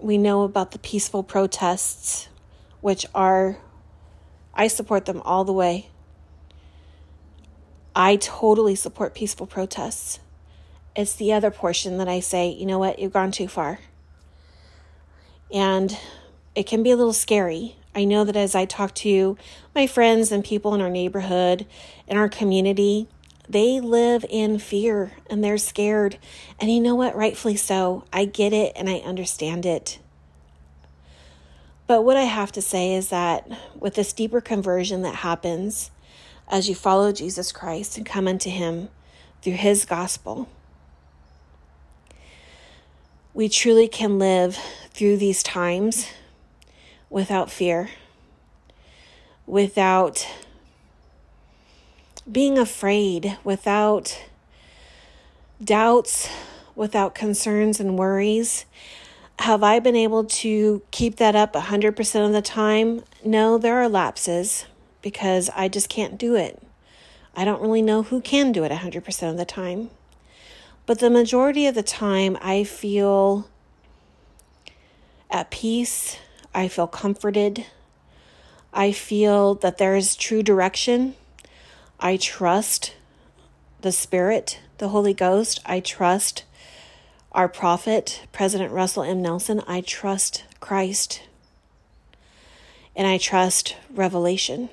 We 0.00 0.18
know 0.18 0.42
about 0.42 0.72
the 0.72 0.80
peaceful 0.80 1.22
protests, 1.22 2.28
which 2.80 3.06
are, 3.14 3.56
I 4.52 4.66
support 4.66 5.04
them 5.04 5.20
all 5.20 5.44
the 5.44 5.52
way. 5.52 5.90
I 7.94 8.16
totally 8.16 8.74
support 8.74 9.14
peaceful 9.14 9.46
protests. 9.46 10.18
It's 10.96 11.14
the 11.14 11.32
other 11.32 11.52
portion 11.52 11.98
that 11.98 12.08
I 12.08 12.18
say, 12.18 12.48
you 12.48 12.66
know 12.66 12.80
what, 12.80 12.98
you've 12.98 13.12
gone 13.12 13.30
too 13.30 13.46
far. 13.46 13.78
And 15.54 15.96
it 16.56 16.66
can 16.66 16.82
be 16.82 16.90
a 16.90 16.96
little 16.96 17.12
scary. 17.12 17.76
I 17.94 18.06
know 18.06 18.24
that 18.24 18.34
as 18.34 18.56
I 18.56 18.64
talk 18.64 18.92
to 18.96 19.38
my 19.72 19.86
friends 19.86 20.32
and 20.32 20.42
people 20.42 20.74
in 20.74 20.80
our 20.80 20.90
neighborhood, 20.90 21.64
in 22.08 22.16
our 22.16 22.28
community, 22.28 23.06
they 23.48 23.80
live 23.80 24.24
in 24.28 24.58
fear 24.58 25.12
and 25.28 25.42
they're 25.42 25.58
scared. 25.58 26.18
And 26.60 26.70
you 26.70 26.80
know 26.80 26.94
what? 26.94 27.16
Rightfully 27.16 27.56
so. 27.56 28.04
I 28.12 28.24
get 28.24 28.52
it 28.52 28.72
and 28.76 28.88
I 28.88 28.98
understand 28.98 29.66
it. 29.66 29.98
But 31.86 32.02
what 32.02 32.16
I 32.16 32.22
have 32.22 32.52
to 32.52 32.62
say 32.62 32.94
is 32.94 33.08
that 33.08 33.46
with 33.78 33.94
this 33.94 34.12
deeper 34.12 34.40
conversion 34.40 35.02
that 35.02 35.16
happens 35.16 35.90
as 36.48 36.68
you 36.68 36.74
follow 36.74 37.12
Jesus 37.12 37.52
Christ 37.52 37.96
and 37.96 38.06
come 38.06 38.28
unto 38.28 38.48
Him 38.48 38.88
through 39.42 39.54
His 39.54 39.84
gospel, 39.84 40.48
we 43.34 43.48
truly 43.48 43.88
can 43.88 44.18
live 44.18 44.56
through 44.90 45.16
these 45.16 45.42
times 45.42 46.06
without 47.10 47.50
fear, 47.50 47.90
without 49.46 50.26
being 52.30 52.58
afraid, 52.58 53.38
without 53.44 54.22
doubts, 55.62 56.28
without 56.74 57.14
concerns 57.14 57.80
and 57.80 57.98
worries. 57.98 58.64
Have 59.40 59.62
I 59.62 59.80
been 59.80 59.96
able 59.96 60.24
to 60.24 60.82
keep 60.90 61.16
that 61.16 61.34
up 61.34 61.54
100% 61.54 62.26
of 62.26 62.32
the 62.32 62.42
time? 62.42 63.02
No, 63.24 63.58
there 63.58 63.80
are 63.80 63.88
lapses 63.88 64.66
because 65.00 65.50
I 65.54 65.68
just 65.68 65.88
can't 65.88 66.18
do 66.18 66.36
it. 66.36 66.62
I 67.34 67.44
don't 67.44 67.62
really 67.62 67.82
know 67.82 68.02
who 68.02 68.20
can 68.20 68.52
do 68.52 68.62
it 68.64 68.70
100% 68.70 69.30
of 69.30 69.36
the 69.36 69.44
time. 69.44 69.90
But 70.84 70.98
the 70.98 71.10
majority 71.10 71.66
of 71.66 71.74
the 71.74 71.82
time, 71.82 72.36
I 72.40 72.64
feel 72.64 73.48
at 75.30 75.50
peace. 75.50 76.18
I 76.54 76.68
feel 76.68 76.86
comforted. 76.86 77.66
I 78.72 78.92
feel 78.92 79.54
that 79.56 79.78
there 79.78 79.96
is 79.96 80.14
true 80.14 80.42
direction. 80.42 81.14
I 82.04 82.16
trust 82.16 82.96
the 83.80 83.92
Spirit, 83.92 84.58
the 84.78 84.88
Holy 84.88 85.14
Ghost. 85.14 85.60
I 85.64 85.78
trust 85.78 86.42
our 87.30 87.48
prophet, 87.48 88.26
President 88.32 88.72
Russell 88.72 89.04
M. 89.04 89.22
Nelson. 89.22 89.62
I 89.68 89.82
trust 89.82 90.42
Christ. 90.58 91.22
And 92.96 93.06
I 93.06 93.18
trust 93.18 93.76
revelation. 93.88 94.68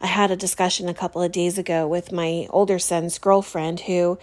I 0.00 0.06
had 0.06 0.30
a 0.30 0.36
discussion 0.36 0.88
a 0.88 0.94
couple 0.94 1.20
of 1.20 1.32
days 1.32 1.58
ago 1.58 1.88
with 1.88 2.12
my 2.12 2.46
older 2.50 2.78
son's 2.78 3.18
girlfriend 3.18 3.80
who 3.80 4.20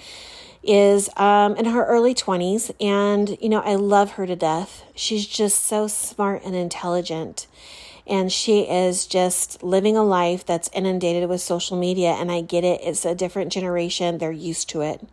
is 0.64 1.10
um, 1.18 1.58
in 1.58 1.66
her 1.66 1.86
early 1.86 2.16
20s, 2.16 2.72
and 2.80 3.38
you 3.42 3.50
know, 3.50 3.62
I 3.62 3.76
love 3.76 4.12
her 4.12 4.26
to 4.26 4.38
death. 4.38 4.86
She's 4.96 5.28
just 5.28 5.66
so 5.66 5.88
smart 5.88 6.44
and 6.46 6.56
intelligent, 6.56 7.48
and 8.10 8.32
she 8.32 8.62
is 8.62 9.06
just 9.06 9.62
living 9.62 9.96
a 9.96 10.04
life 10.04 10.44
that's 10.44 10.70
inundated 10.74 11.30
with 11.30 11.42
social 11.42 11.78
media. 11.78 12.10
And 12.10 12.32
I 12.32 12.42
get 12.42 12.64
it, 12.64 12.82
it's 12.84 13.06
a 13.06 13.14
different 13.14 13.52
generation, 13.52 14.18
they're 14.18 14.32
used 14.32 14.68
to 14.70 14.82
it. 14.82 15.08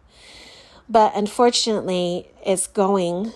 But 0.88 1.14
unfortunately, 1.14 2.28
it's 2.44 2.66
going 2.66 3.32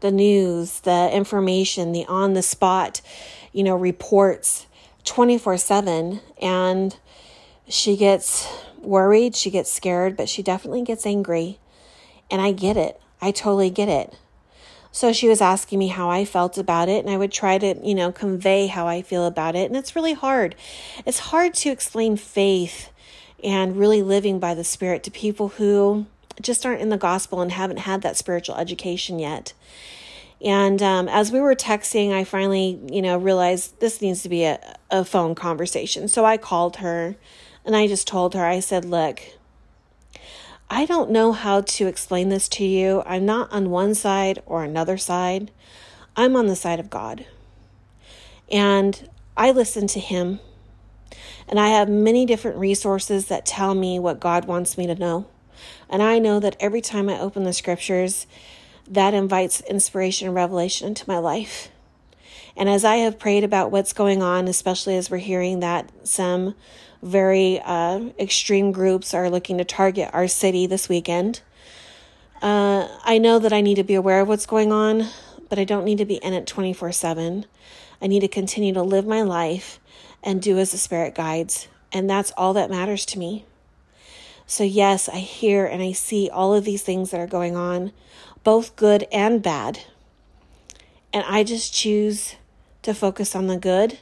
the 0.00 0.10
news, 0.10 0.80
the 0.80 1.10
information, 1.12 1.92
the 1.92 2.04
on 2.06 2.34
the 2.34 2.42
spot, 2.42 3.00
you 3.52 3.62
know, 3.62 3.76
reports 3.76 4.66
24 5.04 5.56
7. 5.56 6.20
And 6.42 6.96
she 7.68 7.96
gets 7.96 8.46
worried, 8.78 9.34
she 9.34 9.50
gets 9.50 9.72
scared, 9.72 10.16
but 10.16 10.28
she 10.28 10.42
definitely 10.42 10.82
gets 10.82 11.06
angry. 11.06 11.58
And 12.30 12.42
I 12.42 12.52
get 12.52 12.76
it. 12.76 13.00
I 13.22 13.30
totally 13.30 13.70
get 13.70 13.88
it. 13.88 14.14
So 14.92 15.12
she 15.12 15.28
was 15.28 15.40
asking 15.40 15.78
me 15.78 15.88
how 15.88 16.10
I 16.10 16.24
felt 16.24 16.58
about 16.58 16.88
it, 16.88 17.04
and 17.04 17.12
I 17.12 17.16
would 17.16 17.32
try 17.32 17.58
to, 17.58 17.78
you 17.82 17.94
know, 17.94 18.10
convey 18.10 18.66
how 18.66 18.86
I 18.88 19.02
feel 19.02 19.24
about 19.24 19.54
it. 19.54 19.66
And 19.66 19.76
it's 19.76 19.94
really 19.94 20.14
hard. 20.14 20.56
It's 21.06 21.18
hard 21.18 21.54
to 21.54 21.70
explain 21.70 22.16
faith 22.16 22.90
and 23.42 23.76
really 23.76 24.02
living 24.02 24.38
by 24.38 24.54
the 24.54 24.64
Spirit 24.64 25.04
to 25.04 25.10
people 25.10 25.48
who 25.48 26.06
just 26.40 26.66
aren't 26.66 26.80
in 26.80 26.88
the 26.88 26.96
gospel 26.96 27.40
and 27.40 27.52
haven't 27.52 27.78
had 27.78 28.02
that 28.02 28.16
spiritual 28.16 28.56
education 28.56 29.18
yet. 29.18 29.52
And 30.42 30.82
um, 30.82 31.08
as 31.08 31.30
we 31.30 31.40
were 31.40 31.54
texting, 31.54 32.12
I 32.12 32.24
finally, 32.24 32.80
you 32.90 33.02
know, 33.02 33.18
realized 33.18 33.78
this 33.80 34.00
needs 34.00 34.22
to 34.22 34.28
be 34.28 34.44
a, 34.44 34.58
a 34.90 35.04
phone 35.04 35.34
conversation. 35.34 36.08
So 36.08 36.24
I 36.24 36.38
called 36.38 36.76
her 36.76 37.16
and 37.64 37.76
I 37.76 37.86
just 37.86 38.08
told 38.08 38.34
her, 38.34 38.44
I 38.44 38.60
said, 38.60 38.84
look, 38.84 39.20
I 40.72 40.86
don't 40.86 41.10
know 41.10 41.32
how 41.32 41.62
to 41.62 41.88
explain 41.88 42.28
this 42.28 42.48
to 42.50 42.64
you. 42.64 43.02
I'm 43.04 43.26
not 43.26 43.52
on 43.52 43.70
one 43.70 43.92
side 43.96 44.40
or 44.46 44.62
another 44.62 44.96
side. 44.96 45.50
I'm 46.14 46.36
on 46.36 46.46
the 46.46 46.54
side 46.54 46.78
of 46.78 46.88
God. 46.88 47.26
And 48.52 49.10
I 49.36 49.50
listen 49.50 49.88
to 49.88 49.98
Him. 49.98 50.38
And 51.48 51.58
I 51.58 51.70
have 51.70 51.88
many 51.88 52.24
different 52.24 52.56
resources 52.56 53.26
that 53.26 53.44
tell 53.44 53.74
me 53.74 53.98
what 53.98 54.20
God 54.20 54.44
wants 54.44 54.78
me 54.78 54.86
to 54.86 54.94
know. 54.94 55.26
And 55.88 56.04
I 56.04 56.20
know 56.20 56.38
that 56.38 56.56
every 56.60 56.80
time 56.80 57.08
I 57.08 57.18
open 57.18 57.42
the 57.42 57.52
scriptures, 57.52 58.28
that 58.86 59.12
invites 59.12 59.62
inspiration 59.62 60.28
and 60.28 60.36
revelation 60.36 60.86
into 60.86 61.08
my 61.08 61.18
life. 61.18 61.68
And 62.56 62.68
as 62.68 62.84
I 62.84 62.96
have 62.96 63.18
prayed 63.18 63.42
about 63.42 63.72
what's 63.72 63.92
going 63.92 64.22
on, 64.22 64.46
especially 64.46 64.96
as 64.96 65.10
we're 65.10 65.18
hearing 65.18 65.58
that 65.60 65.90
some 66.04 66.54
very 67.02 67.60
uh, 67.60 68.00
extreme 68.18 68.72
groups 68.72 69.14
are 69.14 69.30
looking 69.30 69.58
to 69.58 69.64
target 69.64 70.10
our 70.12 70.28
city 70.28 70.66
this 70.66 70.88
weekend. 70.88 71.40
Uh, 72.42 72.88
I 73.04 73.18
know 73.18 73.38
that 73.38 73.52
I 73.52 73.60
need 73.60 73.76
to 73.76 73.84
be 73.84 73.94
aware 73.94 74.20
of 74.20 74.28
what's 74.28 74.46
going 74.46 74.72
on, 74.72 75.06
but 75.48 75.58
I 75.58 75.64
don't 75.64 75.84
need 75.84 75.98
to 75.98 76.04
be 76.04 76.16
in 76.16 76.32
it 76.32 76.46
24 76.46 76.92
7. 76.92 77.46
I 78.02 78.06
need 78.06 78.20
to 78.20 78.28
continue 78.28 78.72
to 78.74 78.82
live 78.82 79.06
my 79.06 79.22
life 79.22 79.78
and 80.22 80.40
do 80.40 80.58
as 80.58 80.72
the 80.72 80.78
Spirit 80.78 81.14
guides. 81.14 81.68
And 81.92 82.08
that's 82.08 82.32
all 82.36 82.54
that 82.54 82.70
matters 82.70 83.04
to 83.06 83.18
me. 83.18 83.44
So, 84.46 84.64
yes, 84.64 85.08
I 85.08 85.18
hear 85.18 85.64
and 85.66 85.82
I 85.82 85.92
see 85.92 86.28
all 86.28 86.54
of 86.54 86.64
these 86.64 86.82
things 86.82 87.10
that 87.10 87.20
are 87.20 87.26
going 87.26 87.56
on, 87.56 87.92
both 88.42 88.74
good 88.74 89.06
and 89.12 89.42
bad. 89.42 89.80
And 91.12 91.24
I 91.26 91.44
just 91.44 91.74
choose 91.74 92.36
to 92.82 92.94
focus 92.94 93.36
on 93.36 93.46
the 93.46 93.56
good. 93.56 93.98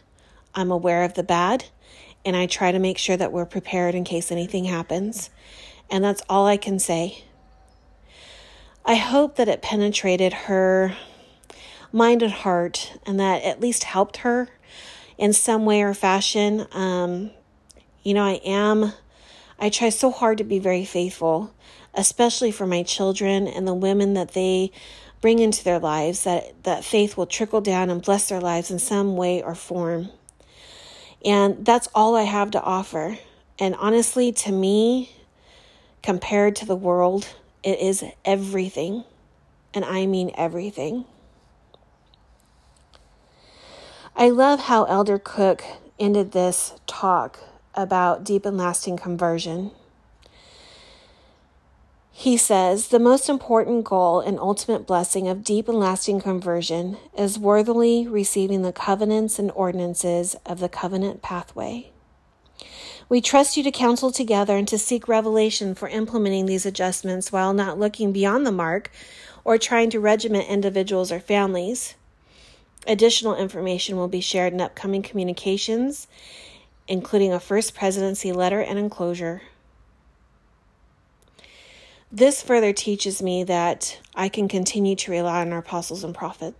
I'm 0.54 0.70
aware 0.70 1.02
of 1.02 1.14
the 1.14 1.22
bad, 1.22 1.66
and 2.24 2.36
I 2.36 2.46
try 2.46 2.72
to 2.72 2.78
make 2.78 2.98
sure 2.98 3.16
that 3.16 3.32
we're 3.32 3.46
prepared 3.46 3.94
in 3.94 4.04
case 4.04 4.30
anything 4.30 4.64
happens. 4.64 5.30
And 5.90 6.04
that's 6.04 6.22
all 6.28 6.46
I 6.46 6.56
can 6.56 6.78
say. 6.78 7.24
I 8.84 8.94
hope 8.94 9.36
that 9.36 9.48
it 9.48 9.62
penetrated 9.62 10.32
her 10.32 10.96
mind 11.92 12.22
and 12.22 12.32
heart 12.32 12.98
and 13.06 13.18
that 13.20 13.42
at 13.42 13.60
least 13.60 13.84
helped 13.84 14.18
her 14.18 14.48
in 15.16 15.32
some 15.32 15.64
way 15.64 15.82
or 15.82 15.94
fashion. 15.94 16.66
Um, 16.72 17.30
you 18.02 18.14
know, 18.14 18.24
I 18.24 18.40
am, 18.44 18.92
I 19.58 19.68
try 19.68 19.88
so 19.88 20.10
hard 20.10 20.38
to 20.38 20.44
be 20.44 20.58
very 20.58 20.84
faithful, 20.84 21.52
especially 21.94 22.50
for 22.50 22.66
my 22.66 22.82
children 22.82 23.46
and 23.46 23.66
the 23.66 23.74
women 23.74 24.14
that 24.14 24.32
they 24.32 24.70
bring 25.20 25.40
into 25.40 25.64
their 25.64 25.80
lives, 25.80 26.24
that, 26.24 26.62
that 26.62 26.84
faith 26.84 27.16
will 27.16 27.26
trickle 27.26 27.60
down 27.60 27.90
and 27.90 28.02
bless 28.02 28.28
their 28.28 28.40
lives 28.40 28.70
in 28.70 28.78
some 28.78 29.16
way 29.16 29.42
or 29.42 29.54
form. 29.54 30.10
And 31.24 31.64
that's 31.64 31.88
all 31.94 32.16
I 32.16 32.22
have 32.22 32.50
to 32.52 32.62
offer. 32.62 33.18
And 33.58 33.74
honestly, 33.74 34.32
to 34.32 34.52
me, 34.52 35.10
compared 36.02 36.56
to 36.56 36.66
the 36.66 36.76
world, 36.76 37.28
it 37.62 37.80
is 37.80 38.04
everything. 38.24 39.04
And 39.74 39.84
I 39.84 40.06
mean 40.06 40.30
everything. 40.34 41.04
I 44.16 44.30
love 44.30 44.60
how 44.60 44.84
Elder 44.84 45.18
Cook 45.18 45.62
ended 45.98 46.32
this 46.32 46.74
talk 46.86 47.38
about 47.74 48.24
deep 48.24 48.44
and 48.44 48.56
lasting 48.56 48.96
conversion. 48.96 49.70
He 52.20 52.36
says 52.36 52.88
the 52.88 52.98
most 52.98 53.28
important 53.28 53.84
goal 53.84 54.18
and 54.18 54.40
ultimate 54.40 54.88
blessing 54.88 55.28
of 55.28 55.44
deep 55.44 55.68
and 55.68 55.78
lasting 55.78 56.20
conversion 56.20 56.96
is 57.16 57.38
worthily 57.38 58.08
receiving 58.08 58.62
the 58.62 58.72
covenants 58.72 59.38
and 59.38 59.52
ordinances 59.52 60.34
of 60.44 60.58
the 60.58 60.68
covenant 60.68 61.22
pathway. 61.22 61.92
We 63.08 63.20
trust 63.20 63.56
you 63.56 63.62
to 63.62 63.70
counsel 63.70 64.10
together 64.10 64.56
and 64.56 64.66
to 64.66 64.78
seek 64.78 65.06
revelation 65.06 65.76
for 65.76 65.88
implementing 65.88 66.46
these 66.46 66.66
adjustments 66.66 67.30
while 67.30 67.54
not 67.54 67.78
looking 67.78 68.10
beyond 68.10 68.44
the 68.44 68.50
mark 68.50 68.90
or 69.44 69.56
trying 69.56 69.88
to 69.90 70.00
regiment 70.00 70.48
individuals 70.48 71.12
or 71.12 71.20
families. 71.20 71.94
Additional 72.84 73.36
information 73.36 73.96
will 73.96 74.08
be 74.08 74.20
shared 74.20 74.52
in 74.52 74.60
upcoming 74.60 75.02
communications, 75.02 76.08
including 76.88 77.32
a 77.32 77.38
First 77.38 77.76
Presidency 77.76 78.32
letter 78.32 78.60
and 78.60 78.76
enclosure. 78.76 79.42
This 82.10 82.40
further 82.40 82.72
teaches 82.72 83.20
me 83.20 83.44
that 83.44 84.00
I 84.14 84.30
can 84.30 84.48
continue 84.48 84.96
to 84.96 85.10
rely 85.10 85.42
on 85.42 85.52
our 85.52 85.58
apostles 85.58 86.02
and 86.02 86.14
prophets, 86.14 86.56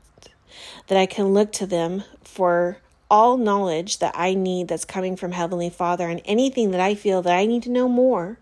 that 0.88 0.98
I 0.98 1.06
can 1.06 1.32
look 1.32 1.52
to 1.52 1.66
them 1.66 2.04
for 2.22 2.78
all 3.10 3.38
knowledge 3.38 3.98
that 3.98 4.12
I 4.14 4.34
need 4.34 4.68
that's 4.68 4.84
coming 4.84 5.16
from 5.16 5.32
Heavenly 5.32 5.70
Father 5.70 6.06
and 6.06 6.20
anything 6.26 6.70
that 6.72 6.80
I 6.82 6.94
feel 6.94 7.22
that 7.22 7.34
I 7.34 7.46
need 7.46 7.62
to 7.62 7.70
know 7.70 7.88
more 7.88 8.38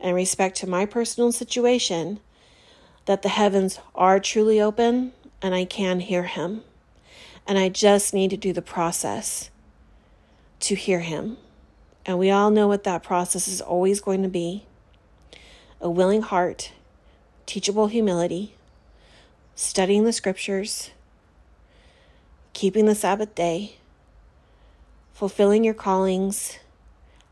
in 0.00 0.14
respect 0.14 0.56
to 0.56 0.66
my 0.66 0.86
personal 0.86 1.30
situation, 1.30 2.20
that 3.04 3.20
the 3.20 3.28
heavens 3.28 3.78
are 3.94 4.18
truly 4.18 4.58
open 4.58 5.12
and 5.42 5.54
I 5.54 5.66
can 5.66 6.00
hear 6.00 6.22
Him. 6.22 6.62
And 7.46 7.58
I 7.58 7.68
just 7.68 8.14
need 8.14 8.30
to 8.30 8.38
do 8.38 8.54
the 8.54 8.62
process 8.62 9.50
to 10.60 10.74
hear 10.74 11.00
Him. 11.00 11.36
And 12.06 12.18
we 12.18 12.30
all 12.30 12.50
know 12.50 12.66
what 12.66 12.84
that 12.84 13.02
process 13.02 13.46
is 13.46 13.60
always 13.60 14.00
going 14.00 14.22
to 14.22 14.28
be 14.30 14.64
a 15.80 15.90
willing 15.90 16.22
heart, 16.22 16.72
teachable 17.46 17.86
humility, 17.88 18.54
studying 19.54 20.04
the 20.04 20.12
scriptures, 20.12 20.90
keeping 22.52 22.86
the 22.86 22.94
Sabbath 22.94 23.34
day, 23.34 23.76
fulfilling 25.12 25.64
your 25.64 25.74
callings, 25.74 26.58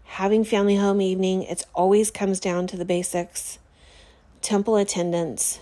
having 0.04 0.44
family 0.44 0.76
home 0.76 1.00
evening. 1.00 1.42
It 1.42 1.64
always 1.74 2.10
comes 2.10 2.40
down 2.40 2.66
to 2.68 2.76
the 2.76 2.84
basics 2.84 3.58
temple 4.40 4.76
attendance. 4.76 5.60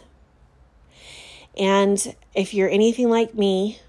And 1.57 2.15
if 2.35 2.53
you're 2.53 2.69
anything 2.69 3.09
like 3.09 3.35
me, 3.35 3.81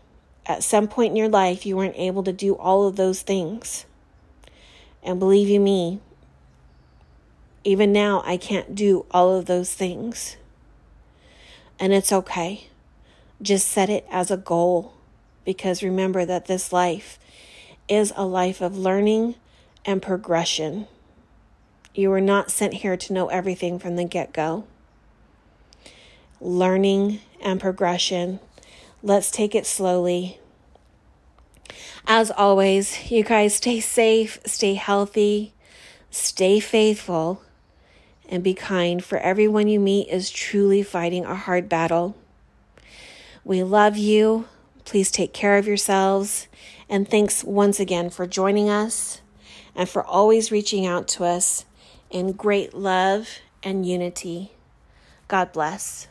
at 0.46 0.64
some 0.64 0.88
point 0.88 1.12
in 1.12 1.18
your 1.18 1.30
life, 1.30 1.66
you 1.66 1.76
weren't 1.76 1.98
able 1.98 2.24
to 2.24 2.32
do 2.32 2.56
all 2.56 2.88
of 2.88 2.96
those 2.96 3.22
things. 3.22 3.86
And 5.04 5.20
believe 5.20 5.50
you 5.50 5.60
me, 5.60 6.00
even 7.68 7.92
now, 7.92 8.24
I 8.26 8.38
can't 8.38 8.76
do 8.76 9.06
all 9.12 9.36
of 9.36 9.46
those 9.46 9.74
things. 9.74 10.38
And 11.78 11.92
it's 11.92 12.14
okay. 12.14 12.68
Just 13.42 13.68
set 13.68 13.90
it 13.90 14.08
as 14.10 14.32
a 14.32 14.38
goal 14.38 14.94
because 15.44 15.84
remember 15.84 16.24
that 16.24 16.46
this 16.46 16.72
life 16.72 17.20
is 17.90 18.14
a 18.16 18.26
life 18.26 18.62
of 18.62 18.78
learning 18.78 19.36
and 19.84 20.02
progression. 20.02 20.88
You 21.94 22.10
were 22.10 22.22
not 22.22 22.52
sent 22.52 22.76
here 22.76 22.96
to 22.96 23.12
know 23.12 23.28
everything 23.28 23.80
from 23.80 23.98
the 23.98 24.06
get 24.06 24.32
go. 24.32 24.64
Learning 26.40 27.20
and 27.42 27.60
progression. 27.60 28.40
Let's 29.04 29.30
take 29.30 29.54
it 29.54 29.66
slowly. 29.66 30.40
As 32.06 32.32
always, 32.32 33.12
you 33.12 33.26
guys 33.26 33.56
stay 33.56 33.82
safe, 33.82 34.40
stay 34.46 34.76
healthy, 34.76 35.54
stay 36.10 36.62
faithful, 36.62 37.42
and 38.30 38.44
be 38.44 38.54
kind, 38.54 39.04
for 39.04 39.18
everyone 39.18 39.68
you 39.68 39.80
meet 39.80 40.10
is 40.10 40.30
truly 40.30 40.84
fighting 40.84 41.26
a 41.26 41.36
hard 41.36 41.70
battle. 41.70 42.16
We 43.44 43.64
love 43.64 43.98
you. 43.98 44.48
Please 44.86 45.12
take 45.12 45.34
care 45.34 45.58
of 45.58 45.68
yourselves. 45.68 46.48
And 46.90 47.10
thanks 47.10 47.44
once 47.44 47.80
again 47.80 48.10
for 48.10 48.28
joining 48.28 48.70
us 48.70 49.22
and 49.76 49.88
for 49.88 50.04
always 50.04 50.52
reaching 50.52 50.86
out 50.86 51.08
to 51.10 51.24
us 51.24 51.66
in 52.10 52.32
great 52.34 52.74
love 52.74 53.40
and 53.64 53.86
unity. 53.86 54.52
God 55.28 55.52
bless. 55.52 56.08